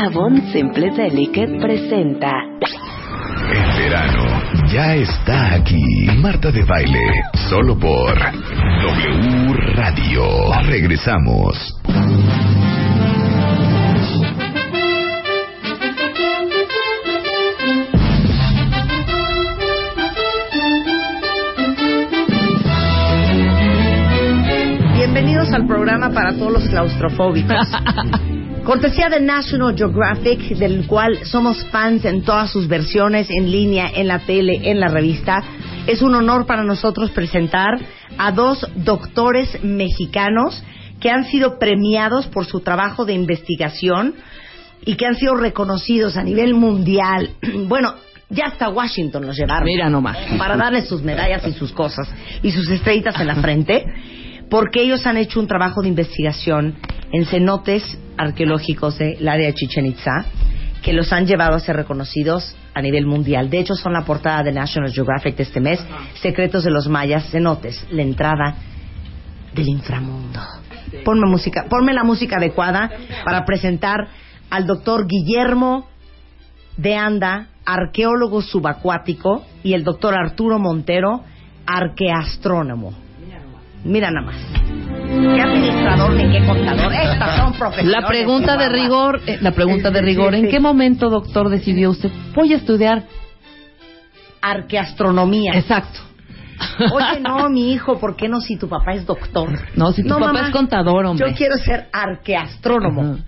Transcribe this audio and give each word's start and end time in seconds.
Avon 0.00 0.40
Simple 0.52 0.90
Delicate 0.90 1.58
presenta. 1.60 2.30
El 3.50 3.82
verano 3.82 4.42
ya 4.70 4.94
está 4.94 5.54
aquí. 5.54 6.06
Marta 6.18 6.52
de 6.52 6.62
Baile, 6.62 7.24
solo 7.48 7.76
por 7.76 8.16
W 8.16 9.54
Radio. 9.74 10.52
Regresamos. 10.66 11.74
Bienvenidos 24.94 25.52
al 25.52 25.66
programa 25.66 26.10
para 26.10 26.34
todos 26.34 26.52
los 26.52 26.68
claustrofóbicos. 26.68 27.66
Cortesía 28.68 29.08
de 29.08 29.20
National 29.20 29.74
Geographic, 29.74 30.40
del 30.58 30.86
cual 30.86 31.24
somos 31.24 31.64
fans 31.70 32.04
en 32.04 32.20
todas 32.20 32.50
sus 32.50 32.68
versiones, 32.68 33.30
en 33.30 33.50
línea, 33.50 33.90
en 33.94 34.06
la 34.06 34.18
tele, 34.18 34.60
en 34.62 34.78
la 34.78 34.88
revista. 34.88 35.42
Es 35.86 36.02
un 36.02 36.14
honor 36.14 36.44
para 36.44 36.62
nosotros 36.64 37.10
presentar 37.12 37.80
a 38.18 38.30
dos 38.30 38.68
doctores 38.74 39.64
mexicanos 39.64 40.62
que 41.00 41.08
han 41.08 41.24
sido 41.24 41.58
premiados 41.58 42.26
por 42.26 42.44
su 42.44 42.60
trabajo 42.60 43.06
de 43.06 43.14
investigación 43.14 44.16
y 44.84 44.96
que 44.96 45.06
han 45.06 45.14
sido 45.14 45.34
reconocidos 45.34 46.18
a 46.18 46.22
nivel 46.22 46.52
mundial. 46.52 47.30
Bueno, 47.68 47.94
ya 48.28 48.48
hasta 48.48 48.68
Washington 48.68 49.24
los 49.24 49.38
llevaron. 49.38 49.64
Mira 49.64 49.88
nomás. 49.88 50.18
Para 50.36 50.58
darles 50.58 50.86
sus 50.86 51.02
medallas 51.02 51.46
y 51.46 51.54
sus 51.54 51.72
cosas 51.72 52.06
y 52.42 52.50
sus 52.50 52.68
estrellitas 52.68 53.18
en 53.18 53.28
la 53.28 53.36
frente, 53.36 53.82
porque 54.50 54.82
ellos 54.82 55.06
han 55.06 55.16
hecho 55.16 55.40
un 55.40 55.46
trabajo 55.46 55.82
de 55.82 55.88
investigación 55.88 56.76
en 57.12 57.26
cenotes 57.26 57.98
arqueológicos 58.16 58.98
del 58.98 59.28
área 59.28 59.46
de 59.46 59.54
Chichen 59.54 59.86
Itza 59.86 60.26
que 60.82 60.92
los 60.92 61.12
han 61.12 61.26
llevado 61.26 61.54
a 61.54 61.60
ser 61.60 61.76
reconocidos 61.76 62.56
a 62.74 62.80
nivel 62.80 63.06
mundial. 63.06 63.50
De 63.50 63.58
hecho, 63.58 63.74
son 63.74 63.92
la 63.92 64.04
portada 64.04 64.42
de 64.42 64.52
National 64.52 64.92
Geographic 64.92 65.36
de 65.36 65.42
este 65.42 65.60
mes, 65.60 65.84
Secretos 66.22 66.64
de 66.64 66.70
los 66.70 66.88
Mayas, 66.88 67.30
cenotes, 67.30 67.84
la 67.90 68.02
entrada 68.02 68.54
del 69.54 69.68
inframundo. 69.68 70.40
Ponme 71.04 71.26
música, 71.26 71.66
ponme 71.68 71.92
la 71.92 72.04
música 72.04 72.36
adecuada 72.36 72.90
para 73.24 73.44
presentar 73.44 74.08
al 74.50 74.66
doctor 74.66 75.06
Guillermo 75.06 75.88
de 76.76 76.94
Anda, 76.94 77.48
arqueólogo 77.66 78.40
subacuático, 78.40 79.44
y 79.62 79.74
el 79.74 79.84
doctor 79.84 80.14
Arturo 80.14 80.58
Montero, 80.58 81.24
arqueastrónomo. 81.66 83.07
Mira 83.84 84.10
nada 84.10 84.26
más. 84.26 84.36
¿Qué 85.08 85.40
administrador 85.40 86.12
ni 86.12 86.30
qué 86.30 86.44
contador? 86.44 86.92
Estas 86.92 87.36
son 87.36 87.52
profesionales. 87.54 88.02
La 88.02 88.06
pregunta 88.06 88.56
de 88.56 88.68
rigor, 88.68 89.20
eh, 89.26 89.38
la 89.40 89.52
pregunta 89.52 89.90
de 89.90 90.02
rigor, 90.02 90.34
¿en 90.34 90.48
qué 90.48 90.60
momento, 90.60 91.08
doctor, 91.08 91.48
decidió 91.48 91.90
usted 91.90 92.10
voy 92.34 92.52
a 92.52 92.56
estudiar? 92.56 93.04
Arqueastronomía. 94.42 95.52
Exacto. 95.54 96.00
Oye, 96.92 97.20
no, 97.20 97.48
mi 97.50 97.72
hijo, 97.72 97.98
¿por 97.98 98.16
qué 98.16 98.28
no 98.28 98.40
si 98.40 98.56
tu 98.56 98.68
papá 98.68 98.92
es 98.92 99.06
doctor? 99.06 99.50
No, 99.76 99.92
si 99.92 100.02
tu 100.02 100.10
papá 100.10 100.32
mamá, 100.32 100.46
es 100.48 100.50
contador, 100.52 101.06
hombre. 101.06 101.30
Yo 101.30 101.36
quiero 101.36 101.56
ser 101.56 101.88
arqueastrónomo. 101.92 103.18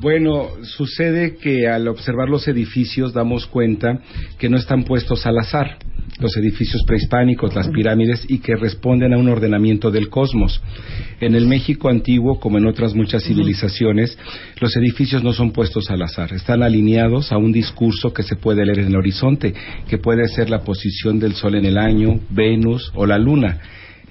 Bueno, 0.00 0.48
sucede 0.62 1.36
que 1.36 1.68
al 1.68 1.86
observar 1.86 2.28
los 2.28 2.48
edificios 2.48 3.12
damos 3.12 3.46
cuenta 3.46 4.00
que 4.38 4.48
no 4.48 4.56
están 4.56 4.82
puestos 4.82 5.24
al 5.26 5.38
azar. 5.38 5.78
Los 6.20 6.36
edificios 6.36 6.82
prehispánicos, 6.86 7.54
las 7.54 7.68
pirámides, 7.68 8.24
y 8.28 8.38
que 8.38 8.54
responden 8.54 9.12
a 9.12 9.18
un 9.18 9.28
ordenamiento 9.28 9.90
del 9.90 10.08
cosmos. 10.08 10.62
En 11.20 11.34
el 11.34 11.46
México 11.46 11.88
antiguo, 11.88 12.38
como 12.38 12.58
en 12.58 12.66
otras 12.66 12.94
muchas 12.94 13.24
civilizaciones, 13.24 14.16
los 14.60 14.76
edificios 14.76 15.24
no 15.24 15.32
son 15.32 15.50
puestos 15.50 15.90
al 15.90 16.02
azar. 16.02 16.32
Están 16.32 16.62
alineados 16.62 17.32
a 17.32 17.36
un 17.36 17.52
discurso 17.52 18.12
que 18.12 18.22
se 18.22 18.36
puede 18.36 18.64
leer 18.64 18.80
en 18.80 18.88
el 18.88 18.96
horizonte, 18.96 19.54
que 19.88 19.98
puede 19.98 20.28
ser 20.28 20.50
la 20.50 20.60
posición 20.60 21.18
del 21.18 21.34
Sol 21.34 21.56
en 21.56 21.64
el 21.64 21.76
año, 21.76 22.20
Venus 22.30 22.92
o 22.94 23.06
la 23.06 23.18
Luna. 23.18 23.58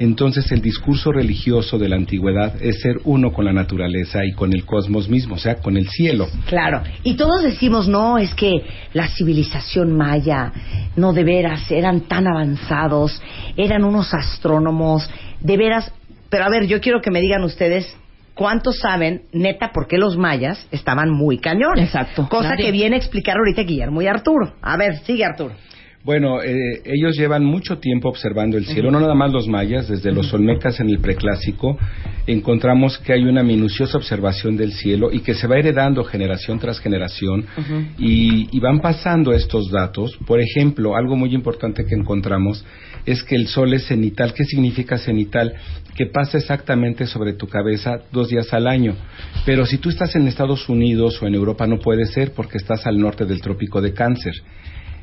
Entonces 0.03 0.51
el 0.51 0.61
discurso 0.61 1.13
religioso 1.13 1.77
de 1.77 1.87
la 1.87 1.95
antigüedad 1.95 2.61
es 2.61 2.81
ser 2.81 2.97
uno 3.05 3.31
con 3.31 3.45
la 3.45 3.53
naturaleza 3.53 4.25
y 4.25 4.33
con 4.33 4.51
el 4.51 4.65
cosmos 4.65 5.07
mismo, 5.07 5.35
o 5.35 5.37
sea, 5.37 5.55
con 5.55 5.77
el 5.77 5.87
cielo. 5.87 6.27
Claro. 6.47 6.81
Y 7.03 7.15
todos 7.15 7.41
decimos, 7.41 7.87
no, 7.87 8.17
es 8.17 8.33
que 8.35 8.51
la 8.91 9.07
civilización 9.07 9.95
maya, 9.95 10.51
no 10.97 11.13
de 11.13 11.23
veras, 11.23 11.71
eran 11.71 12.01
tan 12.01 12.27
avanzados, 12.27 13.21
eran 13.55 13.85
unos 13.85 14.13
astrónomos, 14.13 15.09
de 15.39 15.55
veras. 15.55 15.89
Pero 16.29 16.43
a 16.43 16.49
ver, 16.49 16.67
yo 16.67 16.81
quiero 16.81 16.99
que 17.01 17.09
me 17.09 17.21
digan 17.21 17.43
ustedes 17.43 17.95
cuántos 18.33 18.79
saben, 18.79 19.23
neta, 19.31 19.71
por 19.71 19.87
qué 19.87 19.97
los 19.97 20.17
mayas 20.17 20.67
estaban 20.71 21.11
muy 21.11 21.37
cañones. 21.37 21.85
Exacto. 21.85 22.27
Cosa 22.27 22.49
Nadie. 22.49 22.65
que 22.65 22.71
viene 22.71 22.97
a 22.97 22.99
explicar 22.99 23.37
ahorita 23.37 23.61
Guillermo 23.63 24.01
y 24.01 24.07
Arturo. 24.07 24.55
A 24.61 24.75
ver, 24.75 24.97
sigue 25.05 25.23
Arturo. 25.23 25.53
Bueno, 26.03 26.41
eh, 26.41 26.81
ellos 26.83 27.15
llevan 27.15 27.45
mucho 27.45 27.79
tiempo 27.79 28.09
observando 28.09 28.57
el 28.57 28.65
cielo, 28.65 28.91
no 28.91 28.99
nada 28.99 29.15
más 29.15 29.31
los 29.31 29.47
mayas, 29.47 29.87
desde 29.87 30.11
los 30.11 30.33
olmecas 30.33 30.81
en 30.81 30.89
el 30.89 30.99
preclásico, 30.99 31.77
encontramos 32.27 32.97
que 32.97 33.13
hay 33.13 33.23
una 33.23 33.41
minuciosa 33.41 33.97
observación 33.97 34.57
del 34.57 34.73
cielo 34.73 35.13
y 35.13 35.21
que 35.21 35.33
se 35.33 35.47
va 35.47 35.57
heredando 35.57 36.03
generación 36.03 36.59
tras 36.59 36.81
generación 36.81 37.45
y, 37.97 38.49
y 38.51 38.59
van 38.59 38.81
pasando 38.81 39.31
estos 39.31 39.71
datos. 39.71 40.17
Por 40.27 40.41
ejemplo, 40.41 40.97
algo 40.97 41.15
muy 41.15 41.33
importante 41.33 41.85
que 41.85 41.95
encontramos 41.95 42.65
es 43.05 43.23
que 43.23 43.35
el 43.35 43.47
sol 43.47 43.73
es 43.73 43.87
cenital. 43.87 44.33
¿Qué 44.33 44.43
significa 44.43 44.97
cenital? 44.97 45.53
Que 45.95 46.07
pasa 46.07 46.37
exactamente 46.37 47.05
sobre 47.05 47.31
tu 47.31 47.47
cabeza 47.47 47.99
dos 48.11 48.27
días 48.27 48.53
al 48.53 48.67
año. 48.67 48.95
Pero 49.45 49.65
si 49.65 49.77
tú 49.77 49.89
estás 49.89 50.15
en 50.17 50.27
Estados 50.27 50.67
Unidos 50.67 51.21
o 51.21 51.27
en 51.27 51.35
Europa 51.35 51.65
no 51.65 51.79
puede 51.79 52.05
ser 52.07 52.33
porque 52.33 52.57
estás 52.57 52.85
al 52.87 52.97
norte 52.99 53.25
del 53.25 53.41
trópico 53.41 53.81
de 53.81 53.93
cáncer. 53.93 54.33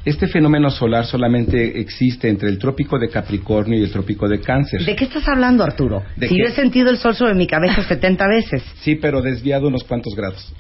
Este 0.05 0.29
fenómeno 0.29 0.71
solar 0.71 1.05
solamente 1.05 1.79
existe 1.79 2.29
entre 2.29 2.49
el 2.49 2.59
trópico 2.59 2.99
de 2.99 3.09
Capricornio 3.11 3.79
y 3.79 3.83
el 3.83 3.91
trópico 3.91 4.27
de 4.29 4.41
Cáncer. 4.41 4.83
¿De 4.83 4.97
qué 4.97 5.05
estás 5.05 5.29
hablando, 5.29 5.63
Arturo? 5.63 6.03
¿De 6.17 6.27
si 6.27 6.37
qué? 6.37 6.41
yo 6.41 6.49
he 6.49 6.53
sentido 6.53 6.89
el 6.89 6.97
sol 6.97 7.15
sobre 7.15 7.35
mi 7.35 7.47
cabeza 7.47 7.83
70 7.89 8.27
veces. 8.29 8.63
Sí, 8.81 8.95
pero 8.95 9.21
desviado 9.21 9.69
unos 9.69 9.85
cuantos 9.85 10.15
grados. 10.17 10.55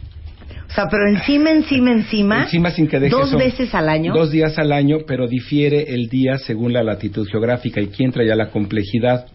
O 0.68 0.72
sea, 0.72 0.86
pero 0.88 1.08
encima, 1.08 1.50
encima, 1.50 1.90
encima. 1.90 2.42
Encima 2.42 2.70
sin 2.70 2.86
que 2.86 3.00
deje 3.00 3.10
Dos 3.16 3.36
veces 3.36 3.74
al 3.74 3.88
año. 3.88 4.12
Dos 4.12 4.30
días 4.30 4.56
al 4.58 4.72
año, 4.72 4.98
pero 5.06 5.26
difiere 5.26 5.94
el 5.94 6.08
día 6.08 6.38
según 6.38 6.72
la 6.72 6.84
latitud 6.84 7.26
geográfica 7.26 7.80
y 7.80 7.88
quién 7.88 8.12
trae 8.12 8.26
la 8.36 8.50
complejidad. 8.50 9.26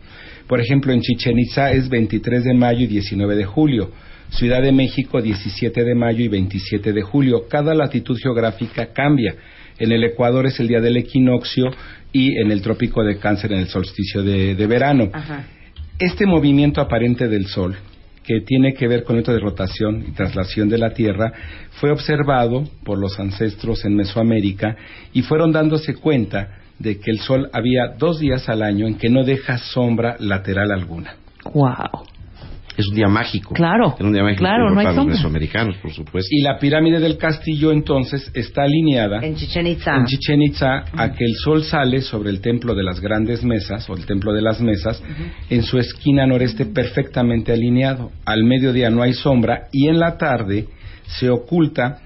Por 0.48 0.62
ejemplo, 0.62 0.94
en 0.94 1.02
Chichen 1.02 1.38
Itza 1.38 1.72
es 1.72 1.90
23 1.90 2.44
de 2.44 2.54
mayo 2.54 2.82
y 2.82 2.88
19 2.88 3.36
de 3.36 3.44
julio. 3.44 3.92
Ciudad 4.30 4.62
de 4.62 4.72
México 4.72 5.22
17 5.22 5.84
de 5.84 5.96
mayo 5.96 6.24
y 6.24 6.28
27 6.28 6.94
de 6.94 7.02
julio. 7.02 7.48
Cada 7.50 7.74
latitud 7.74 8.18
geográfica 8.18 8.94
cambia. 8.94 9.36
En 9.78 9.92
el 9.92 10.04
Ecuador 10.04 10.46
es 10.46 10.60
el 10.60 10.68
día 10.68 10.82
del 10.82 10.98
equinoccio 10.98 11.72
y 12.12 12.38
en 12.40 12.52
el 12.52 12.62
trópico 12.62 13.04
de 13.04 13.18
Cáncer 13.18 13.52
en 13.52 13.60
el 13.60 13.68
solsticio 13.68 14.24
de, 14.24 14.56
de 14.56 14.68
verano. 14.68 15.10
Ajá. 15.12 15.46
Este 16.00 16.26
movimiento 16.26 16.82
aparente 16.82 17.28
del 17.28 17.48
Sol, 17.48 17.76
que 18.24 18.42
tiene 18.42 18.74
que 18.74 18.88
ver 18.88 19.04
con 19.04 19.18
esto 19.18 19.32
de 19.32 19.40
rotación 19.40 20.04
y 20.08 20.12
traslación 20.12 20.68
de 20.68 20.78
la 20.78 20.94
Tierra, 20.94 21.32
fue 21.80 21.92
observado 21.92 22.64
por 22.84 23.00
los 23.00 23.20
ancestros 23.20 23.86
en 23.86 23.96
Mesoamérica 23.96 24.76
y 25.14 25.22
fueron 25.22 25.52
dándose 25.52 25.96
cuenta 25.96 26.58
de 26.80 27.00
que 27.00 27.12
el 27.12 27.20
Sol 27.20 27.50
había 27.54 27.96
dos 27.98 28.20
días 28.20 28.50
al 28.50 28.62
año 28.62 28.88
en 28.88 28.96
que 28.96 29.10
no 29.10 29.24
deja 29.24 29.58
sombra 29.58 30.18
lateral 30.20 30.72
alguna. 30.72 31.16
Wow. 31.54 32.15
Es 32.78 32.88
un 32.88 32.96
día 32.96 33.08
mágico. 33.08 33.54
Claro, 33.54 33.96
Era 33.98 34.08
un 34.08 34.14
día 34.14 34.24
mágico 34.24 34.40
claro, 34.40 34.70
no 34.70 34.80
hay 34.80 34.86
para 34.86 34.98
los 34.98 35.08
mesoamericanos, 35.08 35.78
por 35.78 35.94
supuesto. 35.94 36.28
Y 36.32 36.42
la 36.42 36.58
pirámide 36.60 37.00
del 37.00 37.18
castillo 37.18 37.72
entonces 37.72 38.30
está 38.34 38.64
alineada 38.64 39.26
En 39.26 39.36
Chichen 39.36 39.68
Itza. 39.68 39.96
en 39.96 40.06
Chichen 40.06 40.42
Itza 40.42 40.86
a 40.94 41.12
que 41.14 41.26
el 41.26 41.36
sol 41.36 41.64
sale 41.64 42.02
sobre 42.02 42.30
el 42.30 42.42
templo 42.42 42.76
de 42.76 42.84
las 42.84 43.00
grandes 43.00 43.44
mesas 43.44 43.90
o 43.90 43.96
el 43.96 44.06
templo 44.06 44.34
de 44.34 44.42
las 44.42 44.60
mesas 44.62 45.02
en 45.50 45.64
su 45.64 45.80
esquina 45.80 46.26
noreste 46.26 46.66
perfectamente 46.66 47.52
alineado. 47.54 48.12
Al 48.26 48.44
mediodía 48.44 48.90
no 48.90 49.02
hay 49.02 49.14
sombra 49.14 49.68
y 49.72 49.88
en 49.88 50.00
la 50.00 50.18
tarde 50.18 50.68
se 51.20 51.30
oculta 51.30 52.00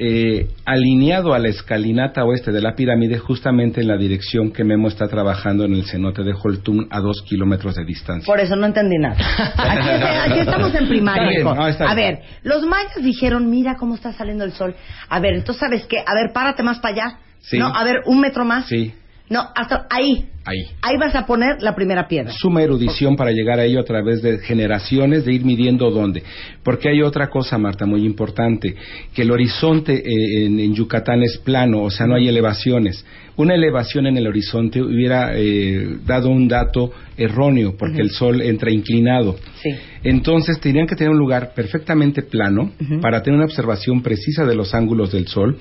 eh, 0.00 0.48
alineado 0.64 1.34
a 1.34 1.40
la 1.40 1.48
escalinata 1.48 2.24
oeste 2.24 2.52
de 2.52 2.60
la 2.60 2.76
pirámide, 2.76 3.18
justamente 3.18 3.80
en 3.80 3.88
la 3.88 3.96
dirección 3.96 4.52
que 4.52 4.62
Memo 4.62 4.86
está 4.86 5.08
trabajando 5.08 5.64
en 5.64 5.74
el 5.74 5.86
cenote 5.86 6.22
de 6.22 6.32
Holtum 6.32 6.86
a 6.90 7.00
dos 7.00 7.22
kilómetros 7.28 7.74
de 7.74 7.84
distancia. 7.84 8.24
Por 8.24 8.38
eso 8.38 8.54
no 8.54 8.66
entendí 8.66 8.96
nada. 8.96 9.16
Aquí, 9.56 10.30
aquí 10.30 10.40
estamos 10.40 10.72
en 10.74 10.88
primaria. 10.88 11.28
Bien, 11.28 11.44
no, 11.44 11.64
a 11.64 11.94
ver, 11.94 12.20
los 12.44 12.64
mayas 12.64 13.02
dijeron, 13.02 13.50
mira 13.50 13.74
cómo 13.76 13.96
está 13.96 14.12
saliendo 14.12 14.44
el 14.44 14.52
sol. 14.52 14.74
A 15.08 15.18
ver, 15.18 15.34
entonces, 15.34 15.60
¿sabes 15.60 15.84
qué? 15.86 15.98
A 15.98 16.14
ver, 16.14 16.32
párate 16.32 16.62
más 16.62 16.78
para 16.78 16.94
allá. 16.94 17.18
Sí. 17.40 17.58
No, 17.58 17.66
a 17.66 17.82
ver, 17.82 18.02
un 18.06 18.20
metro 18.20 18.44
más. 18.44 18.66
Sí, 18.66 18.94
No, 19.30 19.46
hasta 19.54 19.86
ahí. 19.90 20.26
ahí. 20.44 20.64
Ahí 20.80 20.96
vas 20.96 21.14
a 21.14 21.26
poner 21.26 21.62
la 21.62 21.74
primera 21.74 22.08
piedra. 22.08 22.32
Suma 22.32 22.62
erudición 22.62 23.14
para 23.14 23.30
llegar 23.30 23.58
a 23.58 23.64
ello 23.64 23.80
a 23.80 23.84
través 23.84 24.22
de 24.22 24.38
generaciones, 24.38 25.24
de 25.24 25.34
ir 25.34 25.44
midiendo 25.44 25.90
dónde. 25.90 26.22
Porque 26.62 26.88
hay 26.88 27.02
otra 27.02 27.28
cosa, 27.28 27.58
Marta, 27.58 27.84
muy 27.84 28.04
importante, 28.06 28.74
que 29.14 29.22
el 29.22 29.30
horizonte 29.30 29.94
eh, 29.96 30.46
en, 30.46 30.58
en 30.58 30.74
Yucatán 30.74 31.22
es 31.22 31.38
plano, 31.38 31.82
o 31.82 31.90
sea, 31.90 32.06
no 32.06 32.14
hay 32.14 32.28
elevaciones. 32.28 33.04
Una 33.36 33.54
elevación 33.54 34.06
en 34.06 34.16
el 34.16 34.26
horizonte 34.26 34.82
hubiera 34.82 35.32
eh, 35.34 35.98
dado 36.04 36.30
un 36.30 36.48
dato 36.48 36.90
erróneo, 37.16 37.76
porque 37.78 38.00
el 38.00 38.10
sol 38.10 38.40
entra 38.40 38.70
inclinado. 38.70 39.36
Sí. 39.62 39.70
Entonces 40.02 40.58
tenían 40.58 40.86
que 40.86 40.96
tener 40.96 41.12
un 41.12 41.18
lugar 41.18 41.52
perfectamente 41.54 42.22
plano 42.22 42.72
para 43.00 43.22
tener 43.22 43.36
una 43.36 43.46
observación 43.46 44.02
precisa 44.02 44.44
de 44.44 44.56
los 44.56 44.74
ángulos 44.74 45.12
del 45.12 45.28
sol. 45.28 45.58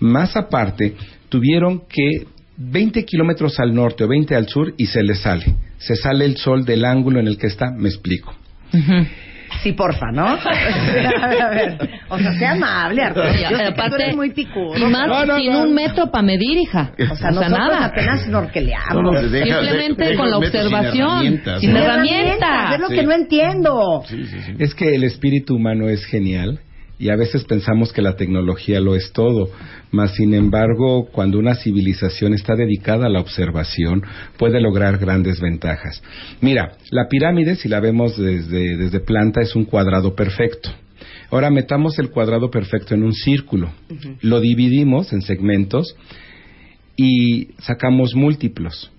Más 0.00 0.36
aparte, 0.36 0.94
tuvieron 1.28 1.82
que 1.88 2.26
20 2.62 3.04
kilómetros 3.06 3.58
al 3.58 3.74
norte 3.74 4.04
o 4.04 4.08
20 4.08 4.34
al 4.36 4.46
sur 4.48 4.74
y 4.76 4.86
se 4.86 5.02
les 5.02 5.20
sale. 5.20 5.46
Se 5.78 5.96
sale 5.96 6.26
el 6.26 6.36
sol 6.36 6.64
del 6.66 6.84
ángulo 6.84 7.18
en 7.18 7.26
el 7.26 7.38
que 7.38 7.46
está, 7.46 7.70
me 7.70 7.88
explico. 7.88 8.34
Sí, 9.62 9.72
porfa, 9.72 10.12
¿no? 10.12 10.26
a 10.28 10.36
ver, 11.28 11.42
a 11.42 11.50
ver. 11.50 11.78
O 12.08 12.18
sea, 12.18 12.32
sea 12.38 12.52
amable, 12.52 13.02
Arturo. 13.02 13.26
Yo 13.32 13.56
sé 13.56 13.64
que 13.74 13.88
tú 13.88 13.94
eres 13.96 14.14
muy 14.16 14.30
picudo. 14.30 14.74
más 14.88 15.08
No, 15.08 15.24
no, 15.26 15.36
sin 15.38 15.52
no. 15.52 15.62
un 15.64 15.74
metro 15.74 16.10
para 16.10 16.22
medir, 16.22 16.56
hija. 16.58 16.92
O 17.10 17.16
sea, 17.16 17.30
nosotros 17.30 17.50
nada. 17.58 17.86
apenas 17.86 18.22
snorkeleamos. 18.26 18.94
No, 19.02 19.10
no, 19.10 19.22
deja- 19.28 19.60
Simplemente 19.60 20.04
deja 20.04 20.16
con 20.18 20.30
la 20.30 20.38
metro 20.38 20.60
sin 20.62 20.66
observación. 20.74 21.08
herramientas. 21.10 21.60
Sin 21.62 21.76
herramientas. 21.76 22.74
Es 22.74 22.80
lo 22.80 22.88
Sí. 22.88 22.94
que 22.94 23.02
no 23.02 23.12
entiendo. 23.12 24.02
Sí, 24.06 24.24
sí, 24.26 24.40
sí. 24.40 24.52
Es 24.58 24.74
que 24.74 24.94
el 24.94 25.02
espíritu 25.04 25.56
humano 25.56 25.88
es 25.88 26.04
genial 26.04 26.60
y 27.00 27.08
a 27.08 27.16
veces 27.16 27.44
pensamos 27.44 27.94
que 27.94 28.02
la 28.02 28.14
tecnología 28.14 28.78
lo 28.78 28.94
es 28.94 29.10
todo, 29.12 29.48
mas 29.90 30.14
sin 30.14 30.34
embargo, 30.34 31.06
cuando 31.10 31.38
una 31.38 31.54
civilización 31.54 32.34
está 32.34 32.54
dedicada 32.54 33.06
a 33.06 33.08
la 33.08 33.20
observación, 33.20 34.02
puede 34.36 34.60
lograr 34.60 34.98
grandes 34.98 35.40
ventajas. 35.40 36.02
Mira, 36.42 36.76
la 36.90 37.08
pirámide, 37.08 37.56
si 37.56 37.70
la 37.70 37.80
vemos 37.80 38.18
desde, 38.18 38.76
desde 38.76 39.00
planta, 39.00 39.40
es 39.40 39.56
un 39.56 39.64
cuadrado 39.64 40.14
perfecto. 40.14 40.70
Ahora 41.30 41.48
metamos 41.48 41.98
el 41.98 42.10
cuadrado 42.10 42.50
perfecto 42.50 42.94
en 42.94 43.02
un 43.02 43.14
círculo, 43.14 43.72
lo 44.20 44.40
dividimos 44.40 45.12
en 45.14 45.22
segmentos 45.22 45.96
y 46.96 47.54
sacamos 47.60 48.14
múltiplos. 48.14 48.92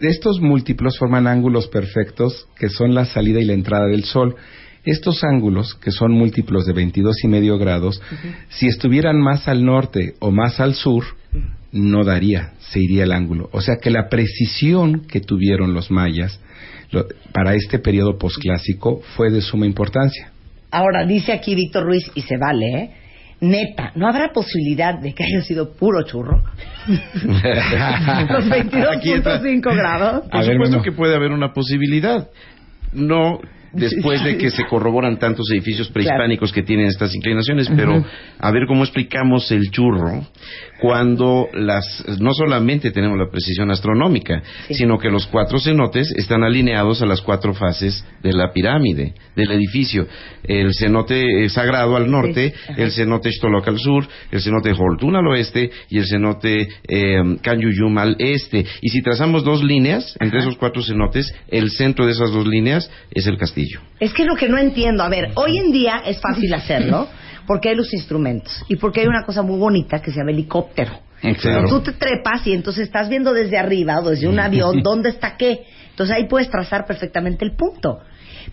Estos 0.00 0.40
múltiplos 0.40 0.98
forman 0.98 1.26
ángulos 1.26 1.66
perfectos 1.66 2.46
que 2.58 2.68
son 2.68 2.94
la 2.94 3.06
salida 3.06 3.40
y 3.40 3.44
la 3.44 3.54
entrada 3.54 3.86
del 3.86 4.04
sol. 4.04 4.36
Estos 4.84 5.22
ángulos, 5.24 5.74
que 5.74 5.90
son 5.90 6.12
múltiplos 6.12 6.64
de 6.66 6.72
22 6.72 7.16
y 7.24 7.28
medio 7.28 7.58
grados, 7.58 8.00
si 8.48 8.66
estuvieran 8.66 9.20
más 9.20 9.46
al 9.48 9.64
norte 9.64 10.14
o 10.20 10.30
más 10.30 10.58
al 10.60 10.74
sur, 10.74 11.04
no 11.72 12.02
daría, 12.04 12.52
se 12.58 12.80
iría 12.80 13.04
el 13.04 13.12
ángulo. 13.12 13.48
O 13.52 13.60
sea 13.60 13.76
que 13.76 13.90
la 13.90 14.08
precisión 14.08 15.02
que 15.06 15.20
tuvieron 15.20 15.74
los 15.74 15.90
mayas 15.90 16.40
lo- 16.90 17.06
para 17.32 17.54
este 17.54 17.78
periodo 17.78 18.18
posclásico 18.18 19.00
fue 19.16 19.30
de 19.30 19.40
suma 19.42 19.66
importancia. 19.66 20.32
Ahora, 20.72 21.04
dice 21.06 21.32
aquí 21.32 21.54
Víctor 21.54 21.84
Ruiz, 21.84 22.10
y 22.14 22.22
se 22.22 22.36
vale, 22.38 22.66
¿eh? 22.66 22.90
Neta, 23.42 23.92
¿no 23.96 24.06
habrá 24.08 24.32
posibilidad 24.32 24.98
de 25.00 25.14
que 25.14 25.24
haya 25.24 25.40
sido 25.42 25.72
puro 25.72 26.02
churro? 26.04 26.42
Los 26.88 28.50
Aquí 28.52 29.10
entra- 29.12 29.40
22.5 29.40 29.74
grados. 29.74 30.28
Por 30.30 30.44
supuesto 30.44 30.82
que 30.82 30.92
puede 30.92 31.14
haber 31.16 31.32
una 31.32 31.52
posibilidad. 31.52 32.28
No 32.92 33.40
después 33.80 34.22
de 34.24 34.36
que 34.36 34.50
se 34.50 34.64
corroboran 34.66 35.18
tantos 35.18 35.50
edificios 35.50 35.88
prehispánicos 35.90 36.52
que 36.52 36.62
tienen 36.62 36.86
estas 36.86 37.14
inclinaciones, 37.14 37.68
pero 37.74 38.04
a 38.38 38.50
ver 38.50 38.66
cómo 38.66 38.84
explicamos 38.84 39.50
el 39.52 39.70
churro 39.70 40.26
cuando 40.80 41.48
las 41.52 42.04
no 42.20 42.32
solamente 42.32 42.90
tenemos 42.90 43.18
la 43.18 43.30
precisión 43.30 43.70
astronómica, 43.70 44.42
Sí. 44.68 44.74
sino 44.74 44.98
que 44.98 45.10
los 45.10 45.26
cuatro 45.26 45.60
cenotes 45.60 46.10
están 46.16 46.42
alineados 46.42 47.02
a 47.02 47.06
las 47.06 47.20
cuatro 47.20 47.52
fases 47.54 48.04
de 48.22 48.32
la 48.32 48.52
pirámide, 48.52 49.14
del 49.36 49.52
edificio. 49.52 50.06
El 50.42 50.72
cenote 50.74 51.48
sagrado 51.50 51.96
al 51.96 52.10
norte, 52.10 52.54
Sí, 52.54 52.72
el 52.78 52.90
cenote 52.92 53.30
Xtoloc 53.30 53.68
al 53.68 53.78
sur, 53.78 54.06
el 54.30 54.40
cenote 54.40 54.72
Holtun 54.72 55.16
al 55.16 55.26
oeste 55.28 55.70
y 55.90 55.98
el 55.98 56.06
cenote 56.06 56.68
eh, 56.88 57.36
Canyuyum 57.42 57.98
al 57.98 58.16
este. 58.18 58.64
Y 58.80 58.88
si 58.88 59.02
trazamos 59.02 59.44
dos 59.44 59.62
líneas 59.62 60.16
entre 60.20 60.40
esos 60.40 60.56
cuatro 60.56 60.82
cenotes, 60.82 61.32
el 61.48 61.70
centro 61.70 62.06
de 62.06 62.12
esas 62.12 62.32
dos 62.32 62.46
líneas 62.46 62.90
es 63.12 63.26
el 63.26 63.36
castillo. 63.36 63.59
Es 63.98 64.12
que 64.12 64.22
es 64.22 64.28
lo 64.28 64.36
que 64.36 64.48
no 64.48 64.58
entiendo. 64.58 65.02
A 65.02 65.08
ver, 65.08 65.32
hoy 65.34 65.58
en 65.58 65.72
día 65.72 66.02
es 66.04 66.20
fácil 66.20 66.52
hacerlo 66.54 67.08
porque 67.46 67.70
hay 67.70 67.76
los 67.76 67.92
instrumentos 67.92 68.64
y 68.68 68.76
porque 68.76 69.00
hay 69.00 69.06
una 69.06 69.24
cosa 69.24 69.42
muy 69.42 69.58
bonita 69.58 70.00
que 70.00 70.10
se 70.10 70.18
llama 70.18 70.30
helicóptero. 70.30 70.92
Claro. 71.40 71.68
Tú 71.68 71.80
te 71.80 71.92
trepas 71.92 72.46
y 72.46 72.54
entonces 72.54 72.84
estás 72.84 73.08
viendo 73.08 73.34
desde 73.34 73.58
arriba 73.58 74.00
o 74.00 74.10
desde 74.10 74.26
un 74.26 74.40
avión 74.40 74.82
dónde 74.82 75.10
está 75.10 75.36
qué. 75.36 75.64
Entonces 75.90 76.16
ahí 76.16 76.26
puedes 76.28 76.48
trazar 76.48 76.86
perfectamente 76.86 77.44
el 77.44 77.56
punto. 77.56 78.00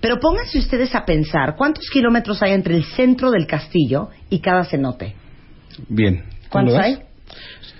Pero 0.01 0.19
pónganse 0.19 0.59
ustedes 0.59 0.93
a 0.95 1.05
pensar 1.05 1.55
cuántos 1.57 1.89
kilómetros 1.89 2.43
hay 2.43 2.51
entre 2.51 2.75
el 2.75 2.83
centro 2.83 3.31
del 3.31 3.47
castillo 3.47 4.09
y 4.29 4.39
cada 4.39 4.65
cenote. 4.65 5.15
Bien. 5.87 6.23
¿Tú 6.27 6.49
¿Cuántos 6.49 6.75
hay? 6.75 6.99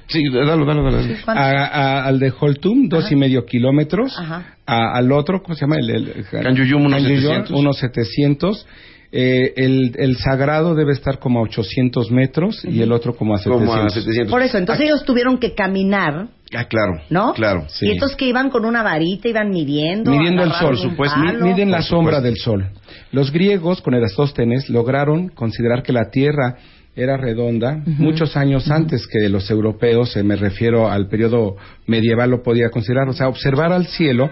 Sí, 0.08 0.24
dalo, 0.30 0.66
dalo, 0.66 0.84
dalo. 0.84 1.00
A- 1.28 1.34
a- 1.34 2.06
al 2.06 2.20
de 2.20 2.32
Holtum, 2.38 2.88
dos 2.90 3.06
Ajá. 3.06 3.14
y 3.14 3.18
medio 3.18 3.46
kilómetros. 3.46 4.18
Ajá. 4.18 4.56
A- 4.66 4.98
al 4.98 5.12
otro, 5.12 5.42
¿cómo 5.44 5.56
se 5.56 5.62
llama? 5.62 5.76
El, 5.78 5.90
el, 5.90 6.26
Canyuyum, 6.32 6.86
unos 6.86 7.02
Canyuyum, 7.02 7.22
700. 7.22 7.52
unos 7.60 7.78
700. 7.78 8.66
Eh, 9.10 9.54
el, 9.56 9.94
el 9.98 10.18
sagrado 10.18 10.76
debe 10.76 10.92
estar 10.92 11.18
como 11.20 11.40
a 11.40 11.44
800 11.44 12.12
metros 12.12 12.62
y 12.66 12.82
el 12.82 12.92
otro 12.92 13.16
como 13.16 13.36
a 13.36 13.38
700. 13.38 13.70
Como 13.70 13.86
a 13.86 13.90
700. 13.90 14.30
Por 14.32 14.42
eso, 14.42 14.58
entonces 14.58 14.86
ellos 14.86 15.06
tuvieron 15.06 15.38
que 15.38 15.54
caminar, 15.56 16.28
Ah, 16.54 16.66
claro. 16.66 16.94
¿no? 17.10 17.34
Claro. 17.34 17.66
Sí. 17.70 17.88
Y 17.88 17.92
entonces 17.92 18.18
que 18.18 18.26
iban 18.26 18.50
con 18.50 18.66
una 18.66 18.84
varita, 18.84 19.28
iban 19.30 19.50
midiendo. 19.50 20.12
Midiendo 20.12 20.44
el 20.44 20.52
sol, 20.54 20.78
supuesto. 20.78 21.16
Palo. 21.26 21.46
miden 21.46 21.72
la 21.72 21.82
sombra 21.82 22.18
supuesto. 22.18 22.22
del 22.24 22.38
sol. 22.38 22.70
Los 23.12 23.32
griegos, 23.32 23.82
con 23.82 23.94
Erastóstenes, 23.96 24.70
lograron 24.70 25.30
considerar 25.30 25.84
que 25.84 25.94
la 25.94 26.10
Tierra 26.10 26.56
era 26.98 27.16
redonda 27.16 27.82
muchos 27.86 28.36
años 28.36 28.70
antes 28.72 29.08
que 29.08 29.30
los 29.30 29.50
europeos, 29.52 30.18
eh, 30.18 30.24
me 30.24 30.36
refiero 30.36 30.90
al 30.90 31.08
periodo 31.08 31.56
medieval, 31.86 32.32
lo 32.32 32.42
podía 32.44 32.70
considerar. 32.70 33.08
O 33.08 33.14
sea, 33.14 33.30
observar 33.30 33.72
al 33.72 33.86
cielo 33.86 34.30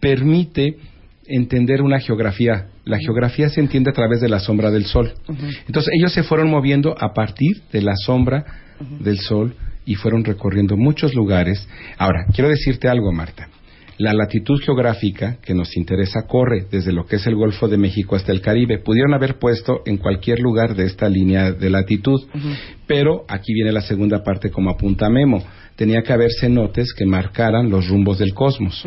permite 0.00 0.76
entender 1.26 1.80
una 1.80 1.98
geografía. 1.98 2.66
La 2.84 2.98
geografía 2.98 3.48
se 3.48 3.60
entiende 3.60 3.90
a 3.90 3.94
través 3.94 4.20
de 4.20 4.28
la 4.28 4.38
sombra 4.38 4.70
del 4.70 4.84
sol. 4.84 5.14
Entonces 5.66 5.94
ellos 5.98 6.12
se 6.12 6.22
fueron 6.22 6.50
moviendo 6.50 6.94
a 6.98 7.14
partir 7.14 7.62
de 7.72 7.80
la 7.80 7.94
sombra 7.96 8.44
del 9.00 9.18
sol 9.18 9.54
y 9.86 9.94
fueron 9.94 10.24
recorriendo 10.24 10.76
muchos 10.76 11.14
lugares. 11.14 11.66
Ahora, 11.96 12.26
quiero 12.34 12.50
decirte 12.50 12.88
algo, 12.88 13.10
Marta. 13.12 13.48
La 13.98 14.12
latitud 14.12 14.60
geográfica 14.60 15.38
que 15.40 15.54
nos 15.54 15.76
interesa 15.76 16.26
corre 16.26 16.66
desde 16.68 16.92
lo 16.92 17.06
que 17.06 17.16
es 17.16 17.26
el 17.28 17.36
Golfo 17.36 17.68
de 17.68 17.78
México 17.78 18.16
hasta 18.16 18.32
el 18.32 18.40
Caribe. 18.40 18.78
Pudieron 18.78 19.14
haber 19.14 19.38
puesto 19.38 19.82
en 19.86 19.98
cualquier 19.98 20.40
lugar 20.40 20.74
de 20.74 20.86
esta 20.86 21.08
línea 21.08 21.52
de 21.52 21.70
latitud, 21.70 22.20
pero 22.88 23.24
aquí 23.28 23.52
viene 23.54 23.70
la 23.70 23.82
segunda 23.82 24.24
parte 24.24 24.50
como 24.50 24.70
apunta 24.70 25.08
Memo. 25.08 25.44
Tenía 25.76 26.02
que 26.02 26.12
haber 26.12 26.30
cenotes 26.40 26.92
que 26.94 27.04
marcaran 27.04 27.68
los 27.68 27.88
rumbos 27.88 28.18
del 28.18 28.32
cosmos. 28.32 28.86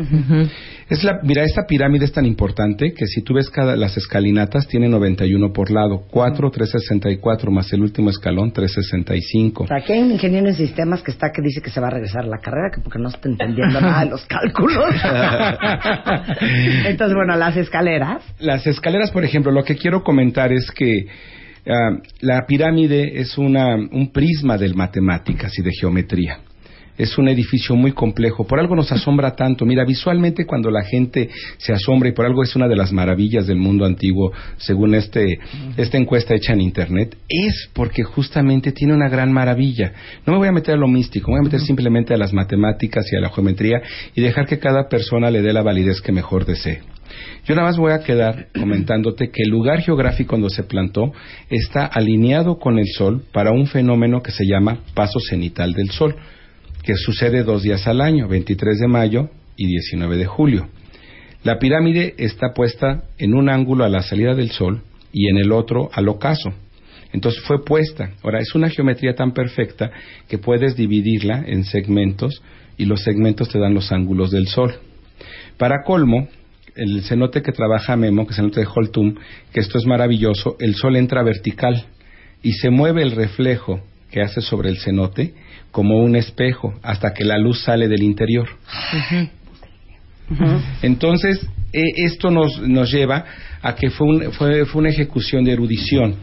Es 0.88 1.04
la, 1.04 1.20
mira, 1.22 1.44
esta 1.44 1.66
pirámide 1.66 2.06
es 2.06 2.12
tan 2.12 2.24
importante 2.24 2.94
que 2.94 3.06
si 3.06 3.20
tú 3.20 3.34
ves 3.34 3.50
cada, 3.50 3.76
las 3.76 3.98
escalinatas, 3.98 4.66
tiene 4.68 4.88
91 4.88 5.52
por 5.52 5.70
lado, 5.70 6.04
4, 6.10 6.50
364, 6.50 7.50
más 7.50 7.70
el 7.74 7.82
último 7.82 8.08
escalón, 8.08 8.52
365. 8.52 9.64
O 9.64 9.66
sea, 9.66 9.76
aquí 9.76 9.92
hay 9.92 10.00
un 10.00 10.12
ingeniero 10.12 10.48
en 10.48 10.54
sistemas 10.54 11.02
que 11.02 11.10
está 11.10 11.30
que 11.30 11.42
dice 11.42 11.60
que 11.60 11.68
se 11.68 11.78
va 11.78 11.88
a 11.88 11.90
regresar 11.90 12.24
a 12.24 12.28
la 12.28 12.38
carrera 12.38 12.70
que 12.74 12.80
porque 12.80 12.98
no 12.98 13.10
está 13.10 13.28
entendiendo 13.28 13.80
nada 13.82 14.04
de 14.04 14.10
los 14.10 14.24
cálculos. 14.24 14.94
Entonces, 16.86 17.14
bueno, 17.14 17.36
las 17.36 17.54
escaleras. 17.58 18.22
Las 18.38 18.66
escaleras, 18.66 19.10
por 19.10 19.24
ejemplo, 19.24 19.52
lo 19.52 19.64
que 19.64 19.76
quiero 19.76 20.02
comentar 20.02 20.54
es 20.54 20.70
que 20.70 21.06
ah, 21.66 21.98
la 22.20 22.46
pirámide 22.46 23.20
es 23.20 23.36
una, 23.36 23.74
un 23.74 24.10
prisma 24.10 24.56
de 24.56 24.72
matemáticas 24.72 25.52
y 25.58 25.62
de 25.62 25.72
geometría. 25.72 26.38
Es 26.98 27.16
un 27.16 27.28
edificio 27.28 27.76
muy 27.76 27.92
complejo, 27.92 28.46
por 28.46 28.58
algo 28.58 28.74
nos 28.76 28.92
asombra 28.92 29.34
tanto. 29.34 29.64
Mira, 29.64 29.84
visualmente 29.84 30.44
cuando 30.44 30.70
la 30.70 30.82
gente 30.82 31.30
se 31.56 31.72
asombra 31.72 32.08
y 32.08 32.12
por 32.12 32.26
algo 32.26 32.42
es 32.42 32.54
una 32.56 32.68
de 32.68 32.76
las 32.76 32.92
maravillas 32.92 33.46
del 33.46 33.58
mundo 33.58 33.84
antiguo, 33.84 34.32
según 34.56 34.94
este, 34.94 35.38
esta 35.76 35.96
encuesta 35.96 36.34
hecha 36.34 36.52
en 36.52 36.60
Internet, 36.60 37.16
es 37.28 37.70
porque 37.72 38.02
justamente 38.02 38.72
tiene 38.72 38.94
una 38.94 39.08
gran 39.08 39.32
maravilla. 39.32 39.92
No 40.26 40.32
me 40.32 40.38
voy 40.38 40.48
a 40.48 40.52
meter 40.52 40.74
a 40.74 40.78
lo 40.78 40.88
místico, 40.88 41.30
me 41.30 41.38
voy 41.38 41.46
a 41.46 41.50
meter 41.50 41.60
simplemente 41.60 42.12
a 42.12 42.18
las 42.18 42.32
matemáticas 42.32 43.06
y 43.12 43.16
a 43.16 43.20
la 43.20 43.30
geometría 43.30 43.80
y 44.14 44.20
dejar 44.20 44.46
que 44.46 44.58
cada 44.58 44.88
persona 44.88 45.30
le 45.30 45.40
dé 45.40 45.52
la 45.52 45.62
validez 45.62 46.00
que 46.00 46.12
mejor 46.12 46.44
desee. 46.44 46.80
Yo 47.46 47.54
nada 47.54 47.68
más 47.68 47.78
voy 47.78 47.92
a 47.92 48.00
quedar 48.00 48.48
comentándote 48.58 49.30
que 49.30 49.42
el 49.42 49.50
lugar 49.50 49.80
geográfico 49.80 50.36
donde 50.36 50.50
se 50.50 50.64
plantó 50.64 51.12
está 51.48 51.86
alineado 51.86 52.58
con 52.58 52.78
el 52.78 52.86
Sol 52.86 53.24
para 53.32 53.52
un 53.52 53.66
fenómeno 53.66 54.22
que 54.22 54.32
se 54.32 54.44
llama 54.44 54.80
paso 54.94 55.18
cenital 55.20 55.72
del 55.72 55.90
Sol, 55.90 56.16
que 56.88 56.94
sucede 56.96 57.42
dos 57.42 57.62
días 57.62 57.86
al 57.86 58.00
año, 58.00 58.28
23 58.28 58.78
de 58.78 58.88
mayo 58.88 59.28
y 59.58 59.66
19 59.66 60.16
de 60.16 60.24
julio. 60.24 60.70
La 61.44 61.58
pirámide 61.58 62.14
está 62.16 62.54
puesta 62.54 63.02
en 63.18 63.34
un 63.34 63.50
ángulo 63.50 63.84
a 63.84 63.90
la 63.90 64.00
salida 64.00 64.34
del 64.34 64.52
Sol 64.52 64.80
y 65.12 65.28
en 65.28 65.36
el 65.36 65.52
otro 65.52 65.90
al 65.92 66.08
ocaso. 66.08 66.50
Entonces 67.12 67.42
fue 67.42 67.62
puesta. 67.62 68.12
Ahora, 68.22 68.40
es 68.40 68.54
una 68.54 68.70
geometría 68.70 69.14
tan 69.14 69.34
perfecta 69.34 69.90
que 70.28 70.38
puedes 70.38 70.76
dividirla 70.76 71.44
en 71.46 71.64
segmentos 71.64 72.42
y 72.78 72.86
los 72.86 73.02
segmentos 73.02 73.50
te 73.50 73.58
dan 73.58 73.74
los 73.74 73.92
ángulos 73.92 74.30
del 74.30 74.46
Sol. 74.46 74.72
Para 75.58 75.82
colmo, 75.84 76.26
el 76.74 77.02
cenote 77.02 77.42
que 77.42 77.52
trabaja 77.52 77.96
Memo, 77.96 78.26
que 78.26 78.32
es 78.32 78.38
el 78.38 78.44
cenote 78.44 78.60
de 78.60 78.66
Holtum, 78.66 79.14
que 79.52 79.60
esto 79.60 79.76
es 79.76 79.84
maravilloso, 79.84 80.56
el 80.58 80.74
Sol 80.74 80.96
entra 80.96 81.22
vertical 81.22 81.84
y 82.42 82.52
se 82.52 82.70
mueve 82.70 83.02
el 83.02 83.10
reflejo 83.10 83.82
que 84.10 84.22
hace 84.22 84.40
sobre 84.40 84.70
el 84.70 84.78
cenote 84.78 85.34
como 85.78 86.02
un 86.02 86.16
espejo 86.16 86.74
hasta 86.82 87.14
que 87.14 87.22
la 87.22 87.38
luz 87.38 87.62
sale 87.62 87.86
del 87.86 88.02
interior. 88.02 88.48
Entonces, 90.82 91.40
eh, 91.72 91.84
esto 91.98 92.32
nos, 92.32 92.60
nos 92.62 92.90
lleva 92.90 93.24
a 93.62 93.76
que 93.76 93.88
fue, 93.88 94.08
un, 94.08 94.32
fue, 94.32 94.66
fue 94.66 94.80
una 94.80 94.88
ejecución 94.88 95.44
de 95.44 95.52
erudición. 95.52 96.16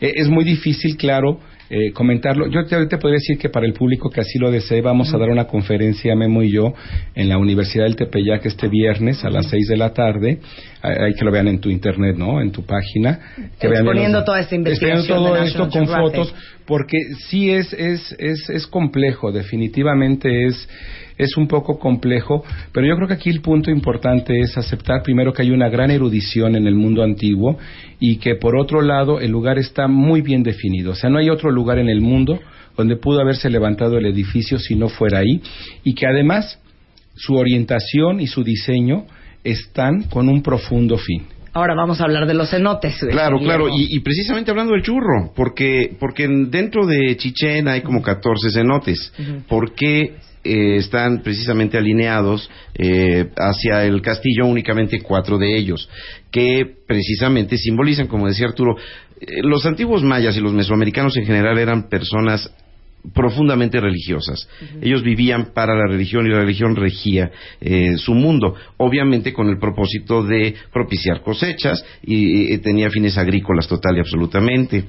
Eh, 0.00 0.12
es 0.18 0.28
muy 0.28 0.44
difícil, 0.44 0.96
claro, 0.96 1.40
eh, 1.74 1.90
comentarlo. 1.92 2.48
Yo 2.48 2.66
te, 2.66 2.84
te 2.84 2.98
podría 2.98 3.16
decir 3.16 3.38
que 3.38 3.48
para 3.48 3.64
el 3.64 3.72
público 3.72 4.10
que 4.10 4.20
así 4.20 4.38
lo 4.38 4.50
desee, 4.50 4.82
vamos 4.82 5.14
a 5.14 5.16
dar 5.16 5.30
una 5.30 5.46
conferencia, 5.46 6.14
Memo 6.14 6.42
y 6.42 6.52
yo, 6.52 6.74
en 7.14 7.30
la 7.30 7.38
Universidad 7.38 7.84
del 7.84 7.96
Tepeyac 7.96 8.44
este 8.44 8.68
viernes 8.68 9.24
a 9.24 9.30
las 9.30 9.48
seis 9.48 9.68
de 9.68 9.78
la 9.78 9.94
tarde. 9.94 10.38
Hay 10.82 11.14
que 11.14 11.24
lo 11.24 11.32
vean 11.32 11.48
en 11.48 11.60
tu 11.60 11.70
internet, 11.70 12.16
¿no? 12.18 12.42
En 12.42 12.52
tu 12.52 12.66
página. 12.66 13.20
Que 13.58 13.68
exponiendo 13.68 14.18
vean 14.18 14.24
toda 14.26 14.40
esta 14.40 14.54
investigación. 14.54 15.06
todo 15.06 15.34
esto 15.36 15.70
con 15.70 15.86
fotos, 15.86 16.34
porque 16.66 16.98
sí 17.30 17.50
es, 17.50 17.72
es, 17.72 18.14
es, 18.18 18.50
es 18.50 18.66
complejo, 18.66 19.32
definitivamente 19.32 20.44
es 20.44 20.68
es 21.24 21.36
un 21.36 21.46
poco 21.48 21.78
complejo, 21.78 22.44
pero 22.72 22.86
yo 22.86 22.96
creo 22.96 23.08
que 23.08 23.14
aquí 23.14 23.30
el 23.30 23.40
punto 23.40 23.70
importante 23.70 24.40
es 24.40 24.56
aceptar 24.56 25.02
primero 25.02 25.32
que 25.32 25.42
hay 25.42 25.50
una 25.50 25.68
gran 25.68 25.90
erudición 25.90 26.56
en 26.56 26.66
el 26.66 26.74
mundo 26.74 27.02
antiguo 27.02 27.58
y 28.00 28.16
que 28.16 28.36
por 28.36 28.56
otro 28.56 28.82
lado 28.82 29.20
el 29.20 29.30
lugar 29.30 29.58
está 29.58 29.88
muy 29.88 30.20
bien 30.20 30.42
definido. 30.42 30.92
O 30.92 30.94
sea, 30.94 31.10
no 31.10 31.18
hay 31.18 31.30
otro 31.30 31.50
lugar 31.50 31.78
en 31.78 31.88
el 31.88 32.00
mundo 32.00 32.38
donde 32.76 32.96
pudo 32.96 33.20
haberse 33.20 33.50
levantado 33.50 33.98
el 33.98 34.06
edificio 34.06 34.58
si 34.58 34.74
no 34.74 34.88
fuera 34.88 35.18
ahí 35.18 35.40
y 35.84 35.94
que 35.94 36.06
además 36.06 36.58
su 37.14 37.34
orientación 37.34 38.20
y 38.20 38.26
su 38.26 38.42
diseño 38.42 39.06
están 39.44 40.04
con 40.04 40.28
un 40.28 40.42
profundo 40.42 40.96
fin. 40.96 41.24
Ahora 41.54 41.74
vamos 41.74 42.00
a 42.00 42.04
hablar 42.04 42.26
de 42.26 42.34
los 42.34 42.50
cenotes. 42.50 42.98
Claro, 43.10 43.38
claro, 43.38 43.66
y, 43.70 44.00
precisamente 44.00 44.50
hablando 44.50 44.72
del 44.72 44.82
churro, 44.82 45.32
porque, 45.36 45.96
porque 46.00 46.26
dentro 46.26 46.86
de 46.86 47.16
Chichén 47.16 47.68
hay 47.68 47.82
como 47.82 48.00
14 48.00 48.50
cenotes. 48.50 49.12
¿Por 49.48 49.74
qué 49.74 50.16
eh, 50.44 50.76
están 50.76 51.22
precisamente 51.22 51.78
alineados 51.78 52.50
eh, 52.74 53.28
hacia 53.36 53.84
el 53.84 54.02
castillo 54.02 54.46
únicamente 54.46 55.00
cuatro 55.00 55.38
de 55.38 55.56
ellos, 55.56 55.88
que 56.32 56.64
precisamente 56.84 57.56
simbolizan, 57.56 58.08
como 58.08 58.26
decía 58.26 58.46
Arturo, 58.46 58.76
eh, 59.20 59.42
los 59.44 59.64
antiguos 59.66 60.02
mayas 60.02 60.36
y 60.36 60.40
los 60.40 60.52
mesoamericanos 60.52 61.16
en 61.16 61.26
general 61.26 61.58
eran 61.58 61.88
personas 61.88 62.50
profundamente 63.14 63.80
religiosas. 63.80 64.48
Ellos 64.80 65.02
vivían 65.02 65.52
para 65.54 65.74
la 65.74 65.86
religión 65.88 66.26
y 66.26 66.30
la 66.30 66.40
religión 66.40 66.76
regía 66.76 67.30
su 67.96 68.14
mundo, 68.14 68.54
obviamente 68.76 69.32
con 69.32 69.48
el 69.48 69.58
propósito 69.58 70.22
de 70.22 70.54
propiciar 70.72 71.22
cosechas 71.22 71.84
y, 72.02 72.56
tenía 72.58 72.90
fines 72.90 73.18
agrícolas 73.18 73.66
total 73.66 73.96
y 73.96 74.00
absolutamente. 74.00 74.84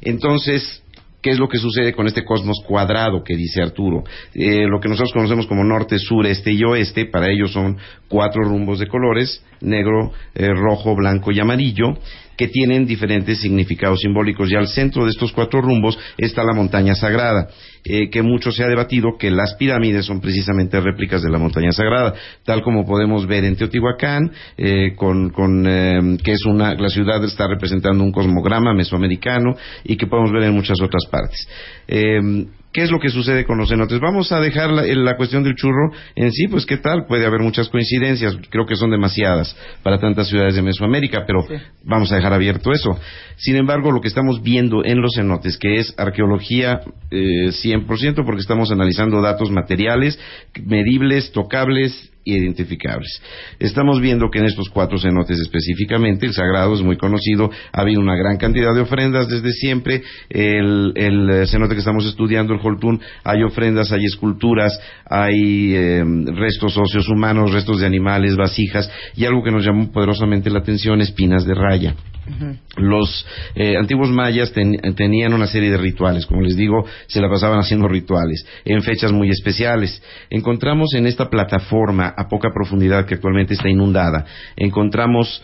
Entonces, 0.00 0.82
¿Qué 1.20 1.30
es 1.30 1.38
lo 1.38 1.48
que 1.48 1.58
sucede 1.58 1.92
con 1.92 2.06
este 2.06 2.24
cosmos 2.24 2.62
cuadrado 2.64 3.24
que 3.24 3.34
dice 3.34 3.60
Arturo? 3.60 4.04
Eh, 4.34 4.66
lo 4.68 4.78
que 4.78 4.88
nosotros 4.88 5.12
conocemos 5.12 5.48
como 5.48 5.64
norte, 5.64 5.98
sur, 5.98 6.24
este 6.26 6.52
y 6.52 6.62
oeste, 6.62 7.06
para 7.06 7.28
ellos 7.28 7.50
son 7.50 7.76
cuatro 8.06 8.42
rumbos 8.44 8.78
de 8.78 8.86
colores, 8.86 9.44
negro, 9.60 10.12
eh, 10.36 10.46
rojo, 10.46 10.94
blanco 10.94 11.32
y 11.32 11.40
amarillo, 11.40 11.98
que 12.38 12.48
tienen 12.48 12.86
diferentes 12.86 13.40
significados 13.40 13.98
simbólicos. 14.00 14.50
Y 14.50 14.54
al 14.54 14.68
centro 14.68 15.04
de 15.04 15.10
estos 15.10 15.32
cuatro 15.32 15.60
rumbos 15.60 15.98
está 16.16 16.44
la 16.44 16.54
montaña 16.54 16.94
sagrada, 16.94 17.48
eh, 17.84 18.08
que 18.08 18.22
mucho 18.22 18.52
se 18.52 18.62
ha 18.62 18.68
debatido 18.68 19.18
que 19.18 19.30
las 19.30 19.56
pirámides 19.56 20.06
son 20.06 20.20
precisamente 20.20 20.80
réplicas 20.80 21.20
de 21.20 21.30
la 21.30 21.38
montaña 21.38 21.72
sagrada, 21.72 22.14
tal 22.44 22.62
como 22.62 22.86
podemos 22.86 23.26
ver 23.26 23.44
en 23.44 23.56
Teotihuacán, 23.56 24.30
eh, 24.56 24.94
con, 24.94 25.32
eh, 25.66 26.16
que 26.22 26.32
es 26.32 26.46
una, 26.46 26.74
la 26.74 26.88
ciudad 26.88 27.22
está 27.24 27.48
representando 27.48 28.04
un 28.04 28.12
cosmograma 28.12 28.72
mesoamericano 28.72 29.56
y 29.82 29.96
que 29.96 30.06
podemos 30.06 30.30
ver 30.30 30.44
en 30.44 30.54
muchas 30.54 30.80
otras 30.80 31.06
partes. 31.10 31.48
¿Qué 32.72 32.82
es 32.82 32.90
lo 32.90 32.98
que 32.98 33.08
sucede 33.08 33.46
con 33.46 33.56
los 33.56 33.70
cenotes? 33.70 33.98
Vamos 33.98 34.30
a 34.30 34.40
dejar 34.40 34.70
la, 34.70 35.16
cuestión 35.16 35.42
del 35.42 35.54
churro 35.54 35.90
en 36.14 36.30
sí, 36.32 36.48
pues 36.48 36.66
qué 36.66 36.76
tal, 36.76 37.06
puede 37.06 37.24
haber 37.24 37.40
muchas 37.40 37.68
coincidencias, 37.70 38.36
creo 38.50 38.66
que 38.66 38.76
son 38.76 38.90
demasiadas 38.90 39.56
para 39.82 39.98
tantas 39.98 40.28
ciudades 40.28 40.54
de 40.54 40.62
Mesoamérica, 40.62 41.24
pero 41.26 41.46
vamos 41.84 42.12
a 42.12 42.16
dejar 42.16 42.34
abierto 42.34 42.70
eso. 42.72 42.98
Sin 43.36 43.56
embargo, 43.56 43.90
lo 43.90 44.02
que 44.02 44.08
estamos 44.08 44.42
viendo 44.42 44.84
en 44.84 45.00
los 45.00 45.14
cenotes, 45.14 45.56
que 45.56 45.76
es 45.76 45.94
arqueología 45.96 46.80
eh, 47.10 47.50
100%, 47.52 48.24
porque 48.24 48.40
estamos 48.40 48.70
analizando 48.70 49.22
datos 49.22 49.50
materiales, 49.50 50.18
medibles, 50.62 51.32
tocables, 51.32 52.12
identificables. 52.24 53.22
Estamos 53.58 54.00
viendo 54.00 54.30
que 54.30 54.38
en 54.38 54.46
estos 54.46 54.68
cuatro 54.68 54.98
cenotes 54.98 55.38
específicamente, 55.40 56.26
el 56.26 56.32
sagrado 56.32 56.74
es 56.74 56.82
muy 56.82 56.96
conocido, 56.96 57.50
ha 57.72 57.80
habido 57.80 58.00
una 58.00 58.16
gran 58.16 58.36
cantidad 58.36 58.74
de 58.74 58.80
ofrendas 58.80 59.28
desde 59.28 59.50
siempre, 59.52 60.02
el, 60.28 60.92
el 60.94 61.46
cenote 61.48 61.74
que 61.74 61.80
estamos 61.80 62.06
estudiando, 62.06 62.54
el 62.54 62.60
Holtún, 62.62 63.00
hay 63.24 63.42
ofrendas, 63.42 63.92
hay 63.92 64.04
esculturas, 64.04 64.78
hay 65.06 65.74
eh, 65.74 66.04
restos 66.34 66.76
óseos 66.76 67.08
humanos, 67.08 67.52
restos 67.52 67.80
de 67.80 67.86
animales, 67.86 68.36
vasijas, 68.36 68.90
y 69.16 69.24
algo 69.24 69.42
que 69.42 69.50
nos 69.50 69.64
llamó 69.64 69.90
poderosamente 69.90 70.50
la 70.50 70.60
atención, 70.60 71.00
espinas 71.00 71.44
de 71.44 71.54
raya. 71.54 71.94
Los 72.76 73.26
eh, 73.54 73.76
antiguos 73.76 74.10
mayas 74.10 74.52
tenían 74.52 75.32
una 75.32 75.46
serie 75.46 75.70
de 75.70 75.76
rituales, 75.76 76.26
como 76.26 76.42
les 76.42 76.56
digo, 76.56 76.84
se 77.06 77.20
la 77.20 77.28
pasaban 77.28 77.58
haciendo 77.58 77.88
rituales 77.88 78.46
en 78.64 78.82
fechas 78.82 79.12
muy 79.12 79.30
especiales. 79.30 80.02
Encontramos 80.30 80.94
en 80.94 81.06
esta 81.06 81.28
plataforma 81.28 82.14
a 82.16 82.28
poca 82.28 82.50
profundidad 82.52 83.06
que 83.06 83.14
actualmente 83.14 83.54
está 83.54 83.68
inundada, 83.68 84.24
encontramos 84.56 85.42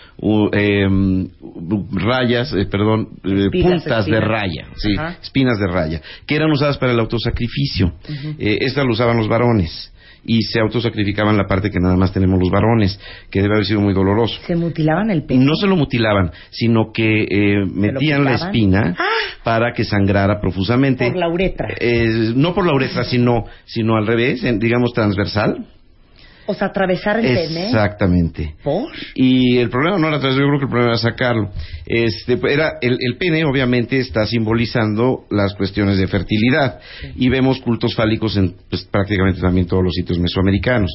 rayas, 1.93 2.53
eh, 2.53 2.67
perdón, 2.67 3.09
eh, 3.25 3.49
puntas 3.63 4.07
de 4.07 4.21
raya, 4.21 4.67
sí, 4.77 4.95
espinas 5.23 5.59
de 5.59 5.67
raya, 5.67 6.01
que 6.27 6.37
eran 6.37 6.51
usadas 6.51 6.79
para 6.79 6.93
el 6.93 7.01
autosacrificio. 7.01 7.95
estas 8.39 8.85
lo 8.85 8.93
usaban 8.93 9.17
los 9.17 9.29
varones 9.29 9.94
y 10.27 10.43
se 10.43 10.61
autosacrificaban 10.61 11.37
la 11.37 11.47
parte 11.47 11.71
que 11.71 11.81
nada 11.81 11.97
más 11.97 12.13
tenemos 12.13 12.39
los 12.39 12.51
varones, 12.51 12.99
que 13.31 13.43
debe 13.43 13.55
haber 13.55 13.67
sido 13.67 13.81
muy 13.81 13.95
doloroso. 13.95 14.41
¿Se 14.47 14.57
mutilaban 14.57 15.11
el 15.11 15.25
pene? 15.25 15.45
No 15.45 15.55
se 15.55 15.67
lo 15.67 15.77
mutilaban, 15.77 16.31
sino 16.51 16.93
que 16.93 17.25
eh, 17.25 17.67
metían 17.67 18.25
la 18.25 18.35
espina 18.35 18.95
¡Ah! 18.99 19.05
para 19.43 19.73
que 19.73 19.85
sangrara 19.85 20.41
profusamente. 20.41 21.07
Por 21.07 21.17
la 21.17 21.29
uretra. 21.29 21.69
Eh, 21.79 22.33
no 22.35 22.55
por 22.55 22.67
la 22.67 22.75
uretra, 22.75 23.05
sino, 23.05 23.45
sino 23.65 23.97
al 23.97 24.07
revés, 24.07 24.43
digamos 24.59 24.93
transversal 24.93 25.67
o 26.47 26.55
sea, 26.55 26.69
atravesar 26.69 27.19
el 27.19 27.35
pene. 27.35 27.67
Exactamente. 27.67 28.55
¿Por? 28.63 28.93
Y 29.15 29.59
el 29.59 29.71
problema 29.71 29.99
no 29.99 30.09
era 30.09 30.17
atravesar, 30.17 30.43
yo 30.43 30.49
creo 30.49 30.59
que 30.59 30.65
el 30.65 30.71
problema 30.71 30.93
era 30.93 30.99
sacarlo. 30.99 31.51
Este, 31.87 32.39
era, 32.51 32.79
el, 32.81 32.99
el 33.01 33.17
pene 33.17 33.45
obviamente 33.45 33.99
está 33.99 34.27
simbolizando 34.27 35.25
las 35.31 35.55
cuestiones 35.55 35.99
de 35.99 36.07
fertilidad. 36.07 36.81
Y 37.17 37.29
vemos 37.29 37.61
cultos 37.61 37.95
fálicos 37.95 38.37
en 38.37 38.55
pues, 38.69 38.85
prácticamente 38.85 39.41
también 39.41 39.67
todos 39.67 39.83
los 39.83 39.93
sitios 39.93 40.19
mesoamericanos. 40.19 40.91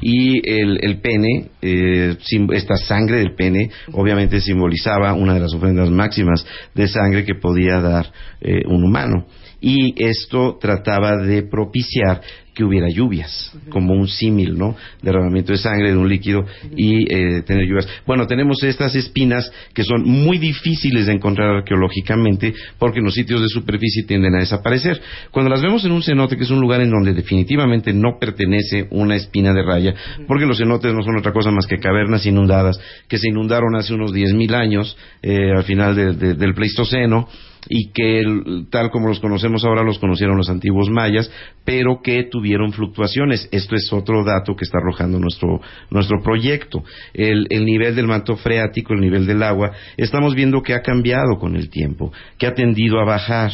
Y 0.00 0.38
el, 0.50 0.78
el 0.82 1.00
pene, 1.00 1.50
eh, 1.62 2.16
esta 2.52 2.76
sangre 2.76 3.18
del 3.18 3.34
pene, 3.34 3.70
obviamente 3.92 4.40
simbolizaba 4.40 5.12
una 5.14 5.34
de 5.34 5.40
las 5.40 5.54
ofrendas 5.54 5.90
máximas 5.90 6.44
de 6.74 6.88
sangre 6.88 7.24
que 7.24 7.34
podía 7.34 7.80
dar 7.80 8.10
eh, 8.40 8.62
un 8.66 8.84
humano 8.84 9.26
y 9.60 9.94
esto 10.04 10.56
trataba 10.60 11.16
de 11.16 11.42
propiciar 11.42 12.20
que 12.58 12.64
hubiera 12.64 12.88
lluvias, 12.90 13.56
como 13.70 13.94
un 13.94 14.08
símil, 14.08 14.58
¿no? 14.58 14.74
Derramamiento 15.00 15.52
de 15.52 15.58
sangre 15.58 15.92
de 15.92 15.96
un 15.96 16.08
líquido 16.08 16.44
y 16.74 17.04
eh, 17.04 17.42
tener 17.42 17.68
lluvias. 17.68 17.86
Bueno, 18.04 18.26
tenemos 18.26 18.60
estas 18.64 18.96
espinas 18.96 19.48
que 19.72 19.84
son 19.84 20.02
muy 20.02 20.38
difíciles 20.38 21.06
de 21.06 21.12
encontrar 21.12 21.54
arqueológicamente 21.54 22.52
porque 22.76 22.98
en 22.98 23.04
los 23.04 23.14
sitios 23.14 23.40
de 23.42 23.46
superficie 23.46 24.02
tienden 24.02 24.34
a 24.34 24.40
desaparecer. 24.40 25.00
Cuando 25.30 25.50
las 25.50 25.62
vemos 25.62 25.84
en 25.84 25.92
un 25.92 26.02
cenote, 26.02 26.36
que 26.36 26.42
es 26.42 26.50
un 26.50 26.60
lugar 26.60 26.80
en 26.80 26.90
donde 26.90 27.14
definitivamente 27.14 27.92
no 27.92 28.18
pertenece 28.18 28.88
una 28.90 29.14
espina 29.14 29.52
de 29.52 29.62
raya, 29.62 29.94
porque 30.26 30.44
los 30.44 30.58
cenotes 30.58 30.92
no 30.92 31.04
son 31.04 31.16
otra 31.16 31.32
cosa 31.32 31.52
más 31.52 31.68
que 31.68 31.78
cavernas 31.78 32.26
inundadas 32.26 32.80
que 33.06 33.18
se 33.18 33.28
inundaron 33.28 33.76
hace 33.76 33.94
unos 33.94 34.12
10.000 34.12 34.52
años, 34.52 34.96
eh, 35.22 35.52
al 35.56 35.62
final 35.62 35.94
del 35.94 36.54
Pleistoceno, 36.54 37.28
y 37.68 37.90
que 37.92 38.22
tal 38.70 38.90
como 38.90 39.08
los 39.08 39.20
conocemos 39.20 39.64
ahora 39.64 39.82
los 39.82 39.98
conocieron 39.98 40.36
los 40.36 40.48
antiguos 40.48 40.88
mayas, 40.90 41.30
pero 41.64 42.00
que 42.02 42.24
tuvieron 42.24 42.47
fluctuaciones. 42.72 43.48
Esto 43.52 43.74
es 43.74 43.92
otro 43.92 44.24
dato 44.24 44.54
que 44.54 44.64
está 44.64 44.78
arrojando 44.78 45.18
nuestro, 45.18 45.60
nuestro 45.90 46.22
proyecto. 46.22 46.84
El, 47.12 47.46
el 47.50 47.64
nivel 47.64 47.94
del 47.94 48.06
manto 48.06 48.36
freático, 48.36 48.94
el 48.94 49.00
nivel 49.00 49.26
del 49.26 49.42
agua, 49.42 49.72
estamos 49.96 50.34
viendo 50.34 50.62
que 50.62 50.74
ha 50.74 50.82
cambiado 50.82 51.38
con 51.38 51.56
el 51.56 51.68
tiempo, 51.70 52.12
que 52.38 52.46
ha 52.46 52.54
tendido 52.54 53.00
a 53.00 53.04
bajar. 53.04 53.52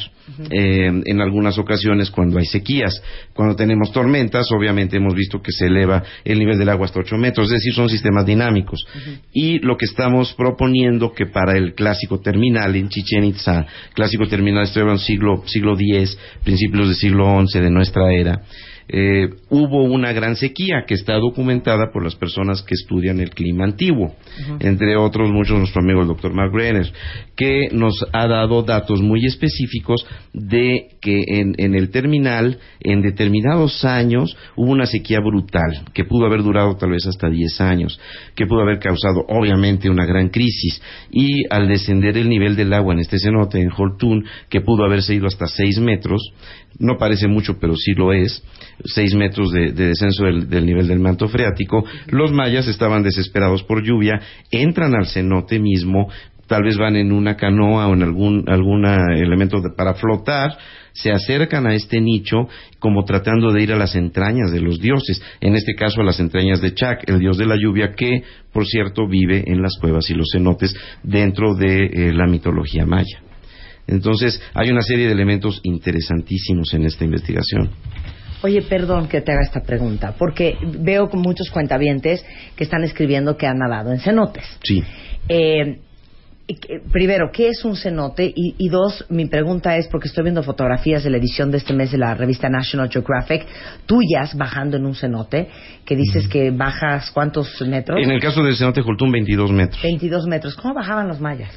Eh, 0.50 0.90
en 1.04 1.20
algunas 1.20 1.58
ocasiones 1.58 2.10
cuando 2.10 2.38
hay 2.38 2.46
sequías. 2.46 3.02
Cuando 3.34 3.54
tenemos 3.56 3.92
tormentas, 3.92 4.46
obviamente 4.56 4.96
hemos 4.96 5.14
visto 5.14 5.42
que 5.42 5.52
se 5.52 5.66
eleva 5.66 6.02
el 6.24 6.38
nivel 6.38 6.58
del 6.58 6.70
agua 6.70 6.86
hasta 6.86 7.00
8 7.00 7.16
metros, 7.18 7.48
es 7.48 7.52
decir, 7.52 7.74
son 7.74 7.90
sistemas 7.90 8.24
dinámicos. 8.24 8.86
Y 9.32 9.58
lo 9.58 9.76
que 9.76 9.84
estamos 9.84 10.32
proponiendo 10.32 11.12
que 11.12 11.26
para 11.26 11.58
el 11.58 11.74
clásico 11.74 12.20
terminal 12.20 12.74
en 12.74 12.88
Chichen 12.88 13.24
Itza, 13.24 13.66
clásico 13.92 14.26
terminal, 14.26 14.64
estoy 14.64 14.82
hablando 14.82 15.02
siglo, 15.02 15.42
siglo 15.46 15.74
X, 15.78 16.18
principios 16.42 16.88
del 16.88 16.96
siglo 16.96 17.44
XI 17.46 17.60
de 17.60 17.70
nuestra 17.70 18.10
era, 18.12 18.42
eh, 18.88 19.30
hubo 19.48 19.84
una 19.84 20.12
gran 20.12 20.36
sequía 20.36 20.84
que 20.86 20.94
está 20.94 21.14
documentada 21.14 21.90
por 21.92 22.04
las 22.04 22.14
personas 22.16 22.62
que 22.62 22.74
estudian 22.74 23.20
el 23.20 23.30
clima 23.30 23.64
antiguo, 23.64 24.14
entre 24.60 24.96
otros 24.96 25.30
muchos 25.30 25.58
nuestro 25.58 25.82
amigo 25.82 26.02
el 26.02 26.08
doctor 26.08 26.34
Mark 26.34 26.52
Brenner, 26.52 26.92
que 27.36 27.68
nos 27.72 27.94
ha 28.12 28.26
dado 28.26 28.62
datos 28.62 29.00
muy 29.00 29.24
específicos 29.24 30.06
de 30.32 30.88
que 31.00 31.22
en, 31.26 31.54
en, 31.58 31.74
el 31.74 31.90
terminal, 31.90 32.58
en 32.80 33.02
determinados 33.02 33.84
años, 33.84 34.36
hubo 34.56 34.70
una 34.70 34.86
sequía 34.86 35.20
brutal, 35.20 35.84
que 35.92 36.04
pudo 36.04 36.26
haber 36.26 36.42
durado 36.42 36.76
tal 36.76 36.90
vez 36.90 37.06
hasta 37.06 37.28
10 37.28 37.60
años, 37.60 38.00
que 38.34 38.46
pudo 38.46 38.62
haber 38.62 38.78
causado 38.78 39.24
obviamente 39.28 39.90
una 39.90 40.06
gran 40.06 40.28
crisis, 40.28 40.80
y 41.10 41.44
al 41.50 41.68
descender 41.68 42.18
el 42.18 42.28
nivel 42.28 42.56
del 42.56 42.72
agua 42.72 42.94
en 42.94 43.00
este 43.00 43.18
cenote, 43.18 43.60
en 43.60 43.70
Holtun, 43.74 44.24
que 44.48 44.60
pudo 44.60 44.84
haberse 44.84 45.14
ido 45.14 45.26
hasta 45.26 45.46
6 45.46 45.80
metros, 45.80 46.22
no 46.78 46.96
parece 46.98 47.28
mucho, 47.28 47.58
pero 47.58 47.74
sí 47.76 47.92
lo 47.94 48.12
es, 48.12 48.42
seis 48.84 49.14
metros 49.14 49.50
de, 49.52 49.72
descenso 49.72 50.24
del, 50.24 50.66
nivel 50.66 50.88
del 50.88 51.00
manto 51.00 51.28
freático, 51.28 51.84
los 52.08 52.32
mayas 52.32 52.66
estaban 52.68 53.02
desesperados 53.02 53.62
por 53.62 53.82
lluvia, 53.82 54.20
entran 54.50 54.94
al 54.94 55.06
cenote 55.06 55.58
mismo, 55.58 56.08
tal 56.46 56.62
vez 56.64 56.76
van 56.76 56.96
en 56.96 57.12
una 57.12 57.36
canoa 57.36 57.88
o 57.88 57.94
en 57.94 58.02
algún 58.02 58.84
elemento 59.16 59.58
para 59.76 59.94
flotar, 59.94 60.56
se 60.92 61.10
acercan 61.10 61.66
a 61.66 61.74
este 61.74 62.00
nicho 62.00 62.48
como 62.78 63.04
tratando 63.04 63.52
de 63.52 63.62
ir 63.62 63.72
a 63.72 63.76
las 63.76 63.96
entrañas 63.96 64.52
de 64.52 64.60
los 64.60 64.78
dioses, 64.78 65.22
en 65.40 65.56
este 65.56 65.74
caso 65.74 66.00
a 66.00 66.04
las 66.04 66.20
entrañas 66.20 66.60
de 66.60 66.74
Chak, 66.74 67.08
el 67.08 67.18
dios 67.18 67.36
de 67.36 67.46
la 67.46 67.56
lluvia, 67.56 67.92
que, 67.92 68.22
por 68.52 68.64
cierto, 68.66 69.08
vive 69.08 69.42
en 69.46 69.60
las 69.60 69.76
cuevas 69.80 70.08
y 70.10 70.14
los 70.14 70.28
cenotes 70.32 70.74
dentro 71.02 71.54
de 71.54 71.86
eh, 71.86 72.12
la 72.12 72.26
mitología 72.26 72.86
maya. 72.86 73.22
Entonces, 73.86 74.40
hay 74.54 74.70
una 74.70 74.82
serie 74.82 75.06
de 75.06 75.12
elementos 75.12 75.60
interesantísimos 75.62 76.72
en 76.74 76.84
esta 76.84 77.04
investigación. 77.04 77.70
Oye, 78.42 78.60
perdón 78.62 79.08
que 79.08 79.22
te 79.22 79.32
haga 79.32 79.42
esta 79.42 79.62
pregunta, 79.62 80.14
porque 80.18 80.56
veo 80.80 81.08
con 81.08 81.20
muchos 81.20 81.50
cuentavientes 81.50 82.24
que 82.56 82.64
están 82.64 82.84
escribiendo 82.84 83.36
que 83.36 83.46
han 83.46 83.58
nadado 83.58 83.90
en 83.90 84.00
cenotes. 84.00 84.44
Sí. 84.62 84.82
Eh, 85.28 85.78
primero, 86.92 87.30
¿qué 87.32 87.48
es 87.48 87.64
un 87.64 87.74
cenote? 87.74 88.30
Y, 88.34 88.68
dos, 88.68 89.06
mi 89.08 89.26
pregunta 89.26 89.76
es, 89.76 89.88
porque 89.88 90.08
estoy 90.08 90.24
viendo 90.24 90.42
fotografías 90.42 91.02
de 91.02 91.10
la 91.10 91.16
edición 91.16 91.50
de 91.50 91.58
este 91.58 91.72
mes 91.72 91.90
de 91.92 91.98
la 91.98 92.14
revista 92.14 92.50
National 92.50 92.90
Geographic, 92.90 93.46
tuyas 93.86 94.36
bajando 94.36 94.76
en 94.76 94.84
un 94.84 94.94
cenote, 94.94 95.48
que 95.86 95.96
dices 95.96 96.28
que 96.28 96.50
bajas 96.50 97.10
cuántos 97.12 97.62
metros? 97.62 97.98
En 98.02 98.10
el 98.10 98.20
caso 98.20 98.42
del 98.42 98.56
cenote 98.56 98.82
Jultún, 98.82 99.10
22 99.10 99.52
metros. 99.52 99.82
22 99.82 100.26
metros. 100.26 100.54
¿Cómo 100.54 100.74
bajaban 100.74 101.08
los 101.08 101.18
mayas? 101.18 101.50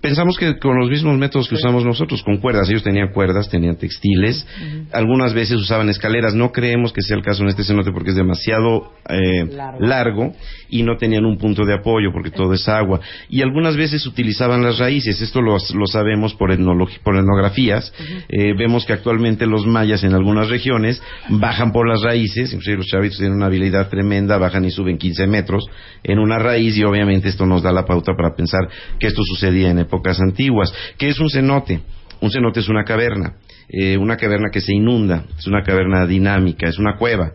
Pensamos 0.00 0.36
que 0.38 0.58
con 0.58 0.78
los 0.78 0.88
mismos 0.88 1.18
métodos 1.18 1.48
que 1.48 1.56
usamos 1.56 1.84
nosotros, 1.84 2.22
con 2.22 2.38
cuerdas, 2.38 2.68
ellos 2.70 2.84
tenían 2.84 3.08
cuerdas, 3.12 3.48
tenían 3.50 3.76
textiles, 3.76 4.46
algunas 4.92 5.34
veces 5.34 5.56
usaban 5.56 5.88
escaleras, 5.88 6.34
no 6.34 6.52
creemos 6.52 6.92
que 6.92 7.02
sea 7.02 7.16
el 7.16 7.24
caso 7.24 7.42
en 7.42 7.48
este 7.48 7.64
cenote 7.64 7.90
porque 7.90 8.10
es 8.10 8.16
demasiado 8.16 8.92
eh, 9.08 9.44
largo. 9.80 10.34
y 10.70 10.82
no 10.82 10.96
tenían 10.98 11.24
un 11.24 11.38
punto 11.38 11.64
de 11.64 11.74
apoyo 11.74 12.10
porque 12.12 12.30
todo 12.30 12.52
es 12.52 12.68
agua, 12.68 13.00
y 13.28 13.42
algunas 13.42 13.76
veces 13.76 14.06
utilizaban 14.06 14.62
las 14.62 14.78
raíces, 14.78 15.20
esto 15.20 15.40
lo, 15.40 15.58
sabemos 15.58 16.34
por, 16.34 16.56
por 17.02 17.16
etnografías, 17.16 17.92
eh, 18.28 18.54
vemos 18.56 18.84
que 18.84 18.92
actualmente 18.92 19.46
los 19.46 19.66
mayas 19.66 20.04
en 20.04 20.14
algunas 20.14 20.48
regiones 20.48 21.02
bajan 21.28 21.72
por 21.72 21.88
las 21.88 22.02
raíces, 22.02 22.52
inclusive 22.52 22.76
los 22.76 22.86
chavitos 22.86 23.18
tienen 23.18 23.36
una 23.36 23.46
habilidad 23.46 23.88
tremenda, 23.88 24.38
bajan 24.38 24.64
y 24.64 24.70
suben 24.70 24.96
15 24.96 25.26
metros 25.26 25.64
en 26.04 26.18
una 26.18 26.38
raíz 26.38 26.76
y 26.76 26.84
obviamente 26.84 27.28
esto 27.28 27.46
nos 27.46 27.62
da 27.62 27.72
la 27.72 27.84
pauta 27.84 28.12
para 28.16 28.36
pensar 28.36 28.60
que 29.00 29.08
esto 29.08 29.22
sucedía 29.24 29.70
en 29.70 29.87
épocas 29.88 30.20
antiguas. 30.20 30.72
¿Qué 30.96 31.08
es 31.08 31.18
un 31.18 31.30
cenote? 31.30 31.80
Un 32.20 32.30
cenote 32.30 32.60
es 32.60 32.68
una 32.68 32.84
caverna. 32.84 33.34
Eh, 33.70 33.98
una 33.98 34.16
caverna 34.16 34.48
que 34.50 34.62
se 34.62 34.72
inunda, 34.72 35.26
es 35.38 35.46
una 35.46 35.62
caverna 35.62 36.06
dinámica, 36.06 36.68
es 36.68 36.78
una 36.78 36.96
cueva. 36.96 37.32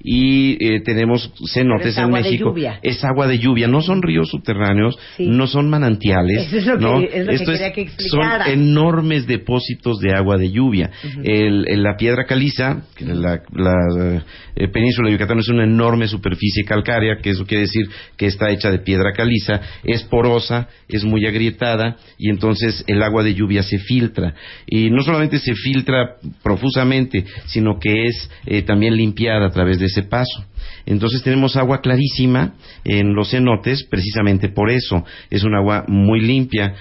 Y 0.00 0.56
eh, 0.64 0.80
tenemos 0.84 1.32
cenotes 1.52 1.98
en 1.98 2.10
México. 2.10 2.54
Es 2.82 3.02
agua 3.04 3.26
de 3.26 3.38
lluvia, 3.38 3.66
no 3.66 3.82
son 3.82 4.00
ríos 4.00 4.28
subterráneos, 4.28 4.96
no 5.18 5.46
son 5.48 5.68
manantiales. 5.68 6.52
es 6.52 6.66
lo 6.66 6.78
¿no? 6.78 7.00
que, 7.00 7.26
Esto 7.32 7.52
quería 7.52 7.72
que 7.72 7.88
Son 7.98 8.22
enormes 8.46 9.26
depósitos 9.26 9.98
de 9.98 10.12
agua 10.12 10.36
de 10.36 10.52
lluvia. 10.52 10.90
el, 11.24 11.82
la 11.82 11.96
piedra 11.96 12.26
caliza, 12.26 12.82
la, 13.00 13.42
la 13.52 14.22
eh, 14.54 14.68
península 14.68 15.08
de 15.08 15.14
Yucatán 15.14 15.38
es 15.38 15.48
una 15.48 15.64
enorme 15.64 16.06
superficie 16.06 16.64
calcárea, 16.64 17.18
que 17.22 17.30
eso 17.30 17.46
quiere 17.46 17.62
decir 17.62 17.88
que 18.16 18.26
está 18.26 18.50
hecha 18.50 18.70
de 18.70 18.80
piedra 18.80 19.12
caliza, 19.12 19.60
es 19.82 20.02
porosa, 20.04 20.68
es 20.88 21.04
muy 21.04 21.26
agrietada 21.26 21.96
y 22.18 22.28
entonces 22.28 22.84
el 22.86 23.02
agua 23.02 23.22
de 23.22 23.34
lluvia 23.34 23.62
se 23.62 23.78
filtra. 23.78 24.34
Y 24.66 24.90
no 24.90 25.02
solamente 25.02 25.38
se 25.38 25.54
filtra, 25.54 25.71
filtra 25.72 26.16
profusamente, 26.42 27.24
sino 27.46 27.78
que 27.78 28.06
es 28.06 28.30
eh, 28.46 28.62
también 28.62 28.96
limpiada 28.96 29.46
a 29.46 29.50
través 29.50 29.78
de 29.78 29.86
ese 29.86 30.02
paso. 30.02 30.44
Entonces 30.86 31.22
tenemos 31.22 31.56
agua 31.56 31.80
clarísima 31.80 32.54
en 32.84 33.14
los 33.14 33.30
cenotes, 33.30 33.84
precisamente 33.84 34.48
por 34.48 34.70
eso. 34.70 35.04
Es 35.30 35.44
un 35.44 35.54
agua 35.54 35.84
muy 35.88 36.20
limpia, 36.20 36.74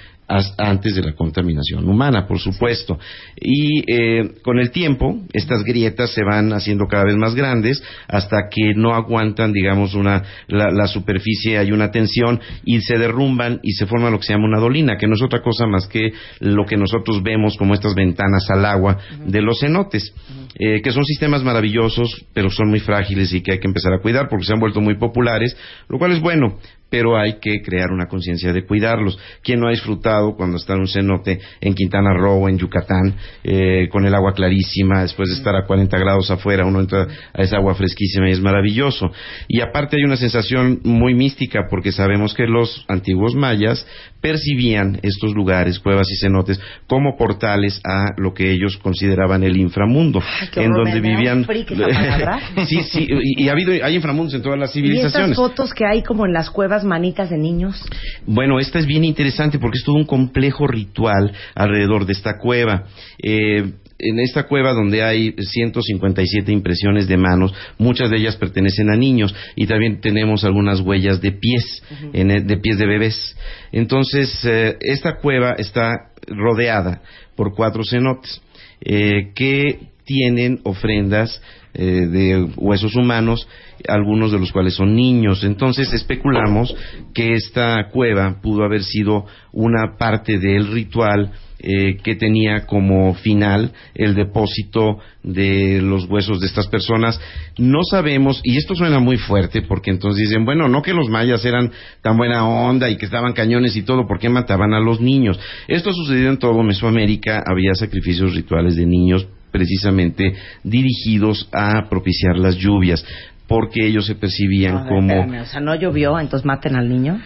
antes 0.58 0.96
de 0.96 1.04
la 1.04 1.14
contaminación 1.14 1.88
humana, 1.88 2.28
por 2.28 2.40
supuesto. 2.40 2.98
Y 3.36 3.84
eh, 3.92 4.36
con 4.44 4.60
el 4.60 4.72
tiempo, 4.72 5.22
estas 5.34 5.64
grietas 5.64 6.14
se 6.14 6.24
van 6.24 6.54
haciendo 6.54 6.86
cada 6.88 7.06
vez 7.06 7.16
más 7.16 7.36
grandes 7.36 7.84
hasta 8.08 8.50
que 8.50 8.74
no 8.76 8.94
aguantan, 8.94 9.52
digamos, 9.52 9.94
una, 9.94 10.24
la, 10.48 10.88
superficie, 10.88 11.58
hay 11.58 11.72
una 11.72 11.92
tensión 11.92 12.40
y 12.64 12.82
se 12.82 12.98
derrumban 12.98 13.60
y 13.64 13.72
se 13.74 13.86
forma 13.86 14.10
lo 14.10 14.20
que 14.20 14.26
se 14.26 14.34
llama 14.34 14.48
una 14.48 14.60
dolina, 14.60 14.98
que 14.98 15.08
no 15.08 15.16
es 15.16 15.22
otra 15.22 15.42
cosa 15.42 15.68
más 15.68 15.88
que 15.88 16.12
lo 16.40 16.66
que 16.66 16.78
nosotros 16.78 17.22
vemos 17.24 17.58
como 17.58 17.74
estas 17.74 17.96
ventanas 17.96 18.50
al 18.50 18.66
agua 18.66 18.98
de 19.26 19.42
los 19.42 19.60
cenotes, 19.60 20.14
eh, 20.56 20.82
que 20.82 20.92
son 20.92 21.06
sistemas 21.06 21.44
maravillosos, 21.44 22.26
pero 22.34 22.50
son 22.50 22.70
muy 22.70 22.80
frágiles 22.80 23.34
y 23.34 23.42
que 23.42 23.54
hay 23.54 23.60
que 23.60 23.68
empezar 23.68 23.94
a 23.94 24.02
cuidar 24.02 24.28
porque 24.30 24.46
se 24.46 24.54
han 24.54 24.60
vuelto 24.60 24.82
muy 24.82 24.96
populares, 24.98 25.56
lo 25.88 25.98
cual 25.98 26.12
es 26.12 26.22
bueno, 26.22 26.58
pero 26.92 27.18
hay 27.18 27.40
que 27.40 27.62
crear 27.62 27.90
una 27.92 28.08
conciencia 28.08 28.52
de 28.52 28.66
cuidarlos. 28.66 29.18
¿Quién 29.42 29.62
no 29.62 29.68
ha 29.68 29.72
disfrutado 29.72 30.36
cuando 30.36 30.58
está 30.58 30.74
en 30.74 30.82
un 30.82 30.88
cenote 30.88 31.40
en 31.62 31.74
Quintana 31.74 32.14
Roo, 32.14 32.50
en 32.50 32.58
Yucatán, 32.58 33.16
eh, 33.46 33.88
con 33.90 34.06
el 34.06 34.14
agua 34.14 34.34
clarísima, 34.34 35.02
después 35.02 35.30
de 35.30 35.36
estar 35.36 35.56
a 35.56 35.66
40 35.66 35.98
grados 35.98 36.30
afuera, 36.30 36.66
uno 36.66 36.82
entra 36.82 37.08
a 37.34 37.42
esa 37.42 37.56
agua 37.56 37.76
fresquísima 37.76 38.28
y 38.28 38.34
es 38.34 38.42
maravilloso? 38.42 39.10
Y 39.48 39.62
aparte 39.62 39.96
hay 39.96 40.04
una 40.04 40.18
sensación 40.18 40.82
muy 40.84 41.16
mística 41.16 41.62
porque 41.70 41.94
sabemos 41.94 42.34
que 42.34 42.46
los 42.46 42.84
antiguos 42.90 43.36
mayas 43.36 43.88
percibían 44.20 45.00
estos 45.02 45.34
lugares, 45.34 45.80
cuevas 45.80 46.08
y 46.12 46.18
cenotes, 46.18 46.60
como 46.88 47.16
portales 47.18 47.82
a 47.86 48.12
lo 48.18 48.34
que 48.34 48.52
ellos 48.52 48.78
consideraban 48.78 49.44
el 49.44 49.58
inframundo, 49.58 50.22
en 50.56 50.72
donde 50.72 51.00
vivían. 51.00 51.46
sí, 52.68 52.84
sí, 52.84 53.08
y, 53.38 53.48
ha 53.48 53.54
habido, 53.54 53.72
hay 53.84 53.96
inframundos 53.96 54.34
en 54.36 54.42
todas 54.42 54.60
las 54.60 54.74
civilizaciones. 54.74 55.30
¿Y 55.30 55.32
estas 55.32 55.36
fotos 55.36 55.74
que 55.74 55.86
hay 55.86 56.04
como 56.04 56.26
en 56.26 56.34
las 56.34 56.50
cuevas 56.50 56.81
manitas 56.84 57.30
de 57.30 57.38
niños? 57.38 57.82
Bueno, 58.26 58.60
esta 58.60 58.80
es 58.80 58.86
bien 58.86 59.04
interesante 59.04 59.60
porque 59.60 59.78
es 59.78 59.84
todo 59.84 59.96
un 59.96 60.06
complejo 60.06 60.68
ritual 60.68 61.34
alrededor 61.56 62.06
de 62.06 62.14
esta 62.14 62.38
cueva. 62.38 62.86
Eh, 63.22 63.74
en 64.04 64.20
esta 64.20 64.44
cueva 64.48 64.74
donde 64.74 65.04
hay 65.04 65.36
157 65.38 66.52
impresiones 66.52 67.08
de 67.08 67.18
manos, 67.18 67.54
muchas 67.78 68.10
de 68.10 68.18
ellas 68.18 68.36
pertenecen 68.36 68.90
a 68.90 68.98
niños 68.98 69.34
y 69.56 69.68
también 69.68 70.02
tenemos 70.02 70.44
algunas 70.44 70.82
huellas 70.82 71.22
de 71.22 71.32
pies, 71.32 71.84
de 72.12 72.58
pies 72.58 72.78
de 72.78 72.86
bebés. 72.88 73.38
Entonces, 73.72 74.44
eh, 74.44 74.78
esta 74.82 75.18
cueva 75.18 75.54
está 75.58 76.12
rodeada 76.28 77.02
por 77.36 77.54
cuatro 77.54 77.84
cenotes 77.84 78.42
eh, 78.82 79.32
que 79.36 79.92
tienen 80.06 80.60
ofrendas 80.64 81.42
de 81.74 82.50
huesos 82.58 82.96
humanos 82.96 83.48
algunos 83.88 84.32
de 84.32 84.40
los 84.40 84.52
cuales 84.52 84.76
son 84.76 84.96
niños. 84.96 85.44
Entonces 85.44 85.92
especulamos 85.94 86.76
que 87.14 87.34
esta 87.34 87.90
cueva 87.92 88.40
pudo 88.42 88.64
haber 88.64 88.84
sido 88.84 89.26
una 89.54 89.98
parte 89.98 90.38
del 90.38 90.72
ritual 90.72 91.32
eh, 91.64 91.98
que 92.04 92.16
tenía 92.16 92.66
como 92.66 93.14
final 93.14 93.72
el 93.94 94.16
depósito 94.16 94.98
de 95.22 95.80
los 95.80 96.10
huesos 96.10 96.40
de 96.40 96.48
estas 96.48 96.68
personas. 96.68 97.22
No 97.60 97.84
sabemos, 97.84 98.42
y 98.44 98.58
esto 98.58 98.74
suena 98.74 99.00
muy 99.00 99.18
fuerte, 99.18 99.62
porque 99.62 99.92
entonces 99.92 100.28
dicen, 100.28 100.44
bueno, 100.44 100.68
no 100.68 100.82
que 100.82 100.94
los 100.94 101.08
mayas 101.08 101.46
eran 101.46 101.72
tan 102.02 102.18
buena 102.18 102.48
onda 102.48 102.90
y 102.90 102.98
que 102.98 103.06
estaban 103.06 103.34
cañones 103.34 103.76
y 103.76 103.84
todo, 103.84 104.08
¿por 104.08 104.18
qué 104.18 104.28
mataban 104.28 104.74
a 104.74 104.80
los 104.80 105.02
niños? 105.02 105.40
Esto 105.68 105.94
sucedió 105.94 106.30
en 106.30 106.40
todo 106.40 106.64
Mesoamérica, 106.64 107.44
había 107.46 107.76
sacrificios 107.76 108.34
rituales 108.34 108.76
de 108.76 108.88
niños 108.88 109.28
precisamente 109.52 110.34
dirigidos 110.64 111.48
a 111.52 111.90
propiciar 111.90 112.38
las 112.38 112.56
lluvias 112.56 113.06
porque 113.48 113.86
ellos 113.86 114.06
se 114.06 114.16
percibían 114.16 114.88
como... 114.88 115.42
o 115.42 115.46
sea, 115.46 115.60
no 115.60 115.76
llovió, 115.76 116.18
entonces 116.18 116.46
maten 116.46 116.78
al 116.78 116.88
niño. 116.88 117.22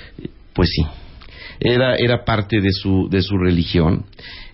Pues 0.53 0.69
sí, 0.69 0.83
era, 1.59 1.95
era 1.95 2.25
parte 2.25 2.61
de 2.61 2.71
su, 2.71 3.07
de 3.09 3.21
su 3.21 3.37
religión. 3.37 4.05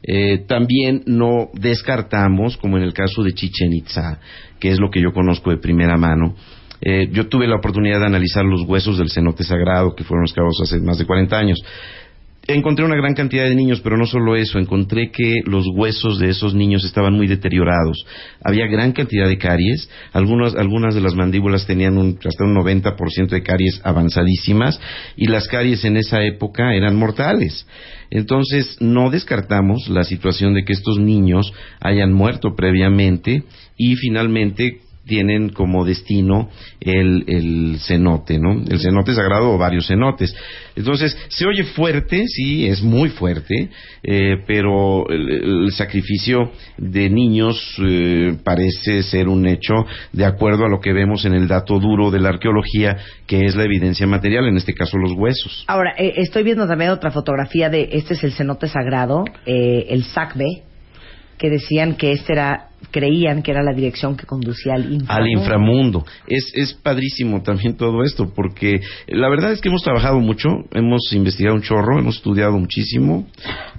Eh, 0.04 0.40
también 0.48 1.04
no 1.06 1.50
descartamos, 1.54 2.58
como 2.58 2.78
en 2.78 2.84
el 2.84 2.94
caso 2.94 3.24
de 3.24 3.34
Chichen 3.34 3.72
Itza, 3.72 4.20
que 4.60 4.70
es 4.70 4.80
lo 4.80 4.90
que 4.90 5.02
yo 5.02 5.14
conozco 5.14 5.52
de 5.52 5.58
primera 5.58 5.96
mano, 5.96 6.36
eh, 6.82 7.08
yo 7.12 7.28
tuve 7.28 7.48
la 7.48 7.58
oportunidad 7.58 8.00
de 8.00 8.08
analizar 8.08 8.44
los 8.44 8.64
huesos 8.64 8.98
del 8.98 9.12
cenote 9.12 9.44
sagrado, 9.44 9.96
que 9.96 10.04
fueron 10.04 10.26
excavados 10.26 10.60
hace 10.64 10.80
más 10.80 10.98
de 10.98 11.06
40 11.06 11.38
años 11.38 11.60
encontré 12.48 12.86
una 12.86 12.96
gran 12.96 13.14
cantidad 13.14 13.46
de 13.46 13.56
niños, 13.56 13.82
pero 13.82 13.98
no 13.98 14.06
solo 14.06 14.36
eso, 14.36 14.60
encontré 14.60 15.12
que 15.12 15.42
los 15.46 15.66
huesos 15.76 16.20
de 16.20 16.30
esos 16.30 16.54
niños 16.54 16.84
estaban 16.84 17.14
muy 17.14 17.28
deteriorados. 17.28 18.06
Había 18.44 18.68
gran 18.68 18.92
cantidad 18.92 19.28
de 19.28 19.38
caries, 19.38 19.90
algunas, 20.12 20.56
algunas 20.56 20.96
de 20.96 21.02
las 21.02 21.16
mandíbulas 21.16 21.68
tenían 21.68 21.98
hasta 21.98 22.44
un 22.44 22.56
90% 22.56 23.30
de 23.30 23.44
caries 23.44 23.80
avanzadísimas 23.84 24.80
y 25.16 25.28
las 25.28 25.48
caries 25.48 25.86
en 25.86 25.98
esa 25.98 26.24
época 26.24 26.74
eran 26.74 26.96
mortales. 26.96 27.68
Entonces, 28.10 28.78
no 28.80 29.10
descartamos 29.10 29.88
la 29.88 30.04
situación 30.04 30.54
de 30.54 30.64
que 30.66 30.74
estos 30.74 31.00
niños 31.00 31.54
hayan 31.80 32.12
muerto 32.12 32.56
previamente 32.56 33.44
y 33.78 33.96
finalmente 33.96 34.82
tienen 35.12 35.50
como 35.50 35.84
destino 35.84 36.48
el, 36.80 37.76
cenote, 37.86 38.40
¿no? 38.40 38.64
El 38.64 38.80
cenote 38.80 39.14
sagrado 39.14 39.52
o 39.52 39.58
varios 39.58 39.88
cenotes. 39.88 40.34
Entonces, 40.74 41.18
se 41.28 41.46
oye 41.46 41.66
fuerte, 41.66 42.24
sí, 42.28 42.66
es 42.66 42.82
muy 42.82 43.10
fuerte, 43.10 43.70
eh, 44.04 44.38
pero 44.48 45.10
el, 45.10 45.70
sacrificio 45.74 46.52
de 46.78 47.10
niños 47.10 47.76
eh, 47.86 48.38
parece 48.42 49.04
ser 49.04 49.28
un 49.28 49.46
hecho 49.48 49.74
de 50.14 50.24
acuerdo 50.24 50.64
a 50.64 50.70
lo 50.70 50.80
que 50.80 50.94
vemos 50.94 51.26
en 51.26 51.34
el 51.34 51.50
dato 51.50 51.78
duro 51.78 52.10
de 52.10 52.22
la 52.22 52.30
arqueología, 52.30 52.96
que 53.28 53.42
es 53.42 53.58
la 53.58 53.66
evidencia 53.66 54.08
material, 54.08 54.48
en 54.48 54.56
este 54.56 54.74
caso 54.74 54.98
los 54.98 55.12
huesos. 55.12 55.66
Ahora, 55.68 55.94
eh, 55.98 56.14
estoy 56.16 56.44
viendo 56.44 56.66
también 56.68 56.92
otra 56.92 57.12
fotografía 57.12 57.70
de, 57.70 57.90
este 57.92 58.14
es 58.14 58.24
el 58.24 58.32
cenote 58.32 58.70
sagrado, 58.70 59.26
el 59.46 60.06
Sacbe, 60.06 60.64
que 61.38 61.50
decían 61.50 61.96
que 61.96 62.14
este 62.14 62.32
era 62.32 62.71
creían 62.92 63.42
que 63.42 63.52
era 63.52 63.64
la 63.64 63.74
dirección 63.74 64.16
que 64.16 64.26
conducía 64.26 64.74
al 64.76 64.92
inframundo. 64.92 65.14
Al 65.14 65.30
inframundo. 65.30 66.06
Es, 66.28 66.52
es 66.54 66.74
padrísimo 66.74 67.42
también 67.42 67.78
todo 67.78 68.04
esto, 68.04 68.32
porque 68.34 68.82
la 69.08 69.30
verdad 69.30 69.52
es 69.52 69.62
que 69.62 69.70
hemos 69.70 69.84
trabajado 69.84 70.20
mucho, 70.20 70.50
hemos 70.74 71.12
investigado 71.14 71.56
un 71.56 71.62
chorro, 71.62 72.00
hemos 72.00 72.18
estudiado 72.18 72.58
muchísimo, 72.58 73.28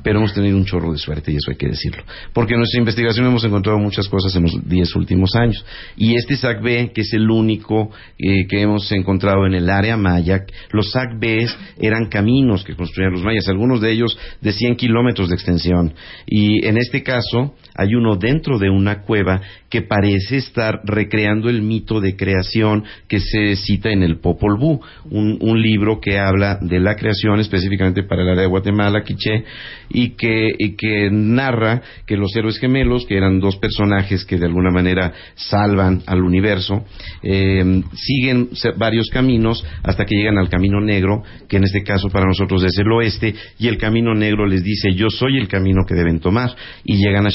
pero 0.03 0.19
hemos 0.19 0.35
tenido 0.35 0.57
un 0.57 0.65
chorro 0.65 0.93
de 0.93 0.99
suerte, 0.99 1.33
y 1.33 1.37
eso 1.37 1.51
hay 1.51 1.57
que 1.57 1.69
decirlo. 1.69 2.03
Porque 2.33 2.55
en 2.55 2.61
nuestra 2.61 2.81
investigación 2.81 3.27
hemos 3.27 3.45
encontrado 3.45 3.79
muchas 3.79 4.09
cosas 4.09 4.35
en 4.37 4.43
los 4.43 4.69
diez 4.69 4.95
últimos 4.97 5.35
años. 5.35 5.65
Y 5.97 6.17
este 6.17 6.37
SAC-B, 6.37 6.93
que 6.95 7.03
es 7.03 7.13
el 7.13 7.31
único 7.31 7.91
eh, 8.19 8.47
que 8.49 8.61
hemos 8.61 8.91
encontrado 8.93 9.47
en 9.47 9.55
el 9.55 9.69
área 9.71 9.97
maya, 9.97 10.41
los 10.73 10.91
SAC-B 10.93 11.47
eran 11.79 12.09
caminos 12.09 12.65
que 12.65 12.75
construían 12.75 13.13
los 13.13 13.23
mayas, 13.23 13.49
algunos 13.49 13.81
de 13.81 13.93
ellos 13.93 14.17
de 14.41 14.53
100 14.53 14.77
kilómetros 14.77 15.29
de 15.29 15.35
extensión. 15.35 15.95
Y 16.27 16.67
en 16.67 16.77
este 16.77 17.03
caso, 17.03 17.55
hay 17.75 17.95
uno 17.95 18.17
dentro 18.17 18.59
de 18.59 18.71
una 18.71 19.03
cueva 19.03 19.41
que 19.71 19.83
parece 19.83 20.37
estar 20.37 20.81
recreando 20.85 21.49
el 21.49 21.63
mito 21.63 22.01
de 22.01 22.15
creación 22.15 22.85
que 23.09 23.21
se 23.21 23.57
cita 23.57 23.91
en 23.91 24.03
el 24.03 24.19
Popol 24.19 24.59
Vuh, 24.59 24.81
un, 25.11 25.63
libro 25.63 26.01
que 26.01 26.19
habla 26.19 26.59
de 26.61 26.81
la 26.81 26.97
creación 26.97 27.41
específicamente 27.41 28.03
para 28.03 28.23
el 28.23 28.29
área 28.29 28.43
de 28.43 28.49
Guatemala, 28.49 29.03
Quiché, 29.03 29.45
y 29.89 30.11
que, 30.11 31.09
narra 31.11 31.81
que 32.07 32.17
los 32.17 32.35
héroes 32.37 32.59
gemelos, 32.59 33.07
que 33.07 33.17
eran 33.17 33.41
dos 33.41 33.57
personajes 33.57 34.25
que 34.25 34.37
de 34.37 34.47
alguna 34.47 34.71
manera 34.71 35.13
salvan 35.35 36.03
al 36.07 36.23
universo, 36.23 36.85
eh, 37.23 37.83
siguen 37.95 38.51
varios 38.77 39.09
caminos 39.11 39.65
hasta 39.83 40.05
que 40.05 40.17
llegan 40.17 40.39
al 40.39 40.49
camino 40.49 40.81
negro, 40.81 41.23
que 41.49 41.57
en 41.57 41.65
este 41.65 41.83
caso 41.83 42.09
para 42.09 42.27
nosotros 42.27 42.65
es 42.65 42.77
el 42.79 42.91
oeste, 42.93 43.35
y 43.59 43.69
el 43.69 43.79
camino 43.79 44.15
negro 44.15 44.47
les 44.47 44.63
dice 44.63 44.95
yo 44.95 45.09
soy 45.09 45.39
el 45.39 45.49
camino 45.49 45.83
que 45.87 45.95
deben 45.95 46.21
tomar, 46.21 46.55
y 46.85 46.97
llegan 46.97 47.27
a 47.27 47.31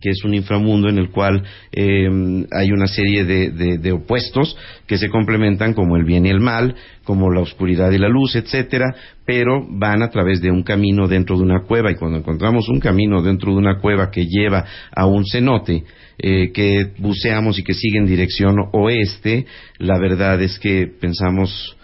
Que 0.00 0.10
es 0.10 0.24
un 0.24 0.34
inframundo 0.34 0.88
en 0.88 0.98
el 0.98 1.10
cual 1.10 1.42
eh, 1.72 2.06
hay 2.52 2.70
una 2.70 2.86
serie 2.86 3.24
de, 3.24 3.92
opuestos 3.92 4.56
que 4.86 4.98
se 4.98 5.08
complementan 5.08 5.72
como 5.72 5.96
el 5.96 6.04
bien 6.04 6.26
y 6.26 6.28
el 6.28 6.40
mal, 6.40 6.74
como 7.04 7.30
la 7.32 7.40
oscuridad 7.40 7.90
y 7.92 7.98
la 7.98 8.08
luz, 8.08 8.36
etcétera, 8.36 8.94
pero 9.24 9.66
van 9.68 10.02
a 10.02 10.10
través 10.10 10.42
de 10.42 10.50
un 10.50 10.62
camino 10.62 11.08
dentro 11.08 11.36
de 11.36 11.42
una 11.42 11.62
cueva 11.62 11.90
y 11.90 11.96
cuando 11.96 12.18
encontramos 12.18 12.68
un 12.68 12.78
camino 12.78 13.22
dentro 13.22 13.52
de 13.52 13.58
una 13.58 13.80
cueva 13.80 14.10
que 14.10 14.26
lleva 14.26 14.64
a 14.94 15.06
un 15.06 15.24
cenote 15.24 15.84
eh, 16.18 16.52
que 16.52 16.92
buceamos 16.98 17.58
y 17.58 17.64
que 17.64 17.74
sigue 17.74 17.98
en 17.98 18.06
dirección 18.06 18.56
oeste, 18.72 19.46
la 19.78 19.98
verdad 19.98 20.40
es 20.42 20.58
que 20.58 20.86
pensamos 20.86 21.76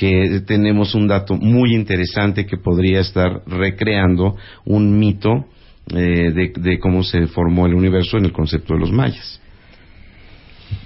que 0.00 0.40
tenemos 0.46 0.94
un 0.94 1.08
dato 1.08 1.36
muy 1.36 1.74
interesante 1.74 2.46
que 2.46 2.56
podría 2.56 3.00
estar 3.00 3.42
recreando 3.46 4.36
un 4.64 4.98
mito 4.98 5.46
eh, 5.94 6.52
de, 6.56 6.78
cómo 6.78 7.02
se 7.02 7.26
formó 7.26 7.66
el 7.66 7.74
universo 7.74 8.16
en 8.18 8.26
el 8.26 8.32
concepto 8.32 8.74
de 8.74 8.80
los 8.80 8.92
mayas. 8.92 9.40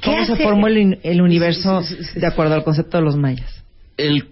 ¿Cómo 0.03 0.25
se 0.25 0.37
formó 0.37 0.67
el, 0.67 1.21
universo 1.21 1.83
de 2.15 2.27
acuerdo 2.27 2.55
al 2.55 2.65
concepto 2.65 2.99
de 2.99 3.05
los 3.05 3.17
mayas? 3.17 3.63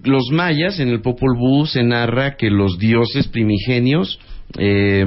los 0.02 0.30
mayas, 0.32 0.80
en 0.80 0.88
el 0.88 1.02
Popol 1.02 1.36
Vuh, 1.38 1.66
se 1.66 1.84
narra 1.84 2.36
que 2.36 2.50
los 2.50 2.80
dioses 2.80 3.28
primigenios 3.28 4.18
eh, 4.58 5.06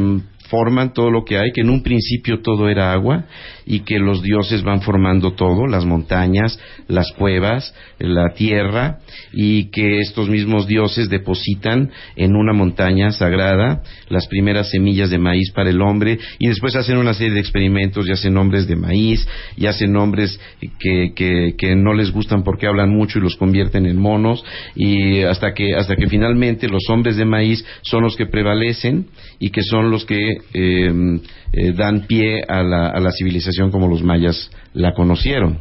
forman 0.55 0.93
todo 0.93 1.11
lo 1.11 1.25
que 1.25 1.37
hay, 1.37 1.51
que 1.51 1.61
en 1.61 1.69
un 1.69 1.83
principio 1.83 2.39
todo 2.41 2.69
era 2.69 2.93
agua 2.93 3.25
y 3.65 3.81
que 3.81 3.99
los 3.99 4.21
dioses 4.21 4.63
van 4.63 4.81
formando 4.81 5.33
todo, 5.33 5.67
las 5.67 5.85
montañas, 5.85 6.57
las 6.87 7.11
cuevas, 7.11 7.73
la 7.99 8.33
tierra, 8.33 8.99
y 9.33 9.65
que 9.65 9.99
estos 9.99 10.29
mismos 10.29 10.65
dioses 10.65 11.09
depositan 11.09 11.91
en 12.15 12.35
una 12.35 12.53
montaña 12.53 13.11
sagrada 13.11 13.81
las 14.07 14.27
primeras 14.27 14.69
semillas 14.69 15.09
de 15.09 15.17
maíz 15.17 15.51
para 15.51 15.71
el 15.71 15.81
hombre, 15.81 16.19
y 16.39 16.47
después 16.47 16.75
hacen 16.75 16.97
una 16.97 17.13
serie 17.13 17.33
de 17.33 17.39
experimentos 17.41 18.07
y 18.07 18.11
hacen 18.11 18.33
nombres 18.33 18.65
de 18.65 18.77
maíz, 18.77 19.27
y 19.57 19.65
hacen 19.65 19.91
nombres 19.91 20.39
que, 20.79 21.13
que, 21.57 21.75
no 21.75 21.93
les 21.93 22.11
gustan 22.11 22.43
porque 22.43 22.67
hablan 22.67 22.89
mucho 22.91 23.19
y 23.19 23.21
los 23.21 23.35
convierten 23.35 23.85
en 23.87 23.99
monos, 23.99 24.41
y 24.73 25.23
hasta 25.23 25.53
que, 25.53 25.75
hasta 25.75 25.97
que 25.97 26.07
finalmente 26.07 26.69
los 26.69 26.89
hombres 26.89 27.17
de 27.17 27.25
maíz 27.25 27.65
son 27.81 28.03
los 28.03 28.15
que 28.15 28.27
prevalecen 28.27 29.07
y 29.39 29.49
que 29.49 29.63
son 29.63 29.91
los 29.91 30.05
que 30.05 30.37
eh, 30.53 31.19
eh, 31.53 31.73
dan 31.73 32.07
pie 32.07 32.43
a 32.47 32.63
la, 32.63 32.87
a 32.89 32.99
la 32.99 33.11
civilización 33.11 33.71
como 33.71 33.87
los 33.87 34.03
mayas 34.03 34.49
la 34.73 34.93
conocieron. 34.93 35.59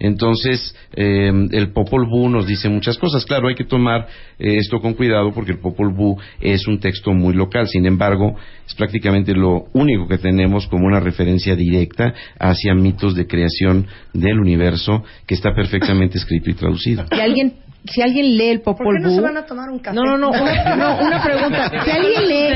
Entonces, 0.00 0.76
eh, 0.94 1.32
el 1.50 1.72
Popol 1.72 2.06
Vuh 2.06 2.28
nos 2.28 2.46
dice 2.46 2.68
muchas 2.68 2.98
cosas. 2.98 3.24
Claro, 3.24 3.48
hay 3.48 3.54
que 3.54 3.64
tomar 3.64 4.06
eh, 4.38 4.56
esto 4.58 4.80
con 4.80 4.94
cuidado 4.94 5.32
porque 5.32 5.52
el 5.52 5.58
Popol 5.58 5.92
Vuh 5.92 6.16
es 6.40 6.66
un 6.68 6.78
texto 6.78 7.12
muy 7.12 7.34
local. 7.34 7.66
Sin 7.66 7.86
embargo, 7.86 8.36
es 8.66 8.74
prácticamente 8.74 9.34
lo 9.34 9.66
único 9.72 10.06
que 10.06 10.18
tenemos 10.18 10.66
como 10.68 10.86
una 10.86 11.00
referencia 11.00 11.56
directa 11.56 12.14
hacia 12.38 12.74
mitos 12.74 13.14
de 13.14 13.26
creación 13.26 13.86
del 14.12 14.38
universo 14.38 15.02
que 15.26 15.34
está 15.34 15.54
perfectamente 15.54 16.18
escrito 16.18 16.50
y 16.50 16.54
traducido. 16.54 17.04
Si 17.10 17.20
alguien 17.20 17.54
si 17.90 18.02
alguien 18.02 18.36
lee 18.36 18.50
el 18.50 18.60
Popol 18.60 18.86
Vuh... 18.86 18.92
¿Por 18.92 18.96
qué 18.96 19.02
no 19.02 19.10
se 19.10 19.20
van 19.20 19.36
a 19.36 19.46
tomar 19.46 19.70
un 19.70 19.78
café? 19.78 19.96
No, 19.96 20.04
no, 20.04 20.16
no, 20.16 20.30
una, 20.30 20.94
una 21.00 21.22
pregunta. 21.22 21.70
Si 21.84 21.90
alguien 21.90 22.28
lee... 22.28 22.48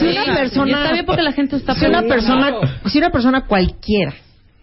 Si 0.00 0.06
una 0.06 0.34
persona... 0.34 0.78
Está 0.82 0.92
bien 0.92 1.06
porque 1.06 1.22
la 1.22 1.32
gente 1.32 1.56
está... 1.56 1.74
Si 1.74 1.86
una 1.86 2.02
persona, 2.02 2.52
si 2.86 2.98
una 2.98 3.10
persona 3.10 3.46
cualquiera 3.46 4.14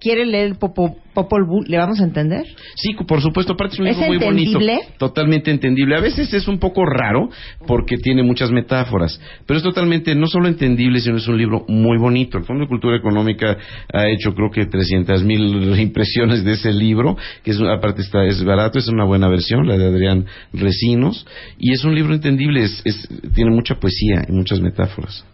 quiere 0.05 0.23
leer 0.23 0.45
el 0.45 0.55
Popol 0.57 1.45
Vuh, 1.47 1.63
¿le 1.65 1.79
vamos 1.79 1.99
a 1.99 2.03
entender? 2.03 2.45
Sí, 2.75 2.93
por 3.07 3.21
supuesto, 3.21 3.53
aparte 3.53 3.73
es 3.73 3.79
un 3.79 3.85
libro 3.87 4.05
muy 4.05 4.17
bonito. 4.19 4.59
Totalmente 4.99 5.49
entendible. 5.49 5.95
A 5.95 5.99
veces 5.99 6.31
es 6.31 6.47
un 6.47 6.59
poco 6.59 6.85
raro 6.85 7.27
porque 7.65 7.97
tiene 7.97 8.21
muchas 8.21 8.51
metáforas, 8.51 9.19
pero 9.47 9.57
es 9.57 9.63
totalmente 9.63 10.13
no 10.13 10.27
solo 10.27 10.47
entendible, 10.47 10.99
sino 10.99 11.17
es 11.17 11.27
un 11.27 11.39
libro 11.39 11.65
muy 11.67 11.97
bonito. 11.97 12.37
El 12.37 12.43
Fondo 12.43 12.65
de 12.65 12.67
Cultura 12.67 12.97
Económica 12.97 13.57
ha 13.91 14.07
hecho 14.07 14.35
creo 14.35 14.51
que 14.51 14.67
300 14.67 15.23
mil 15.23 15.79
impresiones 15.79 16.43
de 16.43 16.51
ese 16.51 16.71
libro, 16.71 17.17
que 17.43 17.49
es, 17.49 17.59
aparte 17.59 18.03
está, 18.03 18.25
es 18.25 18.43
barato, 18.43 18.77
es 18.77 18.87
una 18.87 19.05
buena 19.05 19.27
versión, 19.27 19.67
la 19.67 19.75
de 19.75 19.87
Adrián 19.87 20.27
Recinos, 20.53 21.25
y 21.57 21.73
es 21.73 21.83
un 21.83 21.95
libro 21.95 22.13
entendible, 22.13 22.61
es, 22.61 23.09
tiene 23.33 23.49
mucha 23.49 23.73
poesía 23.79 24.23
y 24.29 24.33
muchas 24.33 24.61
metáforas. 24.61 25.25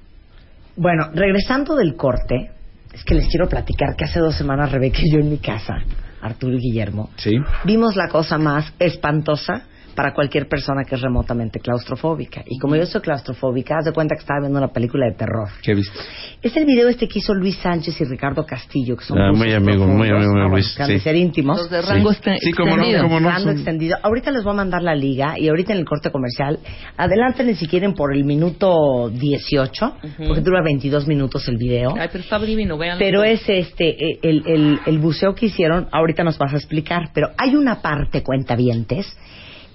Bueno, 0.77 1.09
regresando 1.13 1.75
del 1.75 1.97
corte, 1.97 2.51
es 2.93 3.03
que 3.03 3.15
les 3.15 3.27
quiero 3.27 3.47
platicar 3.47 3.95
que 3.95 4.05
hace 4.05 4.19
dos 4.19 4.35
semanas 4.35 4.71
Rebeca 4.71 4.99
y 5.01 5.11
yo 5.11 5.19
en 5.19 5.29
mi 5.29 5.37
casa, 5.37 5.75
Arturo 6.21 6.55
y 6.55 6.59
Guillermo, 6.59 7.09
¿Sí? 7.17 7.31
vimos 7.63 7.95
la 7.95 8.07
cosa 8.09 8.37
más 8.37 8.73
espantosa 8.79 9.63
para 9.95 10.13
cualquier 10.13 10.47
persona 10.47 10.83
que 10.83 10.95
es 10.95 11.01
remotamente 11.01 11.59
claustrofóbica. 11.59 12.43
Y 12.47 12.57
como 12.59 12.75
yo 12.75 12.85
soy 12.85 13.01
claustrofóbica, 13.01 13.75
haz 13.79 13.85
de 13.85 13.91
cuenta 13.93 14.15
que 14.15 14.21
estaba 14.21 14.39
viendo 14.41 14.57
una 14.57 14.69
película 14.69 15.05
de 15.07 15.13
terror. 15.15 15.49
¿Qué 15.61 15.73
viste? 15.73 15.97
Es 16.41 16.55
el 16.57 16.65
video 16.65 16.87
este 16.89 17.07
que 17.07 17.19
hizo 17.19 17.33
Luis 17.33 17.57
Sánchez 17.57 17.99
y 18.01 18.05
Ricardo 18.05 18.45
Castillo, 18.45 18.95
que 18.97 19.05
son 19.05 19.17
Ah, 19.19 19.31
muy 19.31 19.45
rusos 19.47 19.55
amigo, 19.57 19.85
muy 19.85 20.07
profundos, 20.07 20.17
amigo 20.17 20.33
de 20.33 20.39
¿no? 20.47 20.49
Luis, 20.49 20.77
sí. 20.85 20.99
ser 20.99 21.15
íntimos. 21.15 21.57
Los 21.57 21.69
de 21.69 21.81
rango 21.81 22.11
este- 22.11 22.37
Sí, 22.39 22.51
cómo 22.53 22.71
no, 22.77 22.83
extendido. 22.83 23.03
cómo 23.03 23.19
no. 23.19 23.29
Rango 23.29 23.43
son- 23.43 23.55
extendido. 23.55 23.97
Ahorita 24.01 24.31
les 24.31 24.43
voy 24.43 24.53
a 24.53 24.55
mandar 24.57 24.81
la 24.81 24.95
liga 24.95 25.37
y 25.37 25.47
ahorita 25.49 25.73
en 25.73 25.79
el 25.79 25.85
corte 25.85 26.11
comercial, 26.11 26.59
adelántenle 26.97 27.55
si 27.55 27.67
quieren 27.67 27.93
por 27.93 28.13
el 28.15 28.23
minuto 28.23 29.09
18, 29.09 29.95
porque 30.27 30.41
dura 30.41 30.61
22 30.63 31.07
minutos 31.07 31.47
el 31.47 31.57
video. 31.57 31.93
Ay, 31.97 32.09
pero 32.11 32.23
está 32.23 32.39
divino, 32.39 32.77
vean. 32.77 32.97
Pero 32.99 33.23
es 33.23 33.41
este 33.47 33.95
el, 34.27 34.43
el, 34.47 34.79
el 34.85 34.99
buceo 34.99 35.35
que 35.35 35.47
hicieron, 35.47 35.87
ahorita 35.91 36.23
nos 36.23 36.37
vas 36.37 36.53
a 36.53 36.57
explicar, 36.57 37.09
pero 37.13 37.29
hay 37.37 37.55
una 37.55 37.81
parte, 37.81 38.23
cuentavientes, 38.23 39.05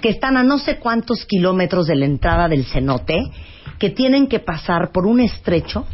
que 0.00 0.09
están 0.09 0.37
a 0.37 0.42
no 0.42 0.59
sé 0.59 0.76
cuántos 0.76 1.24
kilómetros 1.26 1.87
de 1.87 1.96
la 1.96 2.06
entrada 2.06 2.48
del 2.48 2.64
cenote, 2.64 3.18
que 3.78 3.90
tienen 3.90 4.26
que 4.26 4.40
pasar 4.40 4.90
por 4.92 5.06
un 5.06 5.20
estrecho 5.20 5.87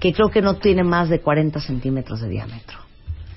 que 0.00 0.12
creo 0.12 0.28
que 0.28 0.42
no 0.42 0.56
tiene 0.56 0.84
más 0.84 1.08
de 1.08 1.20
40 1.20 1.60
centímetros 1.60 2.20
de 2.20 2.28
diámetro. 2.28 2.84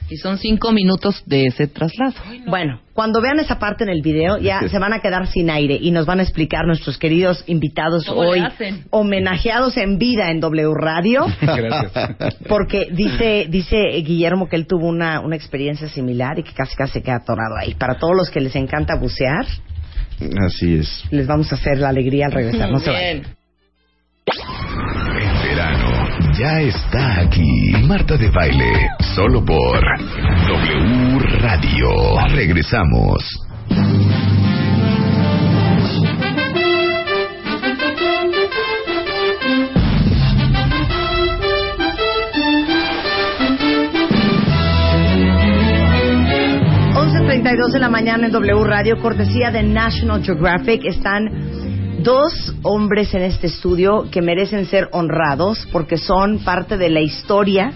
Y 0.10 0.16
son 0.18 0.38
cinco 0.38 0.72
minutos 0.72 1.22
de 1.26 1.48
ese 1.48 1.68
traslado. 1.68 2.14
Bueno, 2.46 2.80
cuando 2.94 3.22
vean 3.22 3.40
esa 3.40 3.60
parte 3.60 3.84
en 3.84 3.90
el 3.90 4.02
video 4.02 4.38
ya 4.38 4.62
se 4.70 4.80
van 4.80 4.94
a 4.94 5.00
quedar 5.00 5.28
sin 5.28 5.50
aire 5.50 5.78
y 5.82 5.92
nos 5.92 6.06
van 6.06 6.20
a 6.20 6.24
explicar 6.24 6.66
nuestros 6.66 6.98
queridos 6.98 7.44
invitados 7.48 8.06
¿Cómo 8.06 8.24
le 8.24 8.30
hoy, 8.30 8.40
hacen? 8.40 8.86
homenajeados 8.90 9.76
en 9.76 9.98
vida 9.98 10.32
en 10.32 10.40
W 10.40 10.74
Radio. 10.80 11.26
Gracias. 11.42 12.38
Porque 12.48 12.88
dice 12.92 13.48
dice 13.50 13.76
Guillermo 14.06 14.48
que 14.48 14.56
él 14.56 14.66
tuvo 14.66 14.88
una, 14.88 15.20
una 15.20 15.36
experiencia 15.36 15.90
similar 15.90 16.40
y 16.40 16.44
que 16.44 16.54
casi 16.54 16.76
casi 16.78 16.94
se 16.94 17.02
queda 17.02 17.18
atorado 17.18 17.58
ahí. 17.60 17.74
Para 17.74 18.00
todos 18.00 18.16
los 18.16 18.30
que 18.30 18.40
les 18.40 18.56
encanta 18.56 18.96
bucear, 18.96 19.46
Así 20.46 20.76
es. 20.76 21.04
les 21.12 21.28
vamos 21.28 21.52
a 21.52 21.56
hacer 21.56 21.78
la 21.80 21.90
alegría 21.90 22.26
al 22.28 22.32
regresar. 22.32 22.72
No 22.72 22.80
se 22.80 22.90
vayan. 22.90 23.24
El 24.28 25.50
verano 25.50 26.34
ya 26.38 26.62
está 26.62 27.22
aquí. 27.22 27.72
Marta 27.84 28.18
de 28.18 28.30
Baile, 28.30 28.90
solo 29.16 29.44
por 29.44 29.82
W 30.48 31.20
Radio. 31.40 32.28
Regresamos. 32.30 33.24
Dos 47.44 47.72
de 47.72 47.80
la 47.80 47.90
mañana 47.90 48.26
en 48.26 48.32
W 48.32 48.64
Radio, 48.64 49.00
cortesía 49.00 49.52
de 49.52 49.62
National 49.62 50.24
Geographic. 50.24 50.84
Están 50.86 51.30
dos 52.02 52.56
hombres 52.64 53.14
en 53.14 53.22
este 53.22 53.48
estudio 53.48 54.10
que 54.12 54.24
merecen 54.24 54.66
ser 54.66 54.90
honrados 54.92 55.68
porque 55.72 55.98
son 55.98 56.40
parte 56.40 56.78
de 56.78 56.90
la 56.90 57.00
historia 57.00 57.72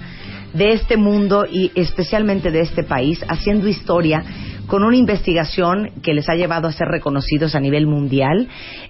de 0.54 0.74
este 0.74 0.98
mundo 0.98 1.46
y 1.50 1.72
especialmente 1.76 2.50
de 2.50 2.62
este 2.62 2.84
país, 2.84 3.24
haciendo 3.28 3.68
historia 3.68 4.24
con 4.68 4.84
una 4.84 4.96
investigación 4.96 5.92
que 6.02 6.14
les 6.14 6.30
ha 6.30 6.36
llevado 6.36 6.68
a 6.68 6.72
ser 6.72 6.88
reconocidos 6.88 7.56
a 7.56 7.60
nivel 7.60 7.88
mundial 7.88 8.48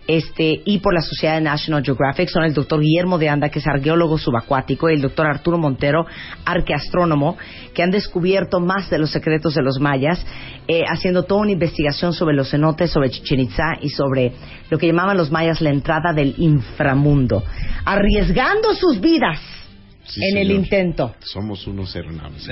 este, 0.08 0.62
y 0.66 0.80
por 0.80 0.94
la 0.94 1.02
Sociedad 1.02 1.36
de 1.36 1.42
National 1.42 1.84
Geographic. 1.84 2.30
Son 2.30 2.44
el 2.44 2.54
doctor 2.54 2.82
Guillermo 2.82 3.18
de 3.18 3.30
Anda, 3.30 3.50
que 3.50 3.60
es 3.60 3.68
arqueólogo 3.68 4.18
subacuático, 4.18 4.90
y 4.90 4.94
el 4.94 5.02
doctor 5.02 5.28
Arturo 5.28 5.58
Montero, 5.58 6.06
arqueastrónomo, 6.46 7.38
que 7.74 7.84
han 7.84 7.92
descubierto 7.92 8.60
más 8.60 8.90
de 8.90 9.00
los 9.00 9.12
secretos 9.12 9.56
de 9.56 9.64
los 9.64 9.80
mayas, 9.80 10.26
eh, 10.68 10.84
haciendo 10.88 11.24
toda 11.24 11.42
una 11.42 11.52
investigación 11.52 12.14
sobre 12.14 12.36
los 12.36 12.50
cenotes, 12.50 12.92
sobre 12.92 13.10
Chichen 13.10 13.40
Itza 13.40 13.74
y 13.82 13.90
sobre 13.90 14.34
lo 14.70 14.78
que 14.78 14.88
llamaban 14.88 15.18
los 15.18 15.32
mayas 15.32 15.62
la 15.62 15.70
entrada 15.70 16.14
del 16.14 16.36
inframundo, 16.38 17.44
arriesgando 17.86 18.74
sus 18.76 19.00
vidas 19.00 19.61
Sí, 20.06 20.22
en 20.24 20.38
el 20.38 20.52
intento. 20.52 21.16
Somos 21.20 21.66
unos 21.68 21.96
hermanos. 21.96 22.50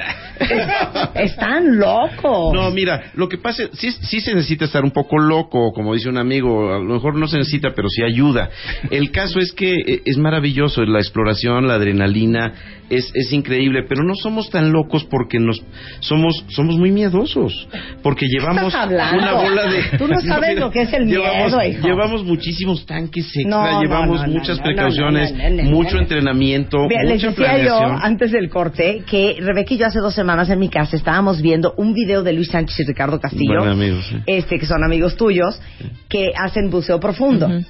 Están 1.16 1.78
locos. 1.78 2.54
No, 2.54 2.72
mira, 2.72 3.12
lo 3.16 3.28
que 3.28 3.38
pasa, 3.38 3.64
sí, 3.74 3.92
sí 3.92 4.22
se 4.22 4.34
necesita 4.34 4.66
estar 4.66 4.84
un 4.84 4.92
poco 4.92 5.18
loco, 5.18 5.72
como 5.74 5.94
dice 5.94 6.10
un 6.10 6.18
amigo, 6.18 6.74
a 6.74 6.80
lo 6.80 6.94
mejor 6.94 7.16
no 7.16 7.28
se 7.28 7.38
necesita, 7.38 7.74
pero 7.76 7.90
sí 7.90 8.04
ayuda. 8.04 8.50
El 8.90 9.12
caso 9.12 9.40
es 9.40 9.52
que 9.52 9.74
eh, 9.74 10.02
es 10.06 10.18
maravilloso, 10.18 10.84
la 10.86 11.00
exploración, 11.00 11.68
la 11.68 11.76
adrenalina, 11.76 12.79
es, 12.90 13.12
es 13.14 13.32
increíble, 13.34 13.84
pero 13.88 14.04
no 14.04 14.14
somos 14.16 14.50
tan 14.50 14.72
locos 14.72 15.04
porque 15.06 15.40
nos 15.40 15.62
somos 16.00 16.44
somos 16.50 16.78
muy 16.78 16.92
miedosos, 16.92 17.68
porque 18.02 18.26
llevamos 18.28 18.74
una 18.74 19.34
bola 19.34 19.64
de... 19.72 19.98
Tú 19.98 20.08
no 20.08 20.20
sabes 20.28 20.58
lo 20.60 20.72
que 20.72 20.82
es 20.84 20.94
el 20.94 21.08
llevamos, 21.08 21.52
miedo, 21.54 21.64
hijo. 21.64 21.88
Llevamos 21.88 22.24
muchísimos 22.24 22.86
tanques 22.86 23.26
extra, 23.36 23.50
No, 23.50 23.72
no, 23.72 23.82
llevamos 23.82 24.22
no, 24.22 24.28
no, 24.28 24.34
muchas 24.34 24.58
no, 24.58 24.64
precauciones, 24.64 25.32
no, 25.34 25.38
no, 25.38 25.50
no, 25.50 25.64
no, 25.64 25.70
mucho 25.70 25.96
no. 25.96 26.02
entrenamiento, 26.02 26.78
Mira, 26.88 27.04
les 27.04 27.22
decía 27.22 27.30
yo 27.30 27.36
planeación. 27.36 28.00
antes 28.02 28.32
del 28.32 28.50
corte 28.50 29.04
que 29.10 29.38
Rebeca 29.40 29.74
y 29.74 29.78
yo 29.78 29.86
hace 29.88 30.00
dos 30.00 30.14
semanas 30.16 30.50
en 30.50 30.60
mi 30.60 30.70
casa 30.70 30.96
estábamos 30.96 31.42
viendo 31.42 31.74
un 31.78 31.94
video 31.94 32.24
de 32.24 32.34
Luis 32.34 32.48
Sánchez 32.50 32.80
y 32.80 32.84
Ricardo 32.86 33.20
Castillo, 33.20 33.60
Buenos 33.60 33.76
amigos, 33.76 34.06
sí. 34.10 34.18
este 34.26 34.58
que 34.60 34.66
son 34.66 34.84
amigos 34.84 35.16
tuyos, 35.16 35.62
que 36.08 36.32
hacen 36.36 36.70
buceo 36.70 37.00
profundo, 37.00 37.48
Ujú. 37.48 37.66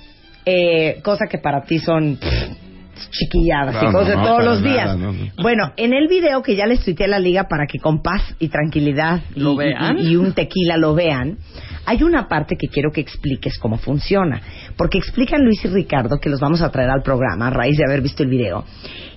Eh, 0.45 0.99
cosa 1.03 1.25
que 1.29 1.37
para 1.37 1.61
ti 1.63 1.77
son 1.79 2.15
pff, 2.15 2.68
chiquilladas 3.11 3.81
y 3.81 3.85
No, 3.85 3.91
cosas 3.91 4.15
no, 4.17 4.23
todos 4.25 4.43
los 4.45 4.61
nada, 4.61 4.73
días. 4.73 4.97
no, 4.97 5.11
no. 5.13 5.19
Bueno, 5.41 5.71
en 5.77 5.93
el 5.93 6.07
video 6.07 6.41
que 6.41 6.55
ya 6.55 6.65
les 6.65 6.83
tuiteé 6.83 7.05
a 7.05 7.09
la 7.09 7.19
liga 7.19 7.47
para 7.47 7.65
que 7.67 7.79
con 7.79 8.01
paz 8.01 8.21
y 8.39 8.47
tranquilidad 8.49 9.21
y- 9.35 9.39
¿Lo 9.39 9.53
y- 9.53 9.57
vean? 9.57 9.99
y 9.99 10.15
un 10.15 10.33
tequila 10.33 10.77
lo 10.77 10.93
vean, 10.95 11.37
hay 11.85 12.03
una 12.03 12.27
parte 12.27 12.55
que 12.57 12.67
quiero 12.67 12.91
que 12.91 13.01
expliques 13.01 13.57
cómo 13.59 13.77
funciona. 13.77 14.41
Porque 14.77 14.97
explican 14.97 15.43
Luis 15.43 15.63
y 15.65 15.69
Ricardo, 15.69 16.19
que 16.19 16.29
los 16.29 16.39
vamos 16.39 16.61
a 16.61 16.69
traer 16.71 16.89
al 16.89 17.01
programa 17.03 17.47
a 17.47 17.49
raíz 17.49 17.77
de 17.77 17.85
haber 17.85 18.01
visto 18.01 18.23
el 18.23 18.29
video, 18.29 18.63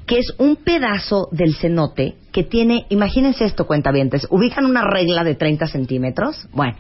que 0.07 0.19
es 0.19 0.33
un 0.39 0.57
pedazo 0.57 1.29
del 1.33 1.55
cenote 1.55 2.15
que 2.33 2.43
tiene, 2.45 2.87
imagínense 2.89 3.45
esto, 3.45 3.67
cuentavientes, 3.67 4.27
ubican 4.31 4.65
una 4.65 4.83
regla 4.85 5.23
de 5.25 5.35
30 5.35 5.67
centímetros, 5.67 6.49
bueno, 6.53 6.77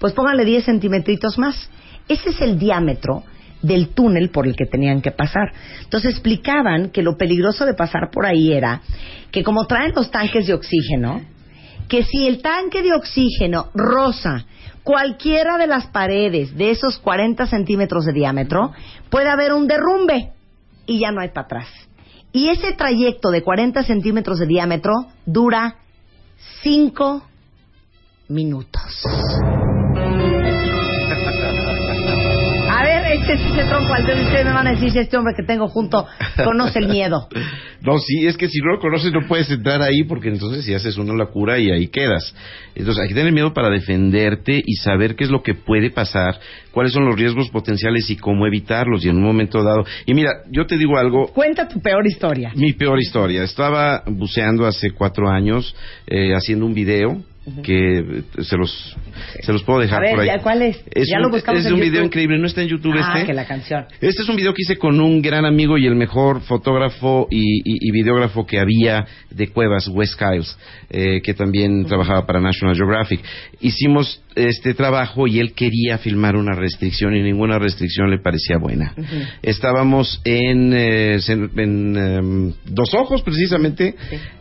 pues 0.00 0.12
pónganle 0.14 0.44
10 0.44 0.64
centímetritos 0.64 1.38
más. 1.38 1.70
Ese 2.08 2.30
es 2.30 2.40
el 2.40 2.58
diámetro 2.58 3.22
del 3.62 3.88
túnel 3.88 4.30
por 4.30 4.46
el 4.46 4.54
que 4.54 4.66
tenían 4.66 5.02
que 5.02 5.10
pasar. 5.10 5.52
Entonces 5.82 6.12
explicaban 6.12 6.90
que 6.90 7.02
lo 7.02 7.16
peligroso 7.16 7.64
de 7.64 7.74
pasar 7.74 8.10
por 8.12 8.26
ahí 8.26 8.52
era 8.52 8.82
que 9.30 9.42
como 9.42 9.66
traen 9.66 9.92
los 9.94 10.10
tanques 10.10 10.46
de 10.46 10.54
oxígeno, 10.54 11.22
que 11.88 12.04
si 12.04 12.26
el 12.26 12.42
tanque 12.42 12.82
de 12.82 12.92
oxígeno 12.92 13.70
roza 13.74 14.44
cualquiera 14.82 15.58
de 15.58 15.66
las 15.66 15.86
paredes 15.86 16.56
de 16.56 16.70
esos 16.70 16.98
40 16.98 17.46
centímetros 17.46 18.04
de 18.04 18.12
diámetro, 18.12 18.72
puede 19.10 19.28
haber 19.28 19.52
un 19.52 19.66
derrumbe 19.66 20.32
y 20.86 21.00
ya 21.00 21.10
no 21.10 21.20
hay 21.20 21.30
para 21.30 21.46
atrás. 21.46 21.68
Y 22.32 22.48
ese 22.50 22.72
trayecto 22.72 23.30
de 23.30 23.42
40 23.42 23.82
centímetros 23.82 24.38
de 24.38 24.46
diámetro 24.46 24.92
dura 25.24 25.76
5 26.62 27.22
minutos. 28.28 29.02
Ese 33.32 33.64
tronco 33.68 33.92
al 33.94 34.06
dedo 34.06 34.20
y 34.20 34.24
ustedes 34.24 34.44
me 34.44 34.52
van 34.52 34.66
a 34.66 34.70
decir 34.70 34.90
si 34.90 34.98
este 34.98 35.16
hombre 35.16 35.34
que 35.36 35.42
tengo 35.44 35.68
junto 35.68 36.06
conoce 36.44 36.78
el 36.78 36.88
miedo. 36.88 37.28
No, 37.82 37.98
sí, 37.98 38.26
es 38.26 38.36
que 38.36 38.48
si 38.48 38.58
no 38.60 38.72
lo 38.72 38.80
conoces 38.80 39.12
no 39.12 39.20
puedes 39.28 39.48
entrar 39.48 39.80
ahí 39.80 40.02
porque 40.02 40.28
entonces 40.28 40.64
si 40.64 40.74
haces 40.74 40.96
una 40.96 41.12
locura 41.12 41.58
y 41.60 41.70
ahí 41.70 41.86
quedas. 41.86 42.34
Entonces 42.74 43.00
hay 43.00 43.08
que 43.08 43.14
tener 43.14 43.32
miedo 43.32 43.52
para 43.54 43.70
defenderte 43.70 44.60
y 44.64 44.74
saber 44.76 45.14
qué 45.14 45.22
es 45.22 45.30
lo 45.30 45.42
que 45.42 45.54
puede 45.54 45.90
pasar, 45.90 46.36
cuáles 46.72 46.92
son 46.92 47.04
los 47.04 47.14
riesgos 47.14 47.48
potenciales 47.50 48.10
y 48.10 48.16
cómo 48.16 48.44
evitarlos 48.46 49.04
y 49.04 49.08
en 49.10 49.16
un 49.18 49.22
momento 49.22 49.62
dado. 49.62 49.84
Y 50.04 50.14
mira, 50.14 50.32
yo 50.50 50.66
te 50.66 50.78
digo 50.78 50.96
algo, 50.98 51.28
Cuenta 51.28 51.68
tu 51.68 51.80
peor 51.80 52.04
historia. 52.06 52.50
mi 52.56 52.72
peor 52.72 52.98
historia. 52.98 53.44
Estaba 53.44 54.02
buceando 54.06 54.66
hace 54.66 54.90
cuatro 54.90 55.28
años 55.28 55.72
eh, 56.08 56.32
haciendo 56.34 56.66
un 56.66 56.74
video 56.74 57.22
que 57.62 57.98
eh, 57.98 58.22
se 58.42 58.56
los 58.56 58.96
se 59.42 59.52
los 59.52 59.62
puedo 59.62 59.78
dejar 59.80 59.98
A 59.98 60.00
ver, 60.02 60.10
por 60.12 60.20
ahí. 60.20 60.26
¿ya 60.26 60.38
cuál 60.42 60.62
es? 60.62 60.82
Ya 60.94 61.18
un, 61.18 61.22
lo 61.24 61.30
buscamos 61.30 61.60
es 61.60 61.66
en 61.66 61.74
un 61.74 61.80
video 61.80 62.04
increíble, 62.04 62.38
no 62.38 62.46
está 62.46 62.62
en 62.62 62.68
YouTube 62.68 62.94
Ah, 62.98 63.12
este. 63.14 63.26
que 63.26 63.32
la 63.34 63.46
canción. 63.46 63.84
Este 64.00 64.22
es 64.22 64.28
un 64.28 64.36
video 64.36 64.52
que 64.52 64.62
hice 64.62 64.76
con 64.78 65.00
un 65.00 65.22
gran 65.22 65.44
amigo 65.44 65.78
y 65.78 65.86
el 65.86 65.94
mejor 65.94 66.40
fotógrafo 66.40 67.28
y, 67.30 67.58
y- 67.64 67.88
y 67.88 67.90
videógrafo 67.92 68.46
que 68.46 68.58
había 68.58 69.06
de 69.30 69.48
cuevas, 69.48 69.86
Wes 69.88 70.16
Kyles, 70.16 70.58
eh, 70.90 71.20
que 71.22 71.34
también 71.34 71.84
trabajaba 71.86 72.26
para 72.26 72.40
National 72.40 72.74
Geographic. 72.76 73.20
Hicimos 73.60 74.22
este 74.34 74.74
trabajo 74.74 75.26
y 75.26 75.38
él 75.40 75.52
quería 75.54 75.96
filmar 75.98 76.36
una 76.36 76.54
restricción 76.54 77.14
y 77.16 77.22
ninguna 77.22 77.58
restricción 77.58 78.10
le 78.10 78.18
parecía 78.18 78.58
buena. 78.58 78.92
Estábamos 79.42 80.20
en, 80.24 80.72
eh, 80.74 81.18
en, 81.28 81.96
em, 81.96 82.52
Dos 82.66 82.92
Ojos, 82.94 83.22
precisamente, 83.22 83.94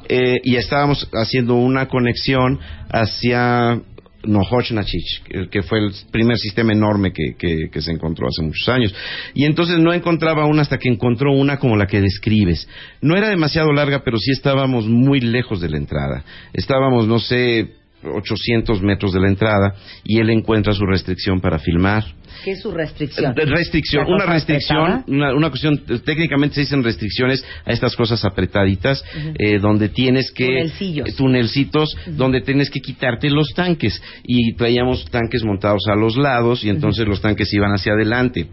eh, 0.09 0.39
y 0.43 0.55
estábamos 0.55 1.07
haciendo 1.13 1.55
una 1.55 1.87
conexión 1.87 2.59
hacia 2.91 3.81
Nohoch-Nachich, 4.23 5.49
que- 5.51 5.61
fue 5.63 5.79
el 5.79 5.91
primer 6.11 6.37
sistema 6.37 6.73
enorme 6.73 7.13
que, 7.13 7.35
que- 7.37 7.69
que 7.71 7.81
se 7.81 7.91
encontró 7.91 8.27
hace 8.27 8.41
muchos 8.43 8.67
años. 8.69 8.93
Y 9.33 9.45
entonces 9.45 9.77
no 9.79 9.93
encontraba 9.93 10.45
una 10.45 10.63
hasta 10.63 10.77
que 10.79 10.89
encontró 10.89 11.31
una 11.33 11.57
como 11.57 11.75
la 11.77 11.87
que 11.87 12.01
describes. 12.01 12.67
No 13.01 13.15
era 13.15 13.29
demasiado 13.29 13.71
larga, 13.71 14.03
pero 14.03 14.17
sí 14.17 14.31
estábamos 14.31 14.87
muy 14.87 15.19
lejos 15.19 15.61
de 15.61 15.69
la 15.69 15.77
entrada. 15.77 16.23
Estábamos, 16.53 17.07
no 17.07 17.19
sé, 17.19 17.69
800 18.13 18.81
metros 18.81 19.13
de 19.13 19.19
la 19.19 19.27
entrada 19.27 19.75
y 20.03 20.19
él 20.19 20.29
encuentra 20.29 20.73
su 20.73 20.85
restricción 20.85 21.39
para 21.41 21.59
filmar. 21.59 22.05
¿Qué 22.43 22.51
es 22.51 22.61
su 22.61 22.71
restricción? 22.71 23.33
Eh, 23.37 23.45
Restricción, 23.45 24.05
¿La 24.07 24.15
una 24.15 24.25
restricción, 24.25 25.03
una, 25.07 25.33
una 25.33 25.49
cuestión, 25.49 25.81
eh, 25.89 25.99
técnicamente 26.03 26.55
se 26.55 26.61
dicen 26.61 26.83
restricciones 26.83 27.43
a 27.65 27.71
estas 27.71 27.95
cosas 27.95 28.23
apretaditas, 28.25 29.03
eh, 29.39 29.57
donde 29.59 29.89
tienes 29.89 30.31
que... 30.31 30.45
Tunelcillos. 30.45 31.15
tunelcitos, 31.15 31.95
donde 32.07 32.41
tienes 32.41 32.69
que 32.69 32.81
quitarte 32.81 33.29
los 33.29 33.47
tanques. 33.55 34.01
Y 34.23 34.53
traíamos 34.55 35.05
tanques 35.09 35.43
montados 35.43 35.83
a 35.89 35.95
los 35.95 36.17
lados 36.17 36.63
y 36.63 36.69
entonces 36.69 37.07
los 37.07 37.21
tanques 37.21 37.51
iban 37.53 37.71
hacia 37.71 37.93
adelante. 37.93 38.47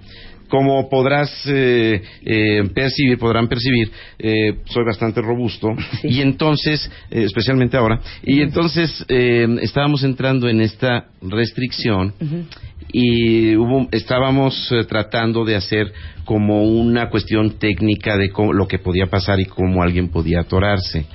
Como 0.52 0.86
podrás 0.90 1.30
eh, 1.46 2.02
eh, 2.26 2.62
percibir, 2.74 3.16
podrán 3.16 3.48
percibir, 3.48 3.90
eh, 4.18 4.56
soy 4.66 4.84
bastante 4.84 5.22
robusto 5.22 5.68
Sí. 6.02 6.08
y 6.10 6.20
entonces, 6.20 6.90
eh, 7.10 7.22
especialmente 7.24 7.78
ahora, 7.78 7.98
y 8.22 8.42
entonces 8.42 9.02
eh, 9.08 9.46
estábamos 9.62 10.04
entrando 10.04 10.50
en 10.50 10.60
esta 10.60 11.06
restricción 11.22 12.12
y 12.92 13.56
hubo, 13.56 13.88
estábamos 13.92 14.70
eh, 14.72 14.84
tratando 14.84 15.46
de 15.46 15.56
hacer 15.56 15.90
como 16.26 16.64
una 16.64 17.08
cuestión 17.08 17.52
técnica 17.58 18.18
de 18.18 18.28
cómo- 18.28 18.52
lo 18.52 18.68
que 18.68 18.78
podía 18.78 19.06
pasar 19.06 19.40
y 19.40 19.46
cómo 19.46 19.82
alguien 19.82 20.08
podía 20.10 20.40
atorarse. 20.40 21.06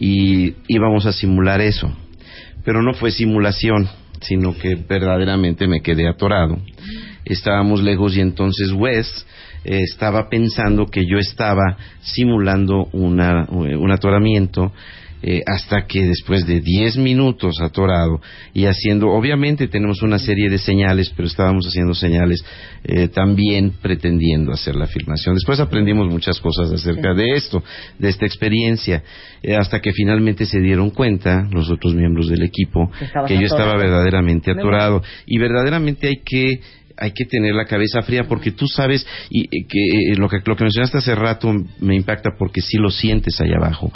Y 0.00 0.54
íbamos 0.66 1.06
a 1.06 1.12
simular 1.12 1.60
eso. 1.60 1.96
Pero 2.64 2.82
no 2.82 2.92
fue 2.94 3.12
simulación, 3.12 3.88
sino 4.20 4.52
que 4.58 4.74
verdaderamente 4.74 5.68
me 5.68 5.80
quedé 5.80 6.08
atorado. 6.08 6.58
Estábamos 7.24 7.82
lejos 7.82 8.16
y 8.16 8.20
entonces 8.20 8.72
Wes 8.72 9.26
eh, 9.64 9.80
estaba 9.82 10.28
pensando 10.28 10.86
que 10.86 11.06
yo 11.06 11.18
estaba 11.18 11.76
simulando 12.02 12.88
una, 12.92 13.46
un 13.50 13.90
atoramiento 13.90 14.72
eh, 15.26 15.40
hasta 15.46 15.86
que 15.86 16.04
después 16.04 16.46
de 16.46 16.60
10 16.60 16.98
minutos 16.98 17.58
atorado 17.62 18.20
y 18.52 18.66
haciendo, 18.66 19.08
obviamente 19.08 19.68
tenemos 19.68 20.02
una 20.02 20.18
serie 20.18 20.50
de 20.50 20.58
señales, 20.58 21.10
pero 21.16 21.26
estábamos 21.26 21.66
haciendo 21.66 21.94
señales 21.94 22.44
eh, 22.84 23.08
también 23.08 23.72
pretendiendo 23.80 24.52
hacer 24.52 24.76
la 24.76 24.86
filmación. 24.86 25.34
Después 25.34 25.60
aprendimos 25.60 26.12
muchas 26.12 26.38
cosas 26.40 26.70
acerca 26.70 27.14
de 27.14 27.36
esto, 27.36 27.64
de 27.98 28.10
esta 28.10 28.26
experiencia, 28.26 29.02
eh, 29.42 29.56
hasta 29.56 29.80
que 29.80 29.92
finalmente 29.92 30.44
se 30.44 30.60
dieron 30.60 30.90
cuenta 30.90 31.48
los 31.50 31.70
otros 31.70 31.94
miembros 31.94 32.28
del 32.28 32.42
equipo 32.42 32.90
Que 32.98 33.06
estabas 33.06 33.28
que 33.28 33.38
yo 33.38 33.46
estaba 33.46 33.78
verdaderamente 33.78 34.50
atorado. 34.50 35.02
Y 35.24 35.38
verdaderamente 35.38 36.06
hay 36.06 36.20
que 36.22 36.60
hay 36.96 37.12
que 37.12 37.24
tener 37.24 37.54
la 37.54 37.64
cabeza 37.64 38.02
fría 38.02 38.24
porque 38.28 38.52
tú 38.52 38.66
sabes 38.66 39.06
y, 39.30 39.48
y 39.50 39.64
que 39.66 40.12
eh, 40.12 40.16
lo 40.16 40.28
que 40.28 40.38
lo 40.44 40.56
que 40.56 40.64
mencionaste 40.64 40.98
hace 40.98 41.14
rato 41.14 41.52
me 41.80 41.94
impacta 41.94 42.30
porque 42.38 42.60
sí 42.60 42.76
lo 42.78 42.90
sientes 42.90 43.40
allá 43.40 43.56
abajo. 43.56 43.92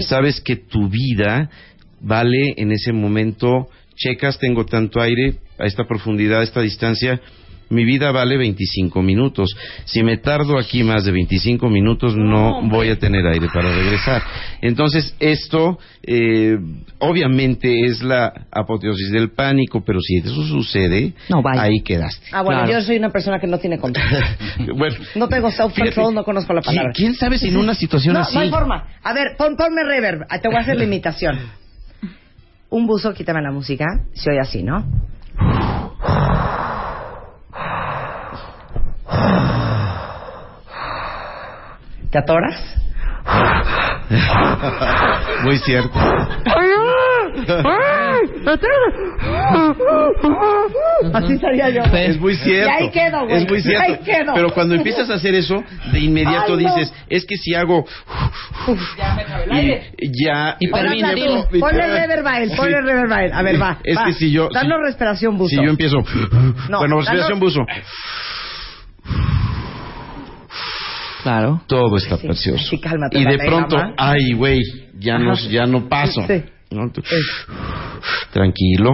Sabes 0.00 0.40
que 0.40 0.56
tu 0.56 0.88
vida 0.88 1.50
vale 2.00 2.54
en 2.56 2.72
ese 2.72 2.92
momento, 2.92 3.68
checas, 3.96 4.38
tengo 4.38 4.64
tanto 4.64 5.00
aire 5.00 5.34
a 5.58 5.66
esta 5.66 5.84
profundidad, 5.84 6.40
a 6.40 6.44
esta 6.44 6.60
distancia, 6.60 7.20
mi 7.70 7.84
vida 7.84 8.10
vale 8.12 8.36
25 8.36 9.02
minutos. 9.02 9.50
Si 9.84 10.02
me 10.02 10.16
tardo 10.16 10.58
aquí 10.58 10.82
más 10.82 11.04
de 11.04 11.12
25 11.12 11.68
minutos, 11.68 12.16
no 12.16 12.62
voy 12.62 12.88
a 12.90 12.98
tener 12.98 13.26
aire 13.26 13.48
para 13.52 13.70
regresar. 13.74 14.22
Entonces, 14.62 15.14
esto 15.20 15.78
eh, 16.02 16.56
obviamente 16.98 17.84
es 17.86 18.02
la 18.02 18.32
apoteosis 18.50 19.10
del 19.12 19.30
pánico, 19.32 19.82
pero 19.84 20.00
si 20.00 20.16
eso 20.18 20.42
sucede, 20.46 21.12
No, 21.28 21.42
ahí 21.44 21.80
quedaste. 21.82 22.26
Ah, 22.32 22.42
bueno, 22.42 22.62
Claro. 22.64 22.80
yo 22.80 22.86
soy 22.86 22.96
una 22.96 23.10
persona 23.10 23.38
que 23.38 23.46
no 23.46 23.58
tiene 23.58 23.78
control. 23.78 24.06
bueno, 24.76 24.96
No 25.14 25.28
tengo 25.28 25.50
self-control, 25.50 26.14
no 26.14 26.24
conozco 26.24 26.52
la 26.54 26.62
¿quién- 26.62 26.74
palabra. 26.76 26.92
¿Quién 26.94 27.14
sabe 27.14 27.38
si 27.38 27.48
en 27.48 27.56
una 27.56 27.74
situación 27.74 28.14
no, 28.14 28.20
así? 28.20 28.34
no 28.34 28.40
hay 28.40 28.50
forma. 28.50 28.88
A 29.02 29.12
ver, 29.12 29.36
pon, 29.36 29.56
ponme 29.56 29.84
reverb. 29.84 30.22
Ah, 30.30 30.38
Te 30.40 30.48
voy 30.48 30.56
a 30.56 30.60
hacer 30.60 30.76
la 30.76 30.84
imitación. 30.84 31.38
Un 32.70 32.86
buzo, 32.86 33.14
quítame 33.14 33.40
la 33.42 33.50
música. 33.52 33.84
Se 34.14 34.30
oye 34.30 34.40
así, 34.40 34.62
¿no? 34.62 34.84
¿Te 42.10 42.18
atoras? 42.18 42.56
Muy 45.44 45.58
cierto. 45.58 45.98
Así 51.12 51.32
estaría 51.34 51.68
yo. 51.70 51.82
Es 51.92 52.18
muy 52.20 52.34
cierto. 52.36 52.70
Y 52.70 52.84
ahí 52.84 52.90
quedo, 52.90 53.24
güey. 53.24 53.36
Es 53.42 53.48
muy 53.48 53.60
cierto. 53.60 53.82
Ahí 53.92 53.98
quedo. 54.04 54.32
Pero 54.34 54.50
cuando 54.52 54.74
empiezas 54.74 55.08
a 55.10 55.14
hacer 55.14 55.34
eso, 55.34 55.62
de 55.92 55.98
inmediato 56.00 56.54
Ay, 56.56 56.64
no. 56.64 56.74
dices, 56.74 56.92
es 57.08 57.24
que 57.26 57.36
si 57.36 57.54
hago 57.54 57.84
y 59.52 60.24
ya 60.24 60.56
Hiperventilo. 60.58 61.48
Y- 61.52 61.58
Ponle 61.60 61.86
reverb 61.86 62.26
a 62.26 62.40
él, 62.40 62.50
ponle 62.56 62.76
Sí. 62.78 62.82
reverb 62.82 63.12
a 63.12 63.24
él. 63.24 63.32
A 63.32 63.42
ver, 63.42 63.60
va. 63.60 63.78
Es 63.84 63.96
va. 63.96 64.04
que 64.06 64.12
si 64.14 64.30
yo 64.32 64.48
Danos 64.52 64.78
si- 64.78 64.84
respiración 64.86 65.36
buzo. 65.38 65.50
Si 65.50 65.56
yo 65.56 65.70
empiezo 65.70 65.98
No, 66.68 66.78
bueno, 66.78 66.96
respiración 66.96 67.38
danos- 67.38 67.54
buzo. 67.54 67.60
Claro. 71.22 71.62
Todo 71.66 71.96
está 71.96 72.16
Sí, 72.16 72.26
precioso. 72.26 72.64
sí, 72.70 72.78
cálmate, 72.80 73.18
y 73.18 73.24
de 73.24 73.38
pronto, 73.38 73.76
mamá. 73.76 73.94
ay, 73.96 74.32
güey, 74.34 74.60
ya 74.98 75.18
no 75.18 75.34
ya 75.34 75.66
no 75.66 75.88
paso. 75.88 76.24
Sí. 76.26 76.42
¿no? 76.70 76.90
Tú- 76.92 77.02
Tranquilo, 78.32 78.92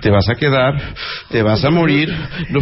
te 0.00 0.10
vas 0.10 0.28
a 0.28 0.34
quedar, 0.36 0.74
te 1.28 1.42
vas 1.42 1.64
a 1.64 1.70
morir, 1.70 2.08
no- 2.50 2.60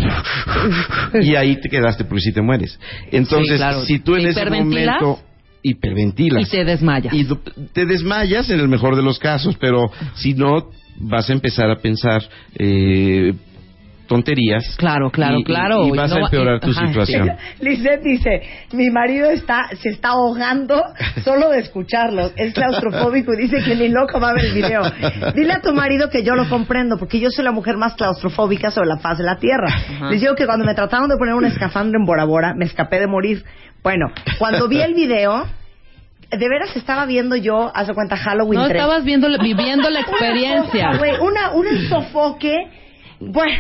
y 1.21 1.35
ahí 1.37 1.57
te 1.61 1.69
quedaste 1.69 2.05
porque 2.05 2.21
si 2.23 2.33
te 2.33 2.41
mueres. 2.43 2.79
Entonces, 3.11 3.53
Sí, 3.53 3.57
claro. 3.57 3.81
si 3.85 3.99
tú 3.99 4.17
en 4.17 4.27
ese 4.29 4.45
momento 4.49 5.21
hiperventilas 5.62 6.49
Y 6.49 6.51
te 6.51 6.65
desmayas. 6.65 7.12
y 7.15 7.27
te 7.73 7.85
desmayas 7.87 8.49
en 8.51 8.59
el 8.61 8.69
mejor 8.69 8.97
de 8.97 9.03
los 9.03 9.19
casos, 9.19 9.57
pero 9.61 9.91
si 10.15 10.35
no 10.35 10.71
vas 10.99 11.29
a 11.31 11.33
empezar 11.35 11.71
a 11.71 11.77
pensar 11.77 12.23
eh, 12.59 13.35
tonterías. 14.12 14.77
Claro, 14.77 15.11
claro, 15.11 15.38
y- 15.38 15.44
claro. 15.44 15.85
Y, 15.87 15.90
vas 15.90 16.11
No 16.11 16.16
a 16.16 16.20
empeorar 16.20 16.61
tu 16.61 16.70
ajá, 16.70 16.87
situación. 16.87 17.31
Lisette 17.61 18.03
dice, 18.03 18.42
mi 18.72 18.90
marido 18.90 19.31
está, 19.31 19.68
se 19.81 19.88
está 19.90 20.09
ahogando 20.11 20.83
solo 21.25 21.48
de 21.51 21.61
escucharlos. 21.61 22.33
Es 22.37 22.53
claustrofóbico 22.55 23.33
y 23.35 23.42
dice 23.48 23.62
que 23.64 23.75
ni 23.75 23.88
loco 23.88 24.20
va 24.20 24.31
a 24.31 24.35
ver 24.35 24.44
el 24.46 24.55
video. 24.55 24.83
Dile 25.35 25.53
a 25.55 25.61
tu 25.61 25.72
marido 25.72 26.11
que 26.11 26.22
yo 26.22 26.35
lo 26.35 26.48
comprendo, 26.48 26.96
porque 26.98 27.18
yo 27.20 27.31
soy 27.31 27.44
la 27.44 27.53
mujer 27.53 27.77
más 27.77 27.94
claustrofóbica 27.94 28.70
sobre 28.70 28.88
la 28.88 28.98
faz 28.98 29.18
de 29.18 29.25
la 29.25 29.37
tierra. 29.37 29.68
Les 30.11 30.20
digo 30.20 30.35
que 30.35 30.46
cuando 30.46 30.64
me 30.64 30.75
trataron 30.75 31.09
de 31.09 31.16
poner 31.16 31.35
un 31.35 31.44
escafandro 31.44 31.98
en 31.98 32.05
Bora 32.05 32.25
Bora, 32.25 32.55
me 32.55 32.64
escapé 32.66 33.01
de 33.01 33.07
morir. 33.07 33.44
Bueno, 33.83 34.07
cuando 34.38 34.68
vi 34.68 34.81
el 34.81 34.94
video, 34.94 35.44
de 36.31 36.48
veras 36.48 36.75
estaba 36.77 37.05
viendo 37.05 37.37
yo, 37.37 37.70
haz 37.75 37.88
de 37.88 37.94
cuenta, 37.94 38.16
Halloween 38.16 38.61
No 38.61 38.66
3. 38.68 38.77
estabas 38.81 39.05
viendo, 39.05 39.29
viviendo 39.42 39.90
la 39.90 40.01
Una 40.01 40.09
experiencia. 40.09 40.96
güey, 40.98 41.12
una, 41.20 41.51
un 41.53 41.66
sofoque. 41.88 42.55
Bueno, 43.20 43.53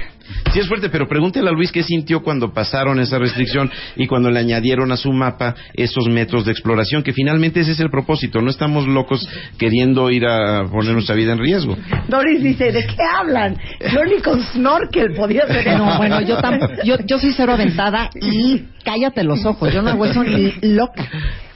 Sí 0.52 0.60
es 0.60 0.68
fuerte, 0.68 0.88
pero 0.88 1.08
pregúntele 1.08 1.48
a 1.48 1.52
Luis 1.52 1.72
qué 1.72 1.82
sintió 1.82 2.22
cuando 2.22 2.52
pasaron 2.52 3.00
esa 3.00 3.18
restricción 3.18 3.70
y 3.96 4.06
cuando 4.06 4.30
le 4.30 4.38
añadieron 4.40 4.92
a 4.92 4.96
su 4.96 5.12
mapa 5.12 5.54
esos 5.74 6.08
metros 6.08 6.44
de 6.44 6.52
exploración, 6.52 7.02
que 7.02 7.12
finalmente 7.12 7.60
ese 7.60 7.72
es 7.72 7.80
el 7.80 7.90
propósito. 7.90 8.40
No 8.40 8.50
estamos 8.50 8.86
locos 8.86 9.26
queriendo 9.58 10.10
ir 10.10 10.26
a 10.26 10.64
poner 10.70 10.92
nuestra 10.92 11.14
vida 11.14 11.32
en 11.32 11.38
riesgo. 11.38 11.76
Doris 12.08 12.42
dice, 12.42 12.72
¿de 12.72 12.86
qué 12.86 12.96
hablan? 13.18 13.56
Yo 13.92 14.04
ni 14.04 14.20
con 14.20 14.40
snorkel 14.42 15.14
podía 15.14 15.44
hacer 15.44 15.68
eso. 15.68 15.78
No, 15.78 15.96
bueno, 15.96 16.20
yo, 16.20 16.38
tam- 16.38 16.82
yo, 16.84 16.96
yo 17.06 17.18
soy 17.18 17.32
cero 17.32 17.52
aventada 17.54 18.10
y 18.20 18.64
cállate 18.84 19.24
los 19.24 19.44
ojos. 19.44 19.72
Yo 19.72 19.82
no 19.82 19.90
hago 19.90 20.04
eso 20.06 20.22
ni 20.22 20.52
loca. 20.62 21.08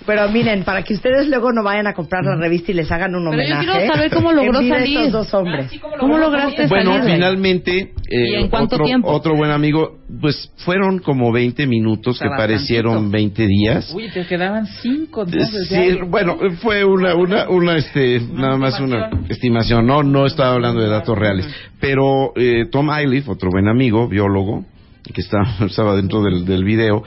Pero 0.07 0.29
miren, 0.31 0.63
para 0.65 0.83
que 0.83 0.95
ustedes 0.95 1.27
luego 1.29 1.53
no 1.53 1.63
vayan 1.65 1.87
a 1.89 1.93
comprar 1.93 2.25
la 2.25 2.37
revista 2.37 2.71
y 2.71 2.75
les 2.75 2.91
hagan 2.93 3.15
un 3.17 3.29
Pero 3.29 3.43
yo 3.43 3.55
homenaje. 3.57 3.67
quiero 3.67 3.93
saber 3.93 4.11
cómo 4.13 4.33
logró 4.33 4.61
salir. 4.63 4.99
estos 4.99 5.13
dos 5.13 5.35
hombres. 5.35 5.71
¿Cómo 5.99 6.17
lograste 6.19 6.67
Bueno, 6.69 6.93
salir? 6.99 7.15
finalmente, 7.15 7.79
eh, 8.09 8.29
¿Y 8.31 8.35
en 8.37 8.49
cuánto 8.49 8.77
otro, 8.77 8.85
tiempo? 8.87 9.11
otro 9.11 9.35
buen 9.37 9.51
amigo, 9.51 9.99
pues 10.21 10.51
fueron 10.59 11.01
como 11.01 11.33
20 11.33 11.67
minutos 11.67 12.21
que 12.21 12.29
parecieron 12.29 13.11
20 13.11 13.47
días. 13.47 13.93
Uy, 13.95 14.09
te 14.11 14.25
quedaban 14.27 14.67
cinco 14.67 15.23
Eh, 15.23 15.27
entonces. 15.27 15.69
Sí, 15.69 15.99
bueno, 16.07 16.39
fue 16.63 16.85
una, 16.85 17.15
una, 17.17 17.49
una, 17.49 17.77
este, 17.77 18.21
nada 18.33 18.57
más 18.57 18.79
una 18.81 19.11
estimación, 19.29 19.87
no, 19.87 20.03
no 20.05 20.25
estaba 20.27 20.55
hablando 20.55 20.81
de 20.83 20.89
datos 20.89 21.19
reales. 21.19 21.47
Pero 21.81 22.33
eh, 22.37 22.67
Tom 22.71 22.91
Eiliff, 22.91 23.29
otro 23.29 23.51
buen 23.51 23.67
amigo, 23.69 24.09
biólogo, 24.09 24.65
que 25.13 25.21
estaba, 25.21 25.49
estaba 25.67 25.97
dentro 25.97 26.23
del, 26.23 26.45
del 26.45 26.63
video, 26.65 27.03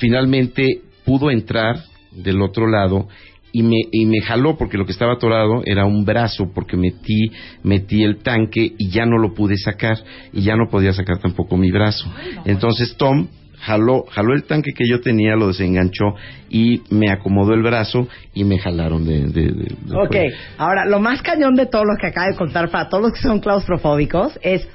finalmente 0.00 0.80
pudo 1.04 1.30
entrar 1.30 1.76
del 2.16 2.42
otro 2.42 2.66
lado 2.68 3.08
y 3.52 3.62
me, 3.62 3.76
y 3.90 4.04
me 4.06 4.20
jaló 4.20 4.58
porque 4.58 4.76
lo 4.76 4.84
que 4.84 4.92
estaba 4.92 5.14
atorado 5.14 5.62
era 5.64 5.86
un 5.86 6.04
brazo 6.04 6.50
porque 6.54 6.76
metí, 6.76 7.30
metí 7.62 8.02
el 8.02 8.18
tanque 8.18 8.74
y 8.76 8.90
ya 8.90 9.06
no 9.06 9.18
lo 9.18 9.32
pude 9.34 9.56
sacar 9.56 9.96
y 10.32 10.42
ya 10.42 10.56
no 10.56 10.68
podía 10.70 10.92
sacar 10.92 11.18
tampoco 11.18 11.56
mi 11.56 11.70
brazo. 11.70 12.12
Entonces 12.44 12.96
Tom 12.98 13.28
jaló, 13.58 14.04
jaló 14.10 14.34
el 14.34 14.44
tanque 14.44 14.72
que 14.76 14.86
yo 14.86 15.00
tenía, 15.00 15.36
lo 15.36 15.48
desenganchó 15.48 16.04
y 16.50 16.82
me 16.90 17.10
acomodó 17.10 17.54
el 17.54 17.62
brazo 17.62 18.06
y 18.34 18.44
me 18.44 18.58
jalaron 18.58 19.06
de... 19.06 19.22
de- 19.28 19.52
de- 19.52 19.74
de 19.80 19.96
Ok, 19.96 20.08
fuera. 20.08 20.36
ahora 20.58 20.84
lo 20.84 21.00
más 21.00 21.22
cañón 21.22 21.54
de 21.54 21.64
todo 21.66 21.84
lo 21.84 21.96
que 21.98 22.08
acaba 22.08 22.26
de 22.28 22.36
contar 22.36 22.70
para 22.70 22.88
todos 22.90 23.04
los 23.04 23.12
que 23.14 23.20
son 23.22 23.40
claustrofóbicos 23.40 24.38
es, 24.42 24.68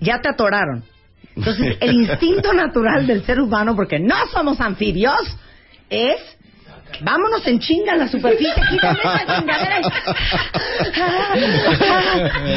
ya 0.00 0.20
te 0.20 0.28
atoraron. 0.28 0.84
Entonces, 1.34 1.78
el 1.80 1.94
instinto 2.02 2.52
natural 2.52 3.06
del 3.06 3.22
ser 3.24 3.40
humano, 3.40 3.74
porque 3.74 3.98
no 3.98 4.14
somos 4.32 4.60
anfibios, 4.60 5.16
es 5.88 6.16
Vámonos 7.02 7.46
en 7.46 7.58
chinga 7.58 7.92
a 7.92 7.96
la 7.96 8.08
superficie, 8.08 8.54
quítame 8.70 8.98
esa 9.00 9.38
chingadera. 9.38 9.80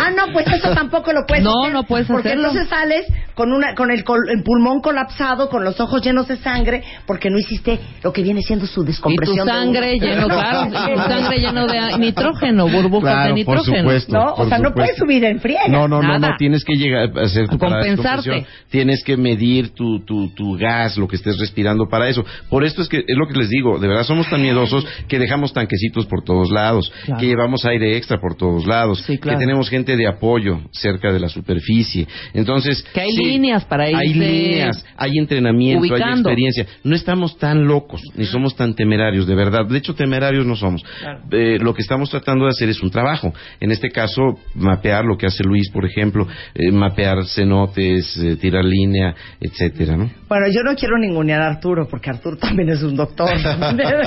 ah, 0.02 0.12
no, 0.16 0.32
pues 0.34 0.48
eso 0.48 0.74
tampoco 0.74 1.12
lo 1.12 1.26
puedes 1.28 1.44
No, 1.44 1.62
hacer. 1.64 1.74
no 1.74 1.84
puedes 1.84 2.08
porque 2.08 2.30
hacerlo. 2.30 2.48
entonces 2.50 2.70
sales 2.70 3.06
con 3.34 3.52
una 3.52 3.74
con 3.76 3.92
el, 3.92 4.04
col- 4.04 4.30
el 4.30 4.44
pulmón 4.44 4.82
colapsado, 4.82 5.50
con 5.50 5.64
los 5.64 5.80
ojos 5.80 6.02
llenos 6.02 6.28
de 6.28 6.38
sangre, 6.38 6.84
porque 7.06 7.30
no 7.30 7.38
hiciste 7.38 7.80
lo 8.04 8.12
que 8.14 8.22
viene 8.24 8.42
siendo 8.42 8.66
su 8.66 8.82
Y 8.82 8.84
tu 8.84 8.88
descompresión. 8.92 9.46
de 9.46 9.52
sangre 9.54 9.94
uno. 9.96 10.06
lleno, 10.06 10.28
claro, 10.28 10.68
y 10.68 10.94
tu 10.94 11.02
sangre 11.02 11.38
lleno 11.40 11.68
de 11.68 11.98
nitrógeno, 11.98 12.68
burbujas 12.68 13.14
Claro, 13.14 13.36
de 13.36 13.46
por 13.46 13.58
nitrógeno. 13.58 13.78
supuesto. 13.84 14.14
No, 14.14 14.26
o 14.32 14.36
por 14.36 14.50
sea, 14.50 14.58
no 14.60 14.70
supuesto. 14.70 14.74
puedes 14.76 14.98
subir 14.98 15.24
en 15.26 15.40
friega. 15.40 15.68
No, 15.68 15.88
no, 15.88 16.02
no, 16.02 16.08
Nada. 16.08 16.30
no, 16.32 16.38
tienes 16.38 16.64
que 16.64 16.76
llegar 16.76 17.10
a 17.18 17.22
hacer 17.24 17.48
tu 17.48 17.56
A 17.56 17.60
compensarte. 17.60 18.46
Tienes 18.70 19.04
que 19.04 19.18
medir 19.18 19.74
tu, 19.74 20.00
tu, 20.06 20.30
tu 20.34 20.58
gas, 20.58 20.98
lo 20.98 21.08
que 21.08 21.16
estés 21.16 21.38
respirando 21.40 21.88
para 21.90 22.08
eso. 22.08 22.24
Por 22.50 22.64
esto 22.64 22.82
es 22.82 22.88
que 22.90 23.00
es 23.00 23.18
lo 23.18 23.28
que 23.28 23.34
les 23.38 23.50
digo, 23.50 23.80
de 23.80 23.88
verdad 23.88 24.04
somos 24.04 24.19
tan 24.28 24.42
miedosos 24.42 24.86
que 25.08 25.20
dejamos 25.20 25.54
tanquecitos 25.54 26.06
por 26.08 26.24
todos 26.24 26.52
lados, 26.52 26.92
Claro. 27.06 27.20
que 27.20 27.28
llevamos 27.28 27.66
aire 27.66 27.96
extra 27.98 28.20
por 28.20 28.36
todos 28.36 28.66
lados, 28.66 29.00
Sí, 29.06 29.18
claro. 29.18 29.38
que 29.38 29.46
tenemos 29.46 29.70
gente 29.70 29.96
de 29.96 30.08
apoyo 30.08 30.60
cerca 30.72 31.12
de 31.12 31.20
la 31.20 31.30
superficie. 31.30 32.08
Entonces, 32.34 32.84
Que 32.94 33.02
hay 33.02 33.12
sí, 33.12 33.24
líneas 33.24 33.66
para 33.66 33.86
Hay 33.86 34.10
irse 34.10 34.20
líneas, 34.20 34.86
hay 34.98 35.18
entrenamiento, 35.18 35.94
hay 35.96 36.02
experiencia. 36.14 36.66
No 36.84 36.96
estamos 36.96 37.38
tan 37.38 37.66
locos, 37.66 38.02
ni 38.16 38.26
somos 38.26 38.56
tan 38.56 38.74
temerarios, 38.76 39.28
de 39.28 39.36
verdad. 39.36 39.66
De 39.66 39.78
hecho, 39.78 39.94
temerarios 39.96 40.46
no 40.46 40.56
somos. 40.56 40.84
Eh, 41.32 41.58
lo 41.60 41.74
que 41.74 41.82
estamos 41.82 42.10
tratando 42.10 42.46
de 42.46 42.52
hacer 42.52 42.70
es 42.70 42.82
un 42.82 42.90
trabajo. 42.90 43.34
En 43.60 43.72
este 43.72 43.90
caso, 43.90 44.22
mapear 44.56 45.06
lo 45.06 45.18
que 45.18 45.28
hace 45.28 45.44
Luis, 45.44 45.70
por 45.72 45.86
ejemplo, 45.86 46.28
eh, 46.56 46.72
mapear 46.72 47.26
cenotes, 47.26 48.18
eh, 48.18 48.36
tirar 48.38 48.66
línea, 48.66 49.14
etcétera, 49.40 49.96
¿no? 49.98 50.10
Bueno, 50.28 50.46
yo 50.54 50.62
no 50.64 50.76
quiero 50.76 50.98
ningunear 50.98 51.42
a 51.42 51.48
Arturo, 51.48 51.88
porque 51.90 52.10
Arturo 52.10 52.38
también 52.38 52.70
es 52.70 52.82
un 52.84 52.96
doctor. 52.96 53.30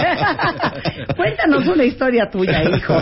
Cuéntanos 1.16 1.66
una 1.68 1.84
historia 1.84 2.30
tuya, 2.30 2.62
hijo. 2.76 2.94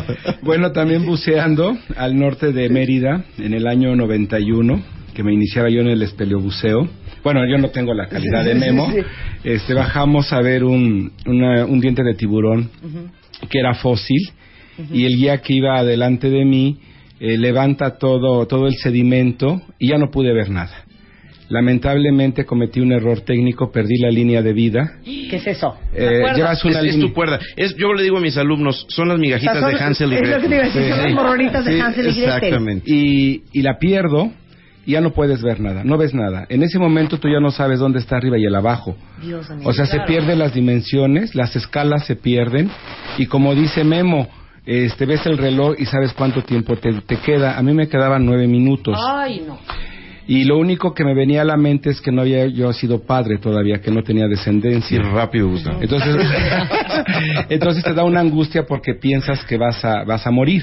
Bueno, 0.43 0.73
también 0.73 1.05
buceando 1.07 1.77
al 1.97 2.19
norte 2.19 2.53
de 2.53 2.69
Mérida 2.69 3.25
en 3.39 3.55
el 3.55 3.67
año 3.67 3.95
91, 3.97 4.83
que 5.15 5.23
me 5.23 5.33
iniciaba 5.33 5.69
yo 5.71 5.81
en 5.81 5.89
el 5.89 6.03
espeleobuceo. 6.03 6.89
Bueno, 7.23 7.41
yo 7.47 7.59
no 7.59 7.69
tengo 7.69 7.93
la 7.95 8.07
calidad 8.09 8.45
de 8.45 8.55
Memo. 8.55 8.89
Este, 9.45 9.75
bajamos 9.75 10.33
a 10.33 10.41
ver 10.41 10.65
un, 10.65 11.13
una- 11.27 11.67
un 11.67 11.81
diente 11.81 12.03
de 12.03 12.15
tiburón 12.15 12.71
que 13.49 13.59
era 13.59 13.75
fósil 13.75 14.31
y 14.93 15.05
el 15.05 15.17
guía 15.17 15.39
que 15.39 15.53
iba 15.55 15.77
adelante 15.79 16.31
de 16.31 16.45
mí 16.45 16.79
eh, 17.21 17.37
levanta 17.37 17.99
todo, 17.99 18.47
todo 18.47 18.67
el 18.67 18.75
sedimento 18.77 19.61
y 19.79 19.89
ya 19.89 19.99
no 19.99 20.11
pude 20.11 20.33
ver 20.33 20.49
nada. 20.49 20.80
Lamentablemente 21.51 22.45
cometí 22.47 22.81
un 22.81 22.93
error 22.93 23.21
técnico, 23.21 23.71
perdí 23.71 23.99
la 23.99 24.11
línea 24.11 24.41
de 24.41 24.53
vida. 24.53 24.99
¿Qué 25.05 25.37
es 25.37 25.47
eso? 25.47 25.77
Eh, 25.93 26.23
llevas 26.35 26.65
una 26.65 26.79
es 26.79 26.95
línea. 26.95 27.09
tu 27.09 27.13
cuerda. 27.13 27.39
Es, 27.57 27.75
yo 27.77 27.93
le 27.93 28.03
digo 28.05 28.19
a 28.19 28.21
mis 28.21 28.37
alumnos, 28.39 28.87
son 28.89 29.09
las 29.09 29.19
migajitas 29.19 29.57
O 29.57 29.59
sea, 29.61 29.69
son- 29.69 29.79
de 29.79 29.85
Hansel 29.85 30.13
y 30.13 30.15
es 30.15 30.21
lo 30.21 30.27
que 30.27 30.31
te 30.33 30.39
Gretel. 30.49 30.53
iba 30.55 30.63
a 30.63 30.67
decir, 30.67 30.91
son 30.95 31.03
las 31.05 31.13
morronitas 31.13 31.65
de 31.65 31.81
Hansel 31.81 32.07
y 32.07 32.11
Gretel. 32.13 32.25
Exactamente. 32.25 32.91
y, 32.91 33.43
y 33.53 33.63
la 33.63 33.79
pierdo 33.79 34.31
y 34.87 34.93
ya 34.93 35.01
no 35.01 35.11
puedes 35.13 35.43
ver 35.43 35.61
nada, 35.61 35.83
no 35.85 35.99
ves 35.99 36.15
nada. 36.15 36.47
En 36.49 36.63
ese 36.63 36.79
momento 36.79 37.19
tú 37.19 37.29
ya 37.29 37.41
no 37.41 37.51
sabes 37.51 37.79
dónde 37.81 37.99
está 37.99 38.17
arriba 38.17 38.39
y 38.39 38.45
el 38.45 38.55
abajo. 38.55 38.97
Dios 39.23 39.51
mío. 39.51 39.69
O 39.69 39.73
sea, 39.73 39.87
se 39.87 40.01
pierden 40.01 40.39
las 40.39 40.55
dimensiones, 40.55 41.35
las 41.35 41.55
escalas 41.57 42.07
se 42.07 42.17
pierden 42.17 42.71
y 43.19 43.27
como 43.27 43.55
dice 43.55 43.83
Memo, 43.85 44.29
este, 44.67 45.05
ves 45.05 45.27
el 45.27 45.37
reloj 45.37 45.75
y 45.79 45.85
sabes 45.87 46.13
cuánto 46.13 46.43
tiempo 46.43 46.77
te, 46.77 46.93
te 47.03 47.17
queda. 47.17 47.59
A 47.59 47.63
mí 47.63 47.75
me 47.75 47.89
quedaban 47.89 48.25
nueve 48.25 48.47
minutos. 48.47 48.97
Ay, 49.05 49.43
no. 49.47 49.59
Y 50.31 50.45
lo 50.45 50.59
único 50.59 50.95
que 50.95 51.05
me 51.05 51.13
venía 51.13 51.43
a 51.43 51.45
la 51.45 51.57
mente 51.57 51.91
es 51.91 52.01
que 52.01 52.13
no 52.13 52.21
había 52.21 52.47
yo 52.47 52.73
sido 52.73 53.01
padre 53.03 53.39
todavía, 53.39 53.81
que 53.81 53.91
no 53.91 54.05
tenía 54.05 54.29
descendencia. 54.29 55.03
rápido, 55.03 55.49
Gustavo. 55.49 55.83
Entonces, 55.83 56.15
entonces 57.49 57.83
te 57.83 57.93
da 57.93 58.05
una 58.05 58.21
angustia 58.21 58.65
porque 58.65 58.95
piensas 58.95 59.45
que 59.45 59.57
vas 59.57 59.85
a, 59.85 60.05
vas 60.05 60.25
a 60.25 60.31
morir. 60.31 60.63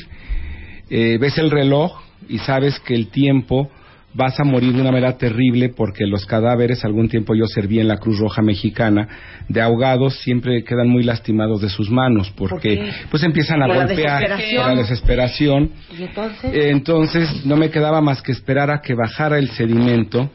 Eh, 0.90 1.18
ves 1.20 1.38
el 1.38 1.52
reloj 1.52 2.00
y 2.30 2.38
sabes 2.38 2.80
que 2.80 2.96
el 2.96 3.10
tiempo 3.10 3.70
vas 4.18 4.40
a 4.40 4.44
morir 4.44 4.74
de 4.74 4.82
una 4.82 4.92
manera 4.92 5.16
terrible 5.18 5.70
porque 5.70 6.06
los 6.08 6.26
cadáveres, 6.26 6.84
algún 6.84 7.08
tiempo 7.08 7.36
yo 7.36 7.46
serví 7.46 7.80
en 7.80 7.88
la 7.88 7.98
Cruz 7.98 8.18
Roja 8.20 8.42
Mexicana, 8.42 9.08
de 9.48 9.62
ahogados 9.62 10.16
siempre 10.22 10.64
quedan 10.64 10.90
muy 10.90 11.04
lastimados 11.04 11.62
de 11.62 11.70
sus 11.70 11.90
manos 11.92 12.34
porque 12.36 12.90
pues 13.12 13.24
empiezan 13.24 13.62
a 13.62 13.68
Por 13.68 13.76
la 13.78 13.86
golpear 13.86 14.22
desesperación. 14.22 14.64
por 14.66 14.72
la 14.74 14.82
desesperación. 14.82 15.72
¿Y 15.98 16.04
entonces? 16.04 16.54
Eh, 16.54 16.70
Entonces 16.72 17.46
no 17.46 17.56
me 17.56 17.70
quedaba 17.70 18.02
más 18.02 18.22
que 18.22 18.32
esperar 18.32 18.72
a 18.72 18.82
que 18.82 18.96
bajara 18.96 19.38
el 19.38 19.50
sedimento 19.52 20.30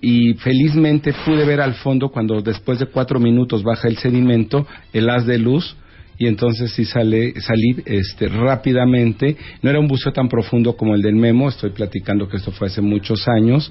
y 0.00 0.34
felizmente 0.34 1.12
pude 1.24 1.44
ver 1.44 1.60
al 1.60 1.74
fondo 1.74 2.10
cuando 2.10 2.40
después 2.40 2.78
de 2.78 2.86
cuatro 2.86 3.18
minutos 3.18 3.62
baja 3.62 3.88
el 3.88 3.96
sedimento 3.96 4.66
el 4.92 5.10
haz 5.10 5.26
de 5.26 5.38
luz 5.38 5.76
y 6.18 6.26
entonces 6.26 6.72
sí 6.72 6.84
sale, 6.84 7.34
salí 7.40 7.82
este, 7.86 8.28
rápidamente. 8.28 9.36
No 9.62 9.70
era 9.70 9.80
un 9.80 9.88
buceo 9.88 10.12
tan 10.12 10.28
profundo 10.28 10.76
como 10.76 10.94
el 10.94 11.02
del 11.02 11.16
Memo, 11.16 11.48
estoy 11.48 11.70
platicando 11.70 12.28
que 12.28 12.36
esto 12.36 12.52
fue 12.52 12.68
hace 12.68 12.80
muchos 12.80 13.26
años, 13.28 13.70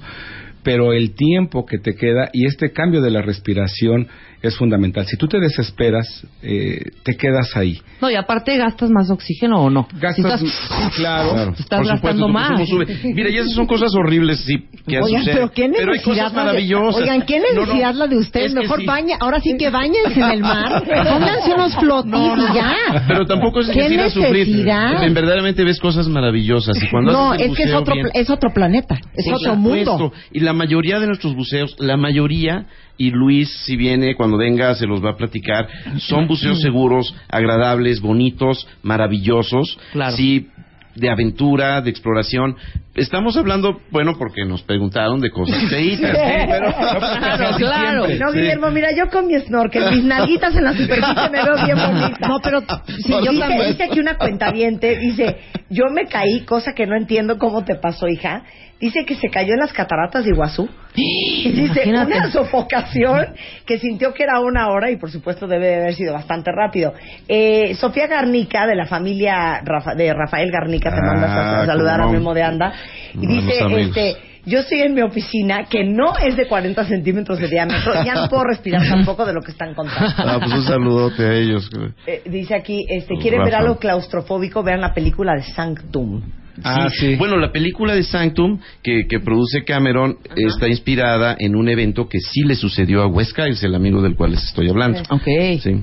pero 0.62 0.92
el 0.92 1.14
tiempo 1.14 1.64
que 1.66 1.78
te 1.78 1.94
queda 1.94 2.30
y 2.32 2.46
este 2.46 2.72
cambio 2.72 3.00
de 3.00 3.10
la 3.10 3.22
respiración 3.22 4.08
es 4.48 4.56
fundamental. 4.56 5.06
Si 5.06 5.16
tú 5.16 5.26
te 5.28 5.38
desesperas, 5.40 6.26
eh, 6.42 6.80
te 7.02 7.16
quedas 7.16 7.56
ahí. 7.56 7.80
No, 8.00 8.10
y 8.10 8.14
aparte 8.14 8.56
gastas 8.56 8.90
más 8.90 9.10
oxígeno 9.10 9.62
o 9.62 9.70
no. 9.70 9.86
Gastas, 10.00 10.40
Si 10.40 10.46
estás- 10.46 10.94
claro. 10.96 11.30
Claro. 11.32 11.50
Estás 11.58 11.78
Por 11.80 11.96
supuesto, 11.96 12.26
gastando 12.26 12.26
tu 12.26 12.32
más. 12.32 12.68
sube. 12.68 12.98
Mira, 13.14 13.30
y 13.30 13.36
esas 13.38 13.52
son 13.52 13.66
cosas 13.66 13.90
horribles, 13.94 14.40
sí, 14.40 14.56
que 14.86 14.98
Oigan, 15.00 15.20
suceden. 15.20 15.36
pero 15.38 15.52
qué 15.52 15.62
hay 15.64 15.68
necesidad 15.70 16.02
cosas 16.04 16.16
la 16.16 16.28
de- 16.28 16.34
maravillosas. 16.46 17.00
Oigan, 17.02 17.22
qué 17.22 17.38
No, 17.38 17.44
no, 17.54 17.60
necesidad 17.62 17.94
la 17.94 18.06
de 18.06 18.16
ustedes. 18.18 18.54
Mejor 18.54 18.80
sí. 18.80 18.86
baña, 18.86 19.16
ahora 19.20 19.40
sí 19.40 19.56
que 19.58 19.70
bañense 19.70 20.20
en 20.20 20.30
el 20.30 20.40
mar. 20.40 20.82
Pónganse 20.84 21.54
unos 21.54 21.74
flotis 21.76 22.14
y 22.50 22.54
ya. 22.54 22.74
Pero 23.08 23.26
tampoco 23.26 23.60
es 23.60 23.68
¿Qué 23.70 23.82
a 23.82 24.10
sufrir. 24.10 24.46
necesidad? 24.48 25.04
En 25.04 25.14
verdaderamente 25.14 25.64
ves 25.64 25.78
cosas 25.80 26.08
maravillosas. 26.08 26.76
Y 26.82 26.88
cuando 26.90 27.12
No, 27.12 27.34
es 27.34 27.52
que 27.56 27.62
es 27.64 27.74
otro, 27.74 27.94
bien- 27.94 28.08
es 28.14 28.30
otro 28.30 28.50
planeta, 28.52 28.96
es 29.14 29.26
otro 29.32 29.54
supuesto. 29.54 29.98
mundo. 29.98 30.12
Y 30.32 30.40
la 30.40 30.52
mayoría 30.52 30.98
de 31.00 31.06
nuestros 31.06 31.34
buceos, 31.34 31.74
la 31.78 31.96
mayoría, 31.96 32.66
y 32.96 33.10
Luis, 33.10 33.50
si 33.64 33.76
viene, 33.76 34.14
cuando 34.14 34.33
venga, 34.36 34.74
se 34.74 34.86
los 34.86 35.04
va 35.04 35.10
a 35.10 35.16
platicar, 35.16 35.68
son 35.98 36.26
buceos 36.26 36.60
seguros, 36.60 37.14
agradables, 37.28 38.00
bonitos, 38.00 38.66
maravillosos. 38.82 39.78
Claro. 39.92 40.16
Sí, 40.16 40.48
de 40.94 41.10
aventura, 41.10 41.80
de 41.80 41.90
exploración. 41.90 42.56
Estamos 42.94 43.36
hablando, 43.36 43.80
bueno, 43.90 44.16
porque 44.16 44.44
nos 44.44 44.62
preguntaron 44.62 45.20
de 45.20 45.30
cosas 45.30 45.62
feitas, 45.70 46.12
¿sí? 46.12 46.46
pero 46.48 46.72
Claro, 46.72 47.56
claro. 47.56 48.06
No. 48.18 48.32
Guillermo, 48.32 48.70
mira, 48.70 48.90
yo 48.96 49.08
con 49.10 49.26
mi 49.26 49.38
snorkel, 49.40 49.90
mis 49.90 50.04
nalguitas 50.04 50.54
en 50.54 50.64
la 50.64 50.72
superficie 50.72 51.30
me 51.30 51.42
veo 51.42 51.64
bien 51.64 51.76
bonita. 51.76 52.28
No, 52.28 52.38
pero 52.40 52.60
sí, 52.60 53.10
yo 53.10 53.32
dice, 53.32 53.38
también. 53.40 53.70
dice 53.70 53.82
aquí 53.84 54.00
una 54.00 54.16
cuentaviente, 54.16 54.98
dice, 54.98 55.38
yo 55.70 55.86
me 55.92 56.06
caí, 56.06 56.42
cosa 56.42 56.72
que 56.72 56.86
no 56.86 56.96
entiendo 56.96 57.38
cómo 57.38 57.64
te 57.64 57.74
pasó, 57.74 58.06
hija. 58.06 58.44
Dice 58.80 59.04
que 59.06 59.14
se 59.14 59.30
cayó 59.30 59.54
en 59.54 59.60
las 59.60 59.72
cataratas 59.72 60.24
de 60.24 60.30
Iguazú. 60.30 60.68
Y 60.96 61.50
dice, 61.52 61.82
Imagínate. 61.88 62.16
una 62.18 62.30
sofocación 62.30 63.26
que 63.66 63.78
sintió 63.78 64.14
que 64.14 64.22
era 64.22 64.40
una 64.40 64.68
hora 64.68 64.90
y 64.90 64.96
por 64.96 65.10
supuesto 65.10 65.46
debe 65.46 65.66
de 65.66 65.74
haber 65.76 65.94
sido 65.94 66.12
bastante 66.14 66.50
rápido. 66.52 66.94
Eh, 67.28 67.74
Sofía 67.74 68.06
Garnica, 68.06 68.66
de 68.66 68.74
la 68.76 68.86
familia 68.86 69.60
Rafa- 69.64 69.94
de 69.94 70.12
Rafael 70.14 70.50
Garnica, 70.50 70.90
te 70.90 70.96
Ah, 70.96 71.06
mandas 71.06 71.30
a 71.30 71.66
saludar 71.66 72.00
a. 72.00 72.06
Memo 72.08 72.32
de 72.34 72.42
Anda. 72.42 72.72
Y 73.14 73.18
Buenos 73.26 73.44
dice, 73.46 73.62
amigos. 73.62 73.96
este, 73.96 74.16
yo 74.46 74.60
estoy 74.60 74.80
en 74.82 74.94
mi 74.94 75.02
oficina, 75.02 75.64
que 75.64 75.84
no 75.84 76.16
es 76.18 76.36
de 76.36 76.46
40 76.46 76.84
centímetros 76.84 77.38
de 77.38 77.48
diámetro, 77.48 78.02
ya 78.04 78.14
no 78.14 78.28
puedo 78.28 78.44
respirar 78.44 78.86
tampoco 78.88 79.24
de 79.26 79.32
lo 79.34 79.40
que 79.42 79.50
están 79.52 79.74
contando. 79.74 80.10
Ah, 80.16 80.38
pues 80.38 80.52
un 80.52 80.64
saludote 80.64 81.24
a 81.26 81.32
ellos. 81.34 81.68
Eh, 82.06 82.22
dice 82.26 82.54
aquí, 82.54 82.84
este, 82.88 83.14
¿quieren 83.20 83.40
ver 83.42 83.52
Rafa. 83.52 83.62
algo 83.64 83.78
claustrofóbico? 83.78 84.62
Vean 84.62 84.80
la 84.80 84.92
película 84.94 85.34
de 85.34 85.42
Sanctum. 85.42 86.22
Ah, 86.62 86.88
sí. 86.90 87.16
Bueno, 87.16 87.36
la 87.36 87.50
película 87.50 87.94
de 87.94 88.02
Sanctum 88.04 88.58
que, 88.82 89.06
que 89.08 89.18
produce 89.20 89.64
Cameron 89.64 90.18
está 90.36 90.68
inspirada 90.68 91.34
en 91.38 91.56
un 91.56 91.68
evento 91.68 92.08
que 92.08 92.18
sí 92.20 92.42
le 92.44 92.54
sucedió 92.54 93.02
a 93.02 93.06
Wes 93.08 93.32
Kyles, 93.32 93.62
el 93.64 93.74
amigo 93.74 94.00
del 94.02 94.14
cual 94.14 94.32
les 94.32 94.44
estoy 94.44 94.68
hablando. 94.68 95.00
Ok. 95.10 95.26
Sí. 95.60 95.82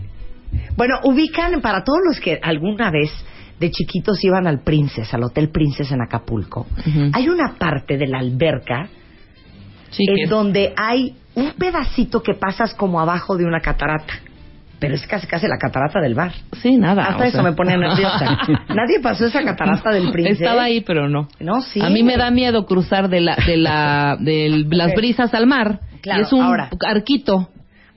Bueno, 0.77 0.95
ubican 1.03 1.61
para 1.61 1.83
todos 1.83 1.99
los 2.07 2.19
que 2.19 2.39
alguna 2.41 2.89
vez 2.91 3.11
de 3.59 3.69
chiquitos 3.69 4.23
iban 4.23 4.47
al 4.47 4.63
Princess, 4.63 5.13
al 5.13 5.23
Hotel 5.23 5.49
Princess 5.49 5.91
en 5.91 6.01
Acapulco. 6.01 6.67
Hay 7.13 7.27
una 7.29 7.55
parte 7.57 7.97
de 7.97 8.07
la 8.07 8.19
alberca 8.19 8.87
Sí, 9.91 10.03
en 10.07 10.15
que- 10.15 10.27
donde 10.27 10.73
hay 10.77 11.15
un 11.35 11.51
pedacito 11.53 12.23
que 12.23 12.33
pasas 12.33 12.73
como 12.73 12.99
abajo 12.99 13.37
de 13.37 13.45
una 13.45 13.59
catarata. 13.59 14.13
Pero 14.81 14.95
es 14.95 15.07
casi 15.07 15.27
casi 15.27 15.47
la 15.47 15.57
catarata 15.57 16.01
del 16.01 16.15
bar. 16.15 16.33
sí, 16.61 16.75
nada. 16.75 17.03
Hasta 17.03 17.27
eso 17.27 17.37
sea. 17.37 17.43
me 17.43 17.53
pone 17.53 17.77
nerviosa. 17.77 18.37
Nadie 18.75 18.99
pasó 19.01 19.27
esa 19.27 19.43
catarata 19.45 19.91
del 19.91 20.11
Princess. 20.11 20.41
Estaba 20.41 20.63
ahí, 20.63 20.81
pero 20.81 21.07
no. 21.07 21.29
No, 21.39 21.61
sí. 21.61 21.79
A 21.81 21.89
mí 21.89 22.03
me 22.03 22.17
da 22.17 22.31
miedo 22.31 22.65
cruzar 22.65 23.07
de 23.07 23.21
la 23.21 23.37
de 23.45 23.55
la 23.57 24.17
de 24.19 24.65
las 24.69 24.89
Ok. 24.91 24.97
brisas 24.97 25.33
al 25.33 25.47
mar. 25.47 25.79
Claro, 26.01 26.19
Y 26.19 26.23
es 26.23 26.33
un 26.33 26.41
ahora. 26.41 26.69
arquito. 26.85 27.49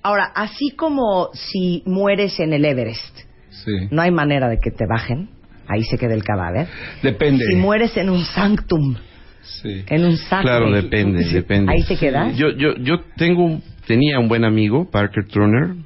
Ahora, 0.02 0.30
así 0.34 0.70
como 0.76 1.30
si 1.32 1.82
mueres 1.86 2.38
en 2.38 2.52
el 2.52 2.64
Everest, 2.66 3.18
Sí. 3.48 3.72
no 3.90 4.02
hay 4.02 4.10
manera 4.10 4.48
de 4.48 4.58
que 4.58 4.70
te 4.70 4.84
bajen, 4.86 5.30
ahí 5.66 5.82
se 5.84 5.96
queda 5.96 6.12
el 6.12 6.22
cadáver. 6.22 6.66
Depende. 7.02 7.42
Si 7.46 7.56
mueres 7.56 7.96
en 7.96 8.10
un 8.10 8.22
sanctum, 8.26 8.96
Sí. 9.40 9.84
en 9.88 10.04
un 10.04 10.16
saco. 10.18 10.42
Claro, 10.42 10.70
depende, 10.70 11.24
depende. 11.24 11.72
Ahí 11.72 11.82
te 11.84 11.96
quedas. 11.96 12.36
Yo, 12.36 12.50
yo, 12.50 12.74
yo 12.76 13.00
tengo, 13.16 13.44
un- 13.44 13.62
tenía 13.86 14.18
un 14.18 14.28
buen 14.28 14.44
amigo, 14.44 14.90
Parker 14.90 15.24
Turner, 15.26 15.76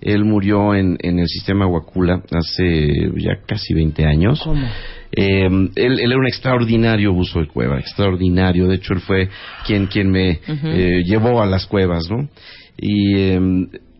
Él 0.00 0.24
murió 0.24 0.74
en, 0.74 0.98
en 1.00 1.18
el 1.18 1.26
sistema 1.28 1.66
Huacula 1.66 2.22
hace 2.30 3.10
ya 3.16 3.38
casi 3.46 3.74
20 3.74 4.04
años. 4.04 4.40
¿Cómo? 4.42 4.66
Eh, 5.16 5.46
él, 5.46 5.72
él 5.76 6.10
era 6.10 6.18
un 6.18 6.26
extraordinario 6.26 7.12
buzo 7.12 7.40
de 7.40 7.46
cueva, 7.46 7.78
extraordinario. 7.78 8.66
De 8.66 8.76
hecho, 8.76 8.94
él 8.94 9.00
fue 9.00 9.28
quien, 9.66 9.86
quien 9.86 10.10
me 10.10 10.40
eh, 10.46 11.02
llevó 11.04 11.40
a 11.40 11.46
las 11.46 11.66
cuevas, 11.66 12.10
¿no? 12.10 12.28
Y 12.76 13.16
eh, 13.16 13.40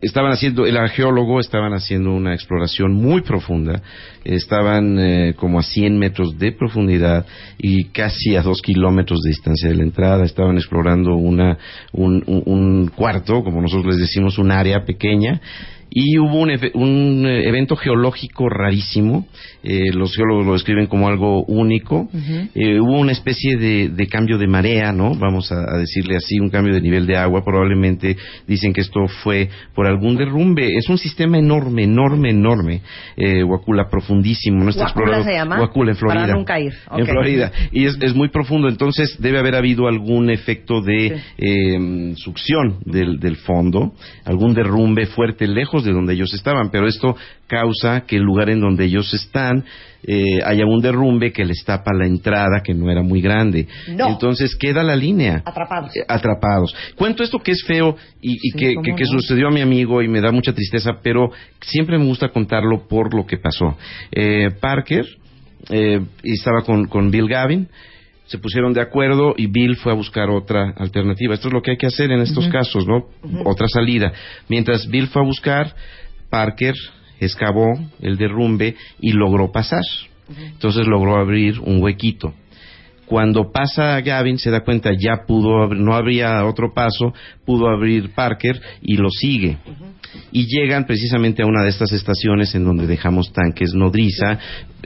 estaban 0.05 0.31
haciendo, 0.31 0.65
el 0.65 0.77
arqueólogo 0.77 1.39
estaban 1.39 1.73
haciendo 1.73 2.11
una 2.13 2.33
exploración 2.33 2.93
muy 2.93 3.21
profunda. 3.21 3.81
Estaban 4.23 4.97
eh, 4.99 5.33
como 5.35 5.59
a 5.59 5.63
100 5.63 5.97
metros 5.97 6.37
de 6.37 6.51
profundidad 6.51 7.25
y 7.57 7.85
casi 7.85 8.35
a 8.35 8.41
2 8.41 8.61
kilómetros 8.61 9.19
de 9.21 9.29
distancia 9.29 9.69
de 9.69 9.75
la 9.75 9.83
entrada. 9.83 10.23
Estaban 10.25 10.57
explorando 10.57 11.15
una, 11.15 11.57
un, 11.91 12.23
un- 12.27 12.43
un 12.45 12.87
cuarto, 12.87 13.43
como 13.43 13.61
nosotros 13.61 13.87
les 13.93 13.99
decimos, 13.99 14.37
un 14.37 14.51
área 14.51 14.85
pequeña. 14.85 15.39
Y 15.89 16.17
hubo 16.19 16.39
un, 16.41 16.51
un, 16.73 17.25
eh, 17.25 17.47
evento 17.47 17.75
geológico 17.75 18.49
rarísimo, 18.49 19.27
eh, 19.63 19.91
los 19.93 20.13
geólogos 20.15 20.45
lo 20.45 20.53
describen 20.53 20.87
como 20.87 21.07
algo 21.07 21.43
único. 21.45 22.09
Eh, 22.53 22.79
hubo 22.79 22.99
una 22.99 23.13
especie 23.13 23.55
de, 23.55 23.89
de 23.89 24.07
cambio 24.07 24.37
de 24.37 24.47
marea, 24.47 24.91
¿no? 24.91 25.15
Vamos 25.15 25.51
a, 25.51 25.75
a 25.75 25.77
decirle 25.77 26.17
así, 26.17 26.39
un 26.39 26.49
cambio 26.49 26.73
de 26.73 26.81
nivel 26.81 27.07
de 27.07 27.15
agua. 27.15 27.43
Probablemente 27.45 28.17
dicen 28.47 28.73
que 28.73 28.81
esto 28.81 29.07
fue 29.23 29.49
por 29.73 29.87
algún 29.87 30.17
derrumbe. 30.17 30.75
Es 30.75 30.89
un 30.89 30.97
sistema 30.97 31.37
enorme, 31.37 31.83
enorme, 31.83 32.31
enorme. 32.31 32.81
Eh, 33.15 33.43
Huacula 33.43 33.87
profundísimo. 33.89 34.63
No 34.63 34.69
está 34.69 34.85
¿Huacula 34.85 35.17
explorado. 35.17 35.23
se 35.23 35.33
llama? 35.33 35.61
Huacula 35.61 35.91
en 35.91 35.97
Florida. 35.97 36.21
Para 36.21 36.33
nunca 36.33 36.59
ir. 36.59 36.73
En. 36.97 37.05
Florida. 37.05 37.51
Y 37.71 37.85
es, 37.85 37.97
es 38.01 38.13
muy 38.13 38.29
profundo. 38.29 38.67
Entonces 38.67 39.15
debe 39.19 39.39
haber 39.39 39.55
habido 39.55 39.87
algún 39.87 40.29
efecto 40.29 40.81
de 40.81 41.15
eh, 41.37 42.13
succión 42.17 42.79
del, 42.85 43.19
del 43.19 43.37
fondo, 43.37 43.93
algún 44.25 44.53
derrumbe 44.53 45.05
fuerte 45.05 45.47
lejos 45.47 45.74
de 45.83 45.91
donde 45.91 46.13
ellos 46.13 46.33
estaban. 46.33 46.69
Pero 46.71 46.87
esto 46.87 47.15
causa 47.47 48.01
que 48.05 48.15
el 48.17 48.23
lugar 48.23 48.49
en 48.49 48.61
donde 48.61 48.85
ellos 48.85 49.13
están 49.13 49.63
eh, 50.07 50.39
haya 50.45 50.65
un 50.65 50.81
derrumbe 50.81 51.31
que 51.33 51.43
les 51.45 51.63
tapa 51.65 51.91
la 51.91 52.05
entrada 52.05 52.61
que 52.63 52.73
no 52.75 52.91
era 52.91 53.01
muy 53.01 53.21
grande. 53.21 53.67
No. 53.89 54.07
Entonces 54.09 54.55
queda 54.55 54.83
la 54.83 54.95
línea. 54.95 55.41
Atrapados. 55.45 55.95
Eh, 55.95 56.05
atrapados. 56.07 56.75
Cuento 56.95 57.23
esto 57.23 57.39
que 57.39 57.51
es 57.51 57.63
feo 57.65 57.95
y, 58.21 58.33
y 58.41 58.51
que, 58.51 58.75
que- 58.83 58.95
que 58.95 59.05
sucedió 59.05 59.47
a 59.47 59.51
mi 59.51 59.61
amigo 59.61 60.01
y 60.03 60.07
me 60.07 60.21
da 60.21 60.31
mucha 60.31 60.53
tristeza, 60.53 60.91
pero 61.01 61.31
siempre 61.59 61.97
me 61.97 62.05
gusta 62.05 62.29
contarlo 62.29 62.87
por 62.87 63.13
lo 63.15 63.25
que 63.25 63.37
pasó. 63.37 63.77
Eh, 64.11 64.51
Parker 64.61 65.05
eh, 65.71 65.99
estaba 66.23 66.61
con, 66.61 66.85
con 66.85 67.09
Bill 67.09 67.27
Gavin, 67.27 67.67
se 68.25 68.37
pusieron 68.39 68.73
de 68.73 68.81
acuerdo 68.81 69.35
y 69.37 69.47
Bill 69.47 69.75
fue 69.75 69.91
a 69.91 69.95
buscar 69.95 70.29
otra 70.29 70.73
alternativa. 70.77 71.33
Esto 71.33 71.47
es 71.47 71.53
lo 71.53 71.61
que 71.61 71.71
hay 71.71 71.77
que 71.77 71.87
hacer 71.87 72.11
en 72.11 72.21
estos 72.21 72.47
casos, 72.47 72.87
¿no? 72.87 73.07
Otra 73.43 73.67
salida. 73.67 74.11
Mientras 74.49 74.87
Bill 74.87 75.07
fue 75.07 75.21
a 75.21 75.25
buscar, 75.25 75.75
Parker 76.29 76.73
excavó 77.19 77.67
el 78.01 78.17
derrumbe 78.17 78.75
y 78.99 79.11
logró 79.11 79.51
pasar. 79.51 79.83
Entonces 80.37 80.87
logró 80.87 81.17
abrir 81.17 81.59
un 81.59 81.81
huequito. 81.81 82.33
Cuando 83.05 83.51
pasa 83.51 84.01
Gavin 84.01 84.39
se 84.39 84.49
da 84.49 84.61
cuenta 84.61 84.91
ya 84.91 85.25
pudo 85.27 85.67
no 85.67 85.93
habría 85.93 86.43
otro 86.45 86.73
paso, 86.73 87.13
pudo 87.45 87.69
abrir 87.69 88.11
Parker 88.13 88.59
y 88.81 88.97
lo 88.97 89.09
sigue. 89.09 89.57
Y 90.31 90.47
llegan 90.47 90.85
precisamente 90.85 91.43
a 91.43 91.45
una 91.45 91.63
de 91.63 91.69
estas 91.69 91.91
estaciones 91.91 92.55
en 92.55 92.63
donde 92.63 92.87
dejamos 92.87 93.31
tanques 93.31 93.73
nodriza 93.73 94.39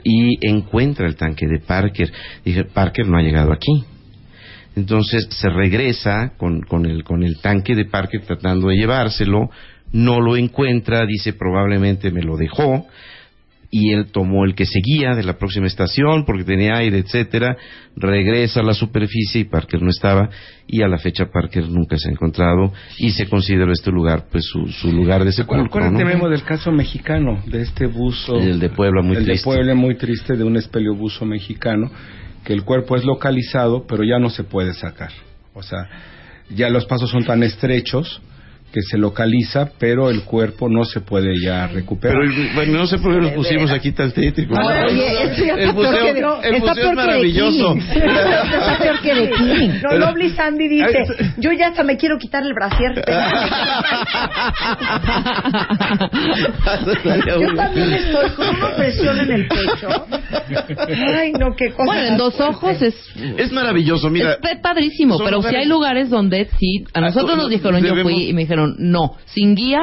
y 0.04 0.46
encuentra 0.46 1.06
el 1.06 1.16
tanque 1.16 1.46
de 1.46 1.60
Parker. 1.60 2.12
Dije, 2.44 2.64
Parker 2.64 3.06
no 3.06 3.16
ha 3.16 3.22
llegado 3.22 3.52
aquí. 3.52 3.84
Entonces 4.76 5.26
se 5.30 5.48
regresa 5.48 6.32
con, 6.36 6.60
con, 6.62 6.86
el, 6.86 7.04
con 7.04 7.22
el 7.22 7.40
tanque 7.40 7.74
de 7.74 7.86
Parker 7.86 8.22
tratando 8.22 8.68
de 8.68 8.76
llevárselo, 8.76 9.50
no 9.92 10.20
lo 10.20 10.36
encuentra, 10.36 11.04
dice 11.06 11.32
probablemente 11.32 12.10
me 12.10 12.22
lo 12.22 12.36
dejó, 12.36 12.86
y 13.70 13.92
él 13.92 14.06
tomó 14.10 14.44
el 14.44 14.54
que 14.54 14.66
seguía 14.66 15.14
de 15.14 15.22
la 15.22 15.38
próxima 15.38 15.66
estación 15.66 16.24
porque 16.24 16.44
tenía 16.44 16.76
aire, 16.76 16.98
etcétera, 16.98 17.56
regresa 17.96 18.60
a 18.60 18.62
la 18.64 18.74
superficie 18.74 19.42
y 19.42 19.44
Parker 19.44 19.80
no 19.80 19.90
estaba 19.90 20.28
y 20.66 20.82
a 20.82 20.88
la 20.88 20.98
fecha 20.98 21.26
Parker 21.26 21.68
nunca 21.68 21.96
se 21.96 22.08
ha 22.08 22.12
encontrado 22.12 22.72
y 22.98 23.10
se 23.10 23.28
consideró 23.28 23.72
este 23.72 23.92
lugar 23.92 24.26
pues 24.30 24.44
su, 24.44 24.66
su 24.66 24.92
lugar 24.92 25.24
de 25.24 25.32
sepulcro, 25.32 25.66
Acuérdate, 25.66 26.18
¿no? 26.18 26.28
Del 26.28 26.42
caso 26.42 26.72
mexicano, 26.72 27.42
de 27.46 27.62
este 27.62 27.86
buzo. 27.86 28.36
El 28.38 28.58
de 28.58 28.70
Puebla, 28.70 29.02
muy 29.02 29.16
el 29.16 29.24
triste. 29.24 29.48
de 29.48 29.56
Puebla, 29.56 29.74
muy 29.74 29.96
triste, 29.96 30.36
de 30.36 30.44
un 30.44 30.56
espeleobuzo 30.56 31.24
mexicano, 31.24 31.90
que 32.44 32.52
el 32.52 32.64
cuerpo 32.64 32.96
es 32.96 33.04
localizado, 33.04 33.86
pero 33.86 34.02
ya 34.02 34.18
no 34.18 34.30
se 34.30 34.42
puede 34.42 34.74
sacar. 34.74 35.10
O 35.54 35.62
sea, 35.62 35.88
ya 36.50 36.68
los 36.70 36.86
pasos 36.86 37.10
son 37.10 37.24
tan 37.24 37.42
estrechos 37.42 38.20
que 38.72 38.80
se 38.82 38.96
localiza, 38.98 39.68
pero 39.78 40.10
el 40.10 40.22
cuerpo 40.22 40.68
no 40.68 40.84
se 40.84 41.00
puede 41.00 41.32
ya 41.44 41.66
recuperar. 41.66 42.16
Pero 42.28 42.54
bueno, 42.54 42.78
no 42.78 42.86
sé 42.86 42.98
por 42.98 43.12
qué 43.14 43.20
nos 43.20 43.32
pusimos 43.32 43.70
aquí 43.70 43.92
tan 43.92 44.12
tétricos. 44.12 44.56
No, 44.58 44.66
oye, 44.66 45.22
esto 45.24 45.44
ya 45.44 45.54
el 45.54 45.60
está 45.60 45.74
peor 45.74 45.74
museo, 45.74 46.04
que 46.04 46.12
de- 46.12 46.20
el 46.20 46.60
museo 46.60 46.60
peor 46.60 46.68
es 46.68 46.74
que 46.74 46.88
de 46.88 46.94
maravilloso. 46.94 47.74
King. 47.74 47.80
Está 47.90 48.78
peor 48.78 49.00
que 49.00 49.14
de 49.14 49.30
King. 49.30 49.70
No, 49.82 49.96
Lovely 49.98 50.30
Sandy 50.30 50.68
dice, 50.68 51.04
yo 51.38 51.50
ya 51.52 51.68
hasta 51.68 51.82
me 51.82 51.96
quiero 51.96 52.16
quitar 52.18 52.42
el 52.44 52.52
brasier. 52.54 52.94
yo 57.40 57.54
también 57.56 57.92
estoy 57.92 58.30
con 58.30 58.48
una 58.56 58.76
presión 58.76 59.18
en 59.20 59.30
el 59.32 59.48
pecho. 59.48 59.88
Ay, 61.16 61.32
no, 61.32 61.54
qué 61.56 61.70
cosa. 61.70 61.84
Bueno, 61.84 62.02
en 62.08 62.16
dos 62.16 62.38
ojos 62.40 62.80
es, 62.82 62.94
Es 63.36 63.52
maravilloso, 63.52 64.10
mira. 64.10 64.34
es 64.34 64.60
padrísimo, 64.60 65.18
pero 65.18 65.38
lugares- 65.38 65.50
si 65.50 65.56
hay 65.62 65.68
lugares 65.68 66.10
donde 66.10 66.48
sí, 66.58 66.84
a 66.92 67.00
nosotros 67.00 67.36
nos 67.36 67.48
dijeron, 67.50 67.82
yo 67.82 67.94
fui 68.02 68.28
y 68.28 68.32
me 68.32 68.42
dijeron, 68.42 68.59
no, 68.78 69.16
sin 69.26 69.54
guía 69.54 69.82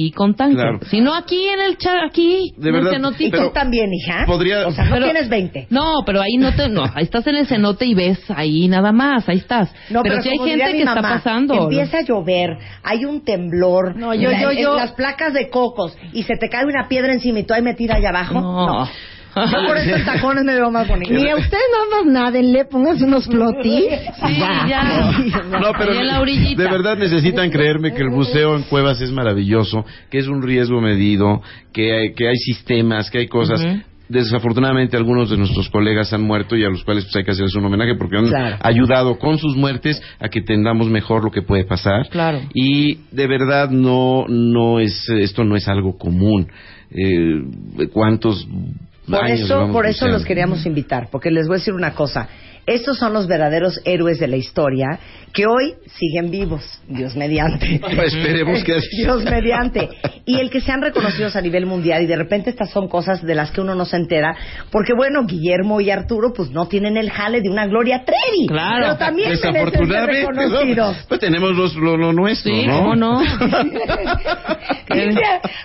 y 0.00 0.12
con 0.12 0.36
tanque. 0.36 0.54
Claro. 0.54 0.78
Si 0.88 1.00
no 1.00 1.12
aquí 1.12 1.48
en 1.48 1.60
el 1.60 1.76
chat, 1.76 1.96
aquí, 2.08 2.52
De 2.56 2.68
en 2.68 2.74
el 2.76 2.82
verdad, 2.82 2.90
cenotito. 2.92 3.24
¿Y 3.26 3.30
pero- 3.32 3.48
tú 3.48 3.52
también, 3.52 3.90
hija? 3.92 4.24
podría- 4.26 4.68
O 4.68 4.70
sea, 4.70 4.84
no 4.84 4.92
Pero- 4.92 5.04
tienes 5.06 5.28
20. 5.28 5.66
No, 5.70 6.02
pero 6.06 6.20
ahí 6.20 6.36
no 6.38 6.54
te, 6.54 6.68
no, 6.68 6.84
ahí 6.84 7.02
estás 7.02 7.26
en 7.26 7.34
el 7.34 7.46
cenote 7.48 7.84
y 7.84 7.94
ves 7.94 8.20
ahí 8.28 8.68
nada 8.68 8.92
más, 8.92 9.28
ahí 9.28 9.38
estás. 9.38 9.74
No, 9.90 10.02
pero, 10.04 10.22
si 10.22 10.28
hay 10.28 10.38
gente 10.38 10.64
que 10.66 10.72
mi 10.74 10.78
está 10.82 10.94
mamá, 10.94 11.14
pasando. 11.14 11.64
Empieza 11.64 11.98
a 11.98 12.02
llover, 12.02 12.58
hay 12.84 13.04
un 13.06 13.24
temblor, 13.24 13.96
No, 13.96 14.14
yo- 14.14 14.30
en- 14.30 14.40
yo- 14.40 14.50
en 14.52 14.58
yo- 14.58 14.76
las 14.76 14.92
placas 14.92 15.32
de 15.34 15.50
cocos 15.50 15.96
y 16.12 16.22
se 16.22 16.36
te 16.36 16.48
cae 16.48 16.64
una 16.64 16.86
piedra 16.86 17.12
encima 17.12 17.40
y 17.40 17.42
tú 17.42 17.54
ahí 17.54 17.62
metida 17.62 17.96
allá 17.96 18.10
abajo. 18.10 18.40
No. 18.40 18.88
Yo 19.36 19.66
por 19.66 19.76
eso 19.76 19.94
en 19.96 20.04
tacones 20.04 20.44
me 20.44 20.54
veo 20.54 20.70
más 20.70 20.88
bonito. 20.88 21.12
Mira, 21.12 21.36
ustedes 21.36 21.62
nada 21.72 22.02
más 22.04 22.12
nádenle, 22.12 22.64
pónganse 22.64 23.04
unos 23.04 23.26
flotis. 23.26 23.84
Sí, 24.26 24.38
ya. 24.38 25.12
No, 25.60 25.72
pero 25.78 25.92
Ahí 25.92 25.98
en 25.98 26.06
la 26.08 26.20
orillita. 26.20 26.62
de 26.62 26.68
verdad 26.70 26.96
necesitan 26.96 27.50
creerme 27.50 27.92
que 27.92 28.02
el 28.02 28.10
buceo 28.10 28.56
en 28.56 28.62
cuevas 28.64 29.00
es 29.00 29.12
maravilloso, 29.12 29.84
que 30.10 30.18
es 30.18 30.26
un 30.28 30.42
riesgo 30.42 30.80
medido, 30.80 31.40
que 31.72 31.92
hay, 31.92 32.14
que 32.14 32.28
hay 32.28 32.36
sistemas, 32.36 33.10
que 33.10 33.18
hay 33.18 33.28
cosas. 33.28 33.60
Desafortunadamente 34.08 34.96
algunos 34.96 35.28
de 35.28 35.36
nuestros 35.36 35.68
colegas 35.68 36.10
han 36.14 36.22
muerto 36.22 36.56
y 36.56 36.64
a 36.64 36.70
los 36.70 36.82
cuales 36.82 37.04
pues, 37.04 37.16
hay 37.16 37.24
que 37.24 37.32
hacerles 37.32 37.54
un 37.56 37.66
homenaje 37.66 37.94
porque 37.94 38.16
han 38.16 38.26
Claro. 38.28 38.56
ayudado 38.62 39.18
con 39.18 39.36
sus 39.36 39.54
muertes 39.54 40.00
a 40.18 40.30
que 40.30 40.38
entendamos 40.38 40.88
mejor 40.88 41.22
lo 41.24 41.30
que 41.30 41.42
puede 41.42 41.64
pasar. 41.64 42.08
Claro. 42.08 42.40
Y 42.54 43.00
de 43.12 43.26
verdad 43.26 43.68
no 43.68 44.24
no 44.26 44.80
es 44.80 45.08
esto 45.10 45.44
no 45.44 45.56
es 45.56 45.68
algo 45.68 45.98
común. 45.98 46.48
Eh, 46.90 47.42
¿Cuántos 47.92 48.48
Por 49.16 49.24
años 49.24 49.40
eso, 49.40 49.72
por 49.72 49.86
eso 49.86 50.06
los 50.06 50.24
queríamos 50.24 50.66
invitar, 50.66 51.08
porque 51.10 51.30
les 51.30 51.46
voy 51.46 51.56
a 51.56 51.58
decir 51.58 51.74
una 51.74 51.94
cosa. 51.94 52.28
Estos 52.68 52.98
son 52.98 53.12
los 53.12 53.26
verdaderos 53.26 53.80
héroes 53.84 54.18
de 54.18 54.28
la 54.28 54.36
historia 54.36 54.98
que 55.32 55.46
hoy 55.46 55.74
siguen 55.98 56.30
vivos, 56.30 56.80
Dios 56.88 57.14
mediante. 57.16 57.80
Pues 57.80 58.14
esperemos 58.14 58.64
que 58.64 58.74
así 58.76 59.02
Dios 59.02 59.24
mediante. 59.24 59.88
Y 60.24 60.38
el 60.40 60.50
que 60.50 60.60
sean 60.60 60.80
reconocidos 60.82 61.36
a 61.36 61.40
nivel 61.40 61.66
mundial 61.66 62.02
y 62.02 62.06
de 62.06 62.16
repente 62.16 62.50
estas 62.50 62.70
son 62.70 62.88
cosas 62.88 63.22
de 63.22 63.34
las 63.34 63.50
que 63.50 63.60
uno 63.60 63.74
no 63.74 63.84
se 63.84 63.96
entera, 63.96 64.34
porque 64.70 64.92
bueno, 64.94 65.24
Guillermo 65.26 65.80
y 65.80 65.90
Arturo 65.90 66.32
pues 66.34 66.50
no 66.50 66.66
tienen 66.66 66.96
el 66.96 67.10
jale 67.10 67.40
de 67.40 67.50
una 67.50 67.66
Gloria 67.66 68.04
Trevi, 68.04 68.46
Claro. 68.48 68.76
pero 68.80 68.96
también 68.96 69.30
Desafortunadamente, 69.30 70.20
reconocidos. 70.32 70.96
¿no? 70.96 71.02
pues 71.08 71.20
tenemos 71.20 71.50
los- 71.56 71.76
lo, 71.76 71.96
lo 71.96 72.12
nuestro, 72.12 72.54
Sí, 72.54 72.66
¿no? 72.66 72.78
¿cómo 72.80 72.96
no? 72.96 73.20
Dice, 74.88 75.20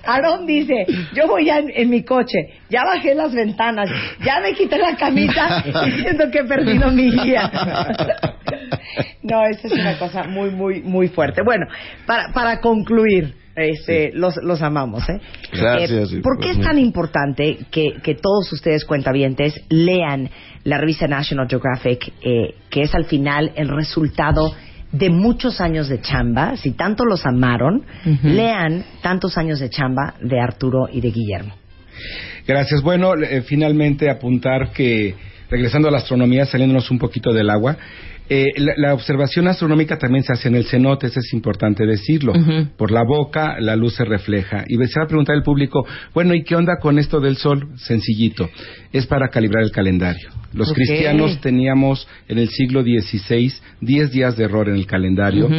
Aarón 0.05 0.45
dice, 0.45 0.85
yo 1.15 1.27
voy 1.27 1.45
ya 1.45 1.57
en, 1.59 1.69
en 1.73 1.89
mi 1.89 2.03
coche, 2.03 2.37
ya 2.69 2.83
bajé 2.83 3.15
las 3.15 3.33
ventanas, 3.33 3.89
ya 4.23 4.39
me 4.41 4.53
quité 4.53 4.77
la 4.77 4.95
camisa 4.97 5.63
diciendo 5.85 6.25
que 6.31 6.39
he 6.39 6.43
perdido 6.43 6.91
mi 6.95 7.11
guía. 7.11 7.51
no, 9.23 9.45
esa 9.45 9.67
es 9.67 9.73
una 9.73 9.97
cosa 9.97 10.23
muy, 10.23 10.51
muy, 10.51 10.81
muy 10.81 11.07
fuerte. 11.07 11.41
Bueno, 11.43 11.65
para, 12.05 12.31
para 12.33 12.59
concluir, 12.61 13.35
este, 13.55 14.11
los, 14.13 14.35
los 14.37 14.61
amamos, 14.61 15.07
¿eh? 15.09 15.19
Gracias, 15.51 16.11
Eh, 16.13 16.21
¿Por 16.21 16.39
qué 16.39 16.47
pues, 16.47 16.57
es 16.57 16.63
tan 16.63 16.79
importante 16.79 17.59
que, 17.69 17.99
que 18.01 18.15
todos 18.15 18.51
ustedes 18.51 18.83
cuentavientes 18.85 19.53
lean 19.69 20.29
la 20.63 20.77
revista 20.77 21.07
National 21.07 21.47
Geographic, 21.47 22.13
eh, 22.21 22.55
que 22.69 22.81
es 22.81 22.95
al 22.95 23.05
final 23.05 23.51
el 23.55 23.69
resultado 23.69 24.53
de 24.91 25.09
muchos 25.09 25.59
años 25.59 25.89
de 25.89 26.01
chamba, 26.01 26.55
si 26.55 26.71
tanto 26.71 27.03
los 27.03 27.25
amaron, 27.25 27.83
lean 28.23 28.85
tantos 29.01 29.37
años 29.39 29.59
de 29.59 29.69
chamba 29.69 30.13
de 30.21 30.39
Arturo 30.39 30.87
y 30.91 31.01
de 31.01 31.09
Guillermo. 31.09 31.55
Gracias. 32.47 32.81
Bueno, 32.83 33.15
eh, 33.15 33.41
finalmente 33.41 34.09
apuntar 34.09 34.71
que, 34.71 35.15
regresando 35.53 35.87
a 35.87 35.91
la 35.91 35.99
astronomía, 35.99 36.45
saliéndonos 36.45 36.89
un 36.91 36.97
poquito 36.97 37.31
del 37.31 37.49
agua, 37.49 37.77
Eh, 38.29 38.45
la, 38.55 38.73
la 38.77 38.93
observación 38.93 39.49
astronómica 39.49 39.97
también 39.97 40.23
se 40.23 40.31
hace 40.31 40.47
en 40.47 40.55
el 40.55 40.63
cenote, 40.63 41.07
eso 41.07 41.19
es 41.19 41.33
importante 41.33 41.85
decirlo. 41.85 42.31
Por 42.77 42.89
la 42.89 43.03
boca 43.03 43.57
la 43.59 43.75
luz 43.75 43.95
se 43.95 44.05
refleja. 44.05 44.63
Y 44.69 44.77
se 44.87 44.97
va 44.99 45.03
a 45.03 45.07
preguntar 45.07 45.35
el 45.35 45.43
público, 45.43 45.85
bueno, 46.13 46.33
¿y 46.33 46.43
qué 46.43 46.55
onda 46.55 46.77
con 46.81 46.99
esto 46.99 47.19
del 47.19 47.35
sol? 47.35 47.67
Sencillito, 47.75 48.49
es 48.93 49.05
para 49.07 49.27
calibrar 49.27 49.63
el 49.63 49.71
calendario. 49.71 50.29
Los 50.53 50.71
cristianos 50.71 51.41
teníamos 51.41 52.07
en 52.29 52.37
el 52.39 52.47
siglo 52.47 52.81
XVI 52.81 53.51
10 53.81 54.11
días 54.11 54.37
de 54.37 54.45
error 54.45 54.69
en 54.69 54.75
el 54.75 54.85
calendario. 54.85 55.49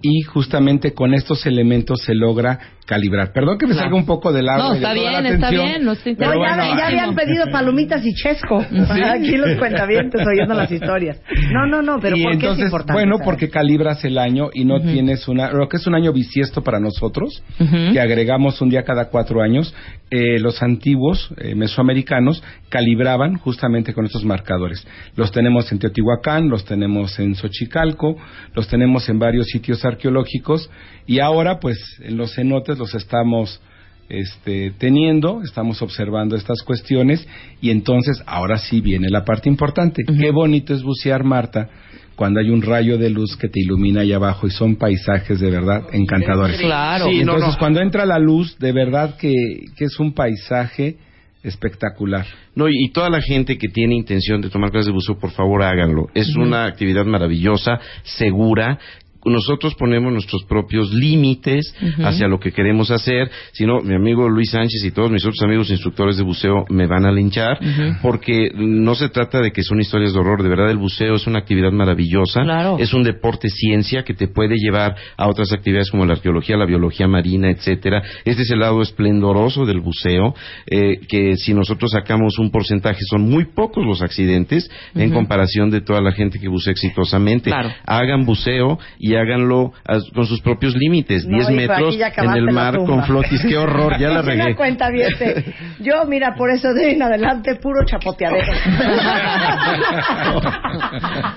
Y 0.00 0.22
justamente 0.22 0.92
con 0.92 1.12
estos 1.12 1.46
elementos 1.46 2.00
se 2.06 2.14
logra 2.14 2.58
calibrar. 2.86 3.32
Perdón 3.32 3.58
que 3.58 3.66
me 3.66 3.72
Claro. 3.72 3.86
salga 3.86 3.96
un 3.98 4.06
poco 4.06 4.32
del 4.32 4.48
agua. 4.48 4.68
No, 4.68 4.74
está 4.74 4.88
la 4.88 4.94
bien, 4.94 5.26
está 5.26 5.50
bien, 5.50 5.84
no 5.84 5.92
estoy- 5.92 6.14
pero 6.16 6.32
ya, 6.32 6.38
bueno, 6.38 6.76
ya 6.78 6.86
habían 6.88 7.14
pedido 7.14 7.46
palomitas 7.50 8.04
y 8.04 8.12
chesco. 8.14 8.58
Aquí 9.14 9.36
los 9.36 9.56
cuentavientes 9.58 10.20
oyendo 10.26 10.54
las 10.54 10.70
historias. 10.70 11.20
No, 11.52 11.66
no, 11.66 11.82
no, 11.82 11.98
pero 12.00 12.16
y 12.16 12.22
¿por 12.22 12.32
qué 12.32 12.36
entonces, 12.36 12.58
es 12.60 12.66
importante? 12.66 12.92
bueno, 13.02 13.18
porque 13.24 13.48
calibras 13.48 14.04
el 14.04 14.18
año 14.18 14.50
y 14.52 14.64
no 14.64 14.80
tienes 14.80 15.26
una, 15.28 15.50
lo 15.52 15.68
que 15.68 15.78
es 15.78 15.86
un 15.86 15.94
año 15.94 16.12
bisiesto 16.12 16.62
para 16.62 16.78
nosotros, 16.80 17.42
que 17.58 18.00
agregamos 18.00 18.60
un 18.60 18.68
día 18.70 18.82
cada 18.82 19.08
cuatro 19.08 19.40
años. 19.42 19.74
Eh, 20.10 20.38
los 20.38 20.62
antiguos 20.62 21.30
eh, 21.38 21.54
mesoamericanos 21.56 22.42
calibraban 22.68 23.36
justamente 23.38 23.92
con 23.94 24.04
estos 24.04 24.24
marcadores. 24.24 24.86
Los 25.16 25.32
tenemos 25.32 25.72
en 25.72 25.78
Teotihuacán, 25.78 26.48
los 26.48 26.64
tenemos 26.64 27.18
en 27.18 27.34
Xochicalco, 27.34 28.16
los 28.54 28.68
tenemos 28.68 29.08
en 29.08 29.18
varios 29.18 29.46
sitios 29.46 29.84
arqueológicos 29.84 30.70
y 31.06 31.18
ahora, 31.20 31.58
pues, 31.58 31.76
en 32.02 32.16
los 32.16 32.34
cenotes 32.34 32.73
los 32.78 32.94
estamos 32.94 33.60
este, 34.08 34.72
teniendo, 34.78 35.42
estamos 35.42 35.80
observando 35.82 36.36
estas 36.36 36.62
cuestiones 36.62 37.26
y 37.60 37.70
entonces 37.70 38.22
ahora 38.26 38.58
sí 38.58 38.80
viene 38.80 39.08
la 39.10 39.24
parte 39.24 39.48
importante. 39.48 40.04
Qué 40.04 40.30
bonito 40.30 40.74
es 40.74 40.82
bucear, 40.82 41.24
Marta, 41.24 41.68
cuando 42.16 42.40
hay 42.40 42.50
un 42.50 42.62
rayo 42.62 42.98
de 42.98 43.10
luz 43.10 43.36
que 43.36 43.48
te 43.48 43.60
ilumina 43.60 44.02
allá 44.02 44.16
abajo 44.16 44.46
y 44.46 44.50
son 44.50 44.76
paisajes 44.76 45.40
de 45.40 45.50
verdad 45.50 45.84
encantadores. 45.92 46.60
Claro. 46.60 47.06
Sí, 47.06 47.20
entonces 47.20 47.54
no. 47.54 47.58
cuando 47.58 47.80
entra 47.80 48.06
la 48.06 48.18
luz, 48.18 48.58
de 48.58 48.72
verdad 48.72 49.16
que, 49.16 49.32
que 49.76 49.84
es 49.86 49.98
un 49.98 50.12
paisaje 50.12 50.96
espectacular. 51.42 52.26
No, 52.54 52.68
y, 52.68 52.72
y 52.86 52.90
toda 52.90 53.10
la 53.10 53.20
gente 53.20 53.58
que 53.58 53.68
tiene 53.68 53.94
intención 53.94 54.40
de 54.40 54.48
tomar 54.48 54.70
clases 54.70 54.86
de 54.86 54.92
buceo, 54.92 55.18
por 55.18 55.30
favor 55.30 55.62
háganlo. 55.62 56.08
Es 56.14 56.34
una 56.36 56.64
actividad 56.64 57.04
maravillosa, 57.04 57.78
segura. 58.02 58.78
Nosotros 59.24 59.74
ponemos 59.74 60.12
nuestros 60.12 60.44
propios 60.44 60.92
límites 60.92 61.74
hacia 62.02 62.28
lo 62.28 62.38
que 62.38 62.52
queremos 62.52 62.90
hacer. 62.90 63.30
Si 63.52 63.64
no, 63.66 63.80
mi 63.80 63.94
amigo 63.94 64.28
Luis 64.28 64.50
Sánchez 64.50 64.84
y 64.84 64.90
todos 64.90 65.10
mis 65.10 65.24
otros 65.24 65.42
amigos 65.42 65.70
instructores 65.70 66.16
de 66.16 66.22
buceo 66.22 66.64
me 66.68 66.86
van 66.86 67.06
a 67.06 67.12
linchar 67.12 67.58
porque 68.02 68.50
no 68.54 68.94
se 68.94 69.08
trata 69.08 69.40
de 69.40 69.52
que 69.52 69.62
son 69.62 69.80
historias 69.80 70.12
de 70.12 70.20
horror. 70.20 70.42
De 70.42 70.48
verdad, 70.48 70.70
el 70.70 70.78
buceo 70.78 71.14
es 71.14 71.26
una 71.26 71.38
actividad 71.38 71.72
maravillosa. 71.72 72.42
Claro. 72.42 72.76
Es 72.78 72.92
un 72.92 73.02
deporte 73.02 73.48
ciencia 73.48 74.04
que 74.04 74.14
te 74.14 74.28
puede 74.28 74.56
llevar 74.56 74.96
a 75.16 75.28
otras 75.28 75.52
actividades 75.52 75.90
como 75.90 76.06
la 76.06 76.14
arqueología, 76.14 76.56
la 76.56 76.66
biología 76.66 77.06
marina, 77.08 77.50
etcétera. 77.50 78.02
Este 78.24 78.42
es 78.42 78.50
el 78.50 78.60
lado 78.60 78.82
esplendoroso 78.82 79.64
del 79.64 79.80
buceo, 79.80 80.34
eh, 80.66 81.00
que 81.08 81.36
si 81.36 81.54
nosotros 81.54 81.92
sacamos 81.92 82.38
un 82.38 82.50
porcentaje, 82.50 83.00
son 83.08 83.22
muy 83.22 83.46
pocos 83.46 83.84
los 83.84 84.02
accidentes 84.02 84.70
en 84.94 85.12
comparación 85.12 85.70
de 85.70 85.80
toda 85.80 86.00
la 86.00 86.12
gente 86.12 86.38
que 86.38 86.48
bucea 86.48 86.72
exitosamente. 86.72 87.50
Claro. 87.50 87.70
Hagan 87.86 88.24
buceo 88.24 88.78
y 88.98 89.13
háganlo 89.16 89.72
a- 89.86 89.98
con 90.14 90.26
sus 90.26 90.40
propios 90.40 90.74
límites, 90.76 91.24
No, 91.26 91.36
10 91.36 91.50
hijo, 91.50 91.56
metros 91.56 91.96
en 92.16 92.30
el 92.30 92.50
mar 92.52 92.76
con 92.84 93.04
flotis. 93.04 93.42
Qué 93.42 93.56
horror, 93.56 93.98
ya 93.98 94.08
la 94.08 94.22
regué. 94.22 94.54
cuenta, 94.56 94.90
viete. 94.90 95.54
Yo, 95.80 96.04
mira, 96.06 96.34
por 96.36 96.50
eso 96.50 96.72
de 96.74 96.86
ahí 96.86 96.94
en 96.94 97.02
adelante, 97.02 97.56
puro 97.56 97.84
chapoteadero. 97.84 98.52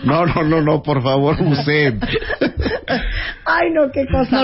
No, 0.04 0.26
no, 0.26 0.44
no, 0.44 0.62
no, 0.62 0.82
por 0.82 1.02
favor, 1.02 1.36
buceen. 1.44 2.00
Ay, 3.46 3.72
no, 3.74 3.92
qué 3.92 4.06
cosa. 4.12 4.38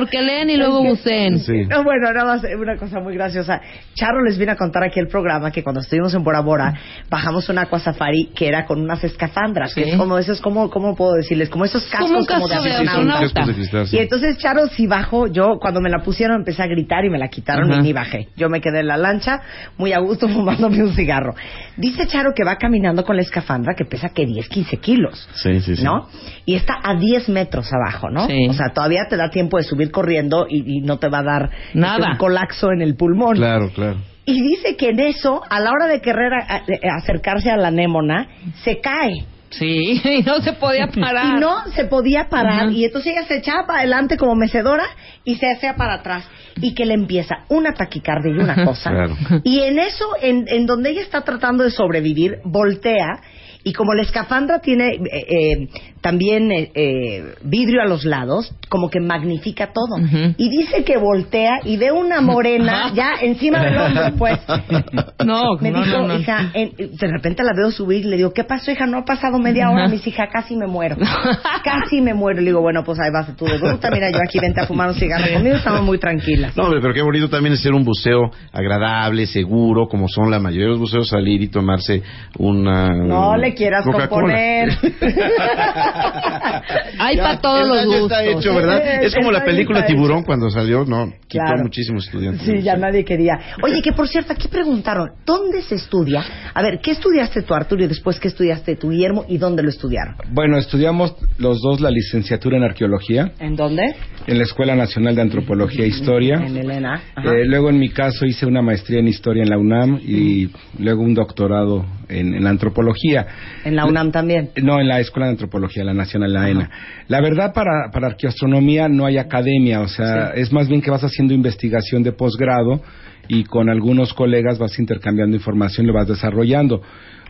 Y 0.50 0.58
luego 0.58 0.84
Es. 0.84 1.40
Sí. 1.40 1.66
No, 1.66 1.84
bueno, 1.84 2.12
nada 2.14 2.26
más 2.26 2.44
eh, 2.44 2.56
una 2.56 2.78
cosa 2.78 3.00
muy 3.00 3.14
graciosa. 3.16 3.62
Charro 3.96 4.24
les 4.24 4.38
vino 4.38 4.52
a 4.52 4.56
contar 4.56 4.84
aquí 4.84 5.00
el 5.00 5.08
programa 5.08 5.52
que 5.52 5.64
cuando 5.64 5.82
estuvimos 5.82 6.14
en 6.14 6.24
Bora 6.24 6.42
Bora 6.42 6.74
bajamos 7.10 7.48
un 7.50 7.58
aqua 7.60 7.80
safari 7.80 8.32
que 8.36 8.48
era 8.48 8.66
con 8.66 8.82
unas 8.82 9.04
escafandras, 9.04 9.74
que 9.74 9.90
es 9.92 9.96
como 9.96 10.18
esos, 10.18 10.42
como, 10.42 10.70
¿cómo 10.70 10.96
puedo 10.96 11.14
decirles? 11.14 11.50
Como 11.50 11.66
esos 11.66 11.84
cascos 11.86 12.08
Como 12.08 12.20
un 12.20 12.26
como 12.26 12.48
casco 12.48 12.64
de 12.64 12.72
astronauta. 12.74 13.23
Cascos 13.32 13.48
de 13.48 13.54
cristal, 13.54 13.88
sí. 13.88 13.96
Y 13.96 14.00
entonces 14.00 14.38
Charo 14.40 14.68
sí 14.68 14.88
bajó, 14.88 15.28
yo 15.28 15.58
cuando 15.62 15.80
me 15.82 15.90
la 15.90 16.00
pusieron 16.00 16.38
empecé 16.38 16.64
a 16.64 16.68
gritar 16.68 17.06
y 17.06 17.10
me 17.10 17.18
la 17.20 17.28
quitaron 17.30 17.72
y 17.72 17.78
ni 17.82 17.94
bajé. 17.94 18.28
Yo 18.36 18.50
me 18.50 18.60
quedé 18.60 18.82
en 18.82 18.88
la 18.88 18.98
lancha, 18.98 19.42
muy 19.78 19.94
a 19.94 20.00
gusto 20.00 20.28
fumándome 20.30 20.84
un 20.84 20.94
cigarro. 20.94 21.34
Dice 21.78 22.08
Charo 22.08 22.34
que 22.36 22.44
va 22.44 22.58
caminando 22.58 23.04
con 23.06 23.16
la 23.16 23.22
escafandra 23.22 23.74
que 23.76 23.86
pesa 23.86 24.10
que 24.10 24.26
10, 24.26 24.50
15 24.50 24.78
kilos. 24.78 25.30
Sí, 25.36 25.62
sí, 25.62 25.76
sí. 25.78 25.84
¿No? 25.84 26.08
Y 26.46 26.56
está 26.56 26.80
a 26.84 26.96
10 26.96 27.30
metros 27.30 27.70
abajo, 27.72 28.10
¿no? 28.10 28.28
Sí. 28.28 28.48
O 28.50 28.54
sea, 28.54 28.70
todavía 28.74 29.02
te 29.10 29.16
da 29.18 29.30
tiempo 29.30 29.58
de 29.58 29.64
subir 29.64 29.92
corriendo 29.92 30.48
y, 30.50 30.78
y 30.78 30.82
no 30.82 30.98
te 31.00 31.08
va 31.10 31.20
a 31.20 31.24
dar 31.24 31.50
este, 31.68 31.80
Nada. 31.80 32.12
un 32.12 32.18
colapso 32.18 32.72
en 32.72 32.82
el 32.82 32.96
pulmón. 32.96 33.36
Claro, 33.38 33.70
claro. 33.74 33.98
Y 34.26 34.42
dice 34.42 34.78
que 34.78 34.90
en 34.90 35.00
eso, 35.02 35.42
a 35.50 35.60
la 35.60 35.70
hora 35.72 35.88
de 35.88 36.00
querer 36.00 36.34
a- 36.34 36.46
a- 36.56 36.96
acercarse 36.98 37.52
a 37.52 37.58
la 37.58 37.68
anémona, 37.68 38.28
se 38.64 38.80
cae. 38.80 39.26
Sí, 39.58 40.02
y 40.20 40.24
no 40.24 40.42
se 40.42 40.54
podía 40.54 40.88
parar. 40.88 41.38
Y 41.38 41.40
no 41.40 41.66
se 41.76 41.86
podía 41.86 42.30
parar. 42.30 42.72
Y 42.72 42.86
entonces 42.86 43.14
ella 43.14 43.26
se 43.28 43.38
echaba 43.38 43.66
para 43.66 43.80
adelante 43.80 44.18
como 44.18 44.36
mecedora 44.36 44.86
y 45.24 45.36
se 45.36 45.52
hacía 45.52 45.76
para 45.76 45.96
atrás. 45.96 46.26
Y 46.58 46.74
que 46.76 46.86
le 46.86 46.94
empieza 46.94 47.46
una 47.50 47.74
taquicardia 47.74 48.32
y 48.32 48.40
una 48.40 48.66
cosa. 48.66 48.90
Claro. 48.90 49.16
Y 49.44 49.60
en 49.62 49.80
eso, 49.80 50.06
en, 50.22 50.46
en 50.48 50.66
donde 50.66 50.92
ella 50.92 51.02
está 51.02 51.22
tratando 51.22 51.64
de 51.64 51.72
sobrevivir, 51.72 52.38
voltea. 52.44 53.22
Y 53.64 53.74
como 53.74 53.94
la 53.94 54.02
escafandra 54.02 54.60
tiene 54.60 54.96
eh, 54.96 55.00
eh, 55.12 55.68
también 56.04 56.52
eh, 56.52 56.70
eh, 56.76 57.24
vidrio 57.44 57.82
a 57.82 57.86
los 57.86 58.04
lados, 58.04 58.54
como 58.68 58.90
que 58.90 59.00
magnifica 59.00 59.72
todo. 59.72 59.98
Y 60.38 60.50
dice 60.50 60.84
que 60.84 60.98
voltea 60.98 61.62
y 61.64 61.78
ve 61.78 61.92
una 61.94 62.20
morena 62.20 62.92
ya 62.94 63.14
encima 63.22 63.64
del 63.64 63.78
hombro, 63.78 64.04
pues. 64.18 64.38
No, 65.26 65.44
Me 65.62 65.72
no, 65.72 65.82
dijo, 65.84 66.00
no, 66.00 66.08
no. 66.08 66.20
hija, 66.20 66.52
en- 66.54 66.74
de 66.76 67.08
repente 67.08 67.44
la 67.44 67.54
veo 67.56 67.72
subir 67.72 68.02
y 68.06 68.10
le 68.10 68.18
digo, 68.18 68.34
¿qué 68.34 68.44
pasó, 68.44 68.72
hija? 68.72 68.86
No 68.86 68.98
ha 69.00 69.06
pasado 69.06 69.40
media 69.40 69.70
hora. 69.70 69.88
Dice, 69.88 70.10
hija, 70.10 70.28
casi 70.28 70.58
me 70.58 70.68
muero. 70.68 70.98
casi 71.64 72.02
me 72.02 72.14
muero. 72.14 72.42
Le 72.42 72.48
digo, 72.48 72.60
bueno, 72.62 72.84
pues 72.84 73.00
ahí 73.00 73.10
vas 73.14 73.34
tú 73.38 73.46
de 73.46 73.58
bruta. 73.58 73.90
Mira, 73.90 74.12
yo 74.12 74.18
aquí 74.28 74.40
vente 74.40 74.60
a 74.60 74.68
fumar 74.68 74.90
un 74.90 74.96
cigarro 74.96 75.32
conmigo. 75.34 75.56
Estamos 75.56 75.82
muy 75.84 75.98
tranquilas. 75.98 76.58
No, 76.58 76.64
hombre, 76.66 76.82
pero 76.82 76.94
qué 76.94 77.02
bonito 77.02 77.30
también 77.30 77.54
es 77.54 77.62
ser 77.62 77.74
un 77.74 77.86
buceo 77.86 78.30
agradable, 78.52 79.26
seguro, 79.26 79.88
como 79.88 80.10
son 80.10 80.30
la 80.30 80.40
mayoría 80.40 80.66
de 80.66 80.72
los 80.72 80.80
buceos, 80.80 81.08
salir 81.08 81.42
y 81.42 81.48
tomarse 81.48 82.04
una... 82.38 82.94
No 82.94 83.38
le 83.38 83.54
quieras 83.54 83.86
componer. 83.86 84.70
Hay 87.00 87.18
para 87.18 87.40
todos 87.40 87.68
los 87.68 87.86
gustos. 87.86 88.04
está 88.12 88.24
hecho, 88.26 88.54
¿verdad? 88.56 88.82
Eh, 88.86 89.06
Es 89.06 89.16
como 89.16 89.32
la 89.32 89.44
película 89.44 89.86
Tiburón 89.86 90.20
hecho. 90.20 90.26
cuando 90.26 90.50
salió, 90.50 90.86
no, 90.86 91.12
quitó 91.28 91.44
Claro. 91.44 91.60
a 91.60 91.64
muchísimos 91.64 92.06
estudiantes. 92.06 92.44
Sí, 92.46 92.62
ya 92.62 92.76
nadie 92.76 93.04
quería. 93.04 93.34
Oye, 93.64 93.82
que 93.82 93.92
por 93.94 94.08
cierto, 94.08 94.34
aquí 94.34 94.48
preguntaron, 94.48 95.10
¿dónde 95.26 95.62
se 95.62 95.76
estudia? 95.76 96.24
A 96.54 96.62
ver, 96.62 96.80
¿qué 96.82 96.92
estudiaste 96.92 97.42
tú, 97.42 97.54
Arturo, 97.54 97.84
y 97.84 97.88
después 97.88 98.20
qué 98.20 98.28
estudiaste 98.28 98.76
tú, 98.76 98.90
Guillermo, 98.92 99.26
y 99.28 99.38
dónde 99.38 99.64
lo 99.64 99.70
estudiaron? 99.70 100.16
Bueno, 100.32 100.58
estudiamos 100.58 101.16
los 101.38 101.60
dos 101.62 101.82
la 101.82 101.90
licenciatura 101.90 102.58
en 102.58 102.64
arqueología 102.64 103.32
¿En 103.40 103.56
dónde? 103.56 103.96
en 104.28 104.38
la 104.38 104.44
Escuela 104.44 104.76
Nacional 104.76 105.16
de 105.16 105.22
Antropología 105.22 105.86
e 105.86 105.88
Historia. 105.88 106.36
En 106.36 106.58
Elena. 106.58 107.02
Ajá. 107.16 107.34
Eh, 107.34 107.46
luego, 107.46 107.70
en 107.70 107.80
mi 107.80 107.90
caso, 107.90 108.26
hice 108.26 108.46
una 108.46 108.62
maestría 108.62 109.00
en 109.00 109.08
historia 109.08 109.44
en 109.44 109.50
la 109.50 109.58
UNAM 109.58 110.00
y 110.06 110.50
luego 110.80 111.02
un 111.04 111.14
doctorado 111.14 111.86
en, 112.20 112.34
en 112.34 112.44
la 112.44 112.50
antropología. 112.50 113.26
en 113.64 113.76
la 113.76 113.86
UNAM 113.86 114.12
también. 114.12 114.52
No, 114.62 114.80
en 114.80 114.88
la 114.88 115.00
Escuela 115.00 115.28
de 115.28 115.34
Antropología, 115.34 115.84
la 115.84 115.94
Nacional, 115.94 116.34
la 116.34 116.50
ENA. 116.50 116.70
La 117.08 117.22
verdad, 117.22 117.54
para, 117.54 117.92
para 117.92 118.08
arqueoastronomía 118.08 118.88
no 118.90 119.06
hay 119.06 119.18
academia, 119.18 119.82
o 119.82 119.88
sea, 119.88 120.32
es 120.36 120.52
más 120.52 120.68
bien 120.68 120.82
que 120.82 120.92
vas 120.92 121.04
haciendo 121.04 121.34
investigación 121.34 122.04
de 122.04 122.12
posgrado 122.12 122.82
y 123.28 123.44
con 123.46 123.70
algunos 123.70 124.14
colegas 124.14 124.60
vas 124.60 124.78
intercambiando 124.80 125.36
información 125.36 125.86
y 125.86 125.88
lo 125.88 125.94
vas 125.94 126.08
desarrollando. 126.08 126.82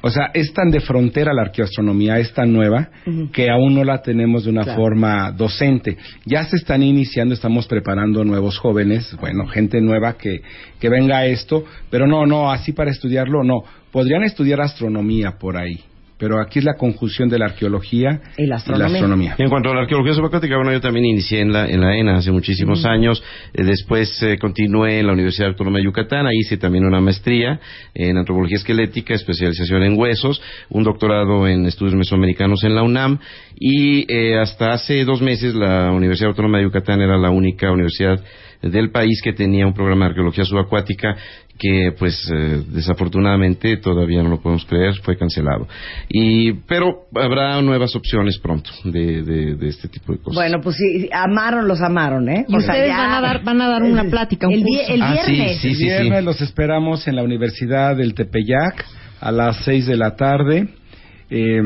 O 0.06 0.10
sea, 0.10 0.32
es 0.34 0.52
tan 0.54 0.70
de 0.70 0.82
frontera 0.82 1.34
la 1.34 1.44
arqueoastronomía, 1.44 2.20
es 2.20 2.34
tan 2.34 2.52
nueva, 2.52 2.90
que 3.32 3.50
aún 3.50 3.74
no 3.74 3.86
la 3.86 4.02
tenemos 4.02 4.44
de 4.44 4.50
una 4.50 4.64
Claro. 4.64 4.82
forma 4.82 5.32
docente. 5.32 5.96
Ya 6.26 6.44
se 6.44 6.58
están 6.58 6.84
iniciando, 6.84 7.34
estamos 7.34 7.68
preparando 7.68 8.26
nuevos 8.26 8.58
jóvenes, 8.58 9.16
bueno, 9.22 9.48
gente 9.48 9.80
nueva 9.80 10.18
que, 10.18 10.42
que 10.78 10.90
venga 10.90 11.20
a 11.20 11.26
esto, 11.26 11.64
pero 11.90 12.06
no, 12.06 12.26
no, 12.26 12.52
así 12.52 12.74
para 12.74 12.92
estudiarlo, 12.92 13.46
no. 13.46 13.64
Podrían 13.94 14.24
estudiar 14.24 14.60
astronomía 14.60 15.38
por 15.40 15.56
ahí, 15.56 15.80
pero 16.18 16.40
aquí 16.40 16.60
es 16.60 16.66
la 16.66 16.76
conjunción 16.76 17.30
de 17.30 17.40
la 17.40 17.46
arqueología 17.46 18.22
Y 18.38 18.46
la 18.46 18.56
astronomía. 18.56 19.36
Y 19.38 19.44
en 19.44 19.50
cuanto 19.50 19.72
a 19.72 19.76
la 19.76 19.82
arqueología 19.82 20.14
subacuática, 20.14 20.56
bueno, 20.56 20.72
yo 20.72 20.82
también 20.82 21.06
inicié 21.06 21.42
en 21.42 21.52
la, 21.52 21.68
en 21.68 21.82
la 21.82 21.96
ENA 21.98 22.18
hace 22.18 22.32
muchísimos 22.32 22.86
años. 22.86 23.24
Eh, 23.54 23.64
después 23.64 24.22
eh, 24.24 24.38
continué 24.38 25.00
en 25.00 25.08
la 25.08 25.14
Universidad 25.14 25.50
Autónoma 25.50 25.80
de 25.80 25.86
Yucatán. 25.86 26.26
Ahí 26.28 26.38
hice 26.40 26.58
también 26.58 26.86
una 26.86 27.02
maestría 27.02 27.60
en 27.94 28.18
antropología 28.18 28.58
esquelética, 28.58 29.14
especialización 29.14 29.84
en 29.84 29.98
huesos, 29.98 30.42
un 30.70 30.84
doctorado 30.84 31.48
en 31.48 31.66
estudios 31.66 31.96
mesoamericanos 31.96 32.64
en 32.64 32.76
la 32.76 32.84
UNAM. 32.84 33.20
Y 33.60 34.12
eh, 34.14 34.38
hasta 34.38 34.72
hace 34.72 35.04
dos 35.06 35.22
meses 35.22 35.56
la 35.56 35.92
Universidad 35.92 36.30
Autónoma 36.30 36.60
de 36.60 36.66
Yucatán 36.66 37.02
era 37.02 37.18
la 37.18 37.32
única 37.32 37.72
universidad 37.72 38.20
del 38.64 38.92
país 38.92 39.22
que 39.24 39.34
tenía 39.34 39.68
un 39.68 39.74
programa 39.74 40.06
de 40.06 40.10
arqueología 40.10 40.46
subacuática 40.46 41.16
que 41.60 41.94
pues 42.00 42.16
eh, 42.34 42.64
desafortunadamente 42.70 43.78
todavía 43.78 44.24
no 44.24 44.30
lo 44.30 44.42
podemos 44.42 44.66
creer 44.66 44.96
fue 45.04 45.16
cancelado 45.18 45.68
y 46.10 46.54
pero 46.68 47.04
habrá 47.16 47.62
nuevas 47.62 47.96
opciones 47.96 48.40
pronto 48.40 48.72
de, 48.86 49.22
de, 49.22 49.56
de 49.56 49.68
este 49.68 49.88
tipo 49.88 50.14
de 50.14 50.18
cosas 50.20 50.36
Bueno, 50.36 50.62
pues 50.62 50.78
sí, 50.78 51.10
amaron, 51.14 51.68
los 51.68 51.80
amaron, 51.82 52.28
¿eh? 52.30 52.46
Y 52.48 52.56
O 52.56 52.60
sea, 52.60 52.70
ustedes 52.74 52.88
ya- 52.90 52.98
van 52.98 53.12
a 53.12 53.22
dar, 53.22 53.44
van 53.44 53.62
a 53.62 53.68
dar 53.68 53.84
una 53.84 54.02
el- 54.02 54.10
plática, 54.10 54.48
un 54.48 54.54
el, 54.54 54.64
curso. 54.64 54.82
el 54.94 55.02
Ah, 55.04 55.16
sí, 55.26 55.32
viernes. 55.34 55.58
sí, 55.60 55.68
El 55.70 55.78
viernes 55.78 56.24
los 56.24 56.42
esperamos 56.42 57.08
en 57.08 57.16
la 57.18 57.24
Universidad 57.24 57.96
del 57.96 58.14
Tepeyac 58.16 58.86
a 59.22 59.32
las 59.32 59.58
6 59.64 59.86
de 59.86 59.96
la 59.98 60.16
tarde. 60.16 60.70
Eh, 61.30 61.62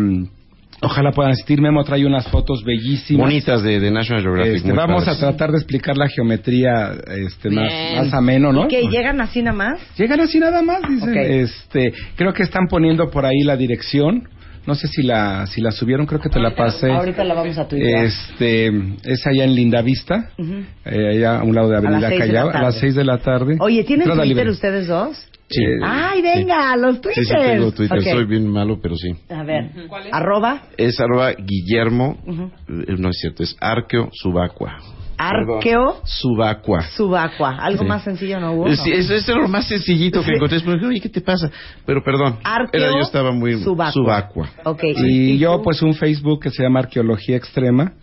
ojalá 0.81 1.11
puedan 1.11 1.31
asistir. 1.31 1.61
Memo 1.61 1.83
trae 1.83 2.05
unas 2.05 2.27
fotos 2.27 2.63
bellísimas. 2.63 3.25
bonitas 3.27 3.63
de, 3.63 3.79
de 3.79 3.91
National 3.91 4.23
Geographic 4.23 4.55
Este, 4.57 4.71
vamos 4.73 5.03
padres. 5.05 5.23
a 5.23 5.27
tratar 5.27 5.51
de 5.51 5.57
explicar 5.57 5.97
la 5.97 6.07
geometría 6.07 6.93
este, 7.25 7.49
más, 7.49 7.71
más 7.95 8.13
ameno, 8.13 8.51
¿no? 8.53 8.67
que 8.67 8.87
llegan 8.87 9.21
así 9.21 9.41
nada 9.41 9.55
más. 9.57 9.79
Llegan 9.97 10.19
así 10.21 10.39
nada 10.39 10.61
más, 10.61 10.81
dice. 10.89 11.09
Ok. 11.09 11.15
Este, 11.17 11.93
creo 12.15 12.33
que 12.33 12.43
están 12.43 12.67
poniendo 12.69 13.09
por 13.09 13.25
ahí 13.25 13.41
la 13.43 13.57
dirección. 13.57 14.27
No 14.65 14.75
sé 14.75 14.89
si 14.89 15.01
la 15.01 15.47
si 15.47 15.61
la 15.61 15.71
subieron, 15.71 16.05
creo 16.05 16.19
que 16.19 16.27
te 16.27 16.39
la 16.41 16.53
pasé. 16.53 16.91
Ahorita 16.91 17.23
la 17.23 17.33
vamos 17.35 17.57
a 17.57 17.65
tuitear. 17.69 18.03
Este, 18.03 18.67
es 19.05 19.25
allá 19.25 19.45
en 19.45 19.55
Lindavista, 19.55 20.31
Ujú. 20.37 20.55
eh, 20.83 21.09
allá 21.15 21.39
a 21.39 21.43
un 21.43 21.55
lado 21.55 21.69
de 21.69 21.77
Avenida 21.77 22.09
seis 22.09 22.19
de 22.19 22.27
la 22.27 22.33
Callao, 22.33 22.49
a 22.49 22.53
las 22.53 22.61
tarde. 22.75 22.79
6 22.81 22.95
de 22.95 23.03
la 23.05 23.17
tarde. 23.19 23.55
Oye, 23.61 23.83
¿tienen 23.85 24.07
Twitter 24.09 24.27
libre. 24.27 24.49
ustedes 24.49 24.87
dos? 24.87 25.25
Sí. 25.49 25.63
Eh, 25.63 25.79
Ay, 25.81 26.21
venga, 26.21 26.75
los 26.75 26.95
Sí, 26.95 27.01
Twitter. 27.01 27.23
sí, 27.25 27.33
tengo 27.35 27.71
Twitter. 27.71 27.97
Ok. 27.99 28.03
Soy 28.03 28.25
bien 28.25 28.47
malo, 28.49 28.79
pero 28.81 28.95
sí. 28.95 29.13
A 29.29 29.43
ver, 29.43 29.71
arroba, 30.11 30.63
Es 30.77 30.99
arroba 30.99 31.31
Guillermo, 31.33 32.17
Ujú. 32.27 32.51
eh, 32.67 32.95
no 32.97 33.09
es 33.09 33.17
cierto, 33.19 33.43
es 33.43 33.55
Arqueo 33.61 34.09
Subacua. 34.11 34.77
arqueo, 35.19 35.99
Subacua. 36.03 36.81
subacua. 36.95 37.57
Algo 37.57 37.81
Sí. 37.83 37.87
más 37.89 38.03
sencillo 38.03 38.39
no 38.39 38.51
hubo. 38.53 38.67
Eh, 38.67 38.75
sí, 38.77 38.91
eso 38.91 39.15
es 39.15 39.27
lo 39.29 39.47
más 39.47 39.67
sencillito 39.67 40.19
que 40.19 40.25
Sí. 40.27 40.31
encontré. 40.35 40.59
Pero, 40.63 40.87
oye, 40.89 40.99
¿qué 40.99 41.09
te 41.09 41.21
pasa? 41.21 41.49
Pero 41.87 42.03
perdón, 42.03 42.37
Arqueo, 42.43 42.81
era, 42.83 42.91
yo 42.91 42.99
estaba 42.99 43.31
muy 43.31 43.53
subacua. 43.63 43.91
subacua. 43.93 44.49
Ok. 44.65 44.83
Y 45.07 45.37
yo, 45.39 45.57
tú? 45.57 45.63
pues, 45.63 45.81
un 45.81 45.95
Facebook 45.95 46.43
que 46.43 46.51
se 46.51 46.61
llama 46.61 46.81
Arqueología 46.81 47.35
Extrema. 47.37 47.93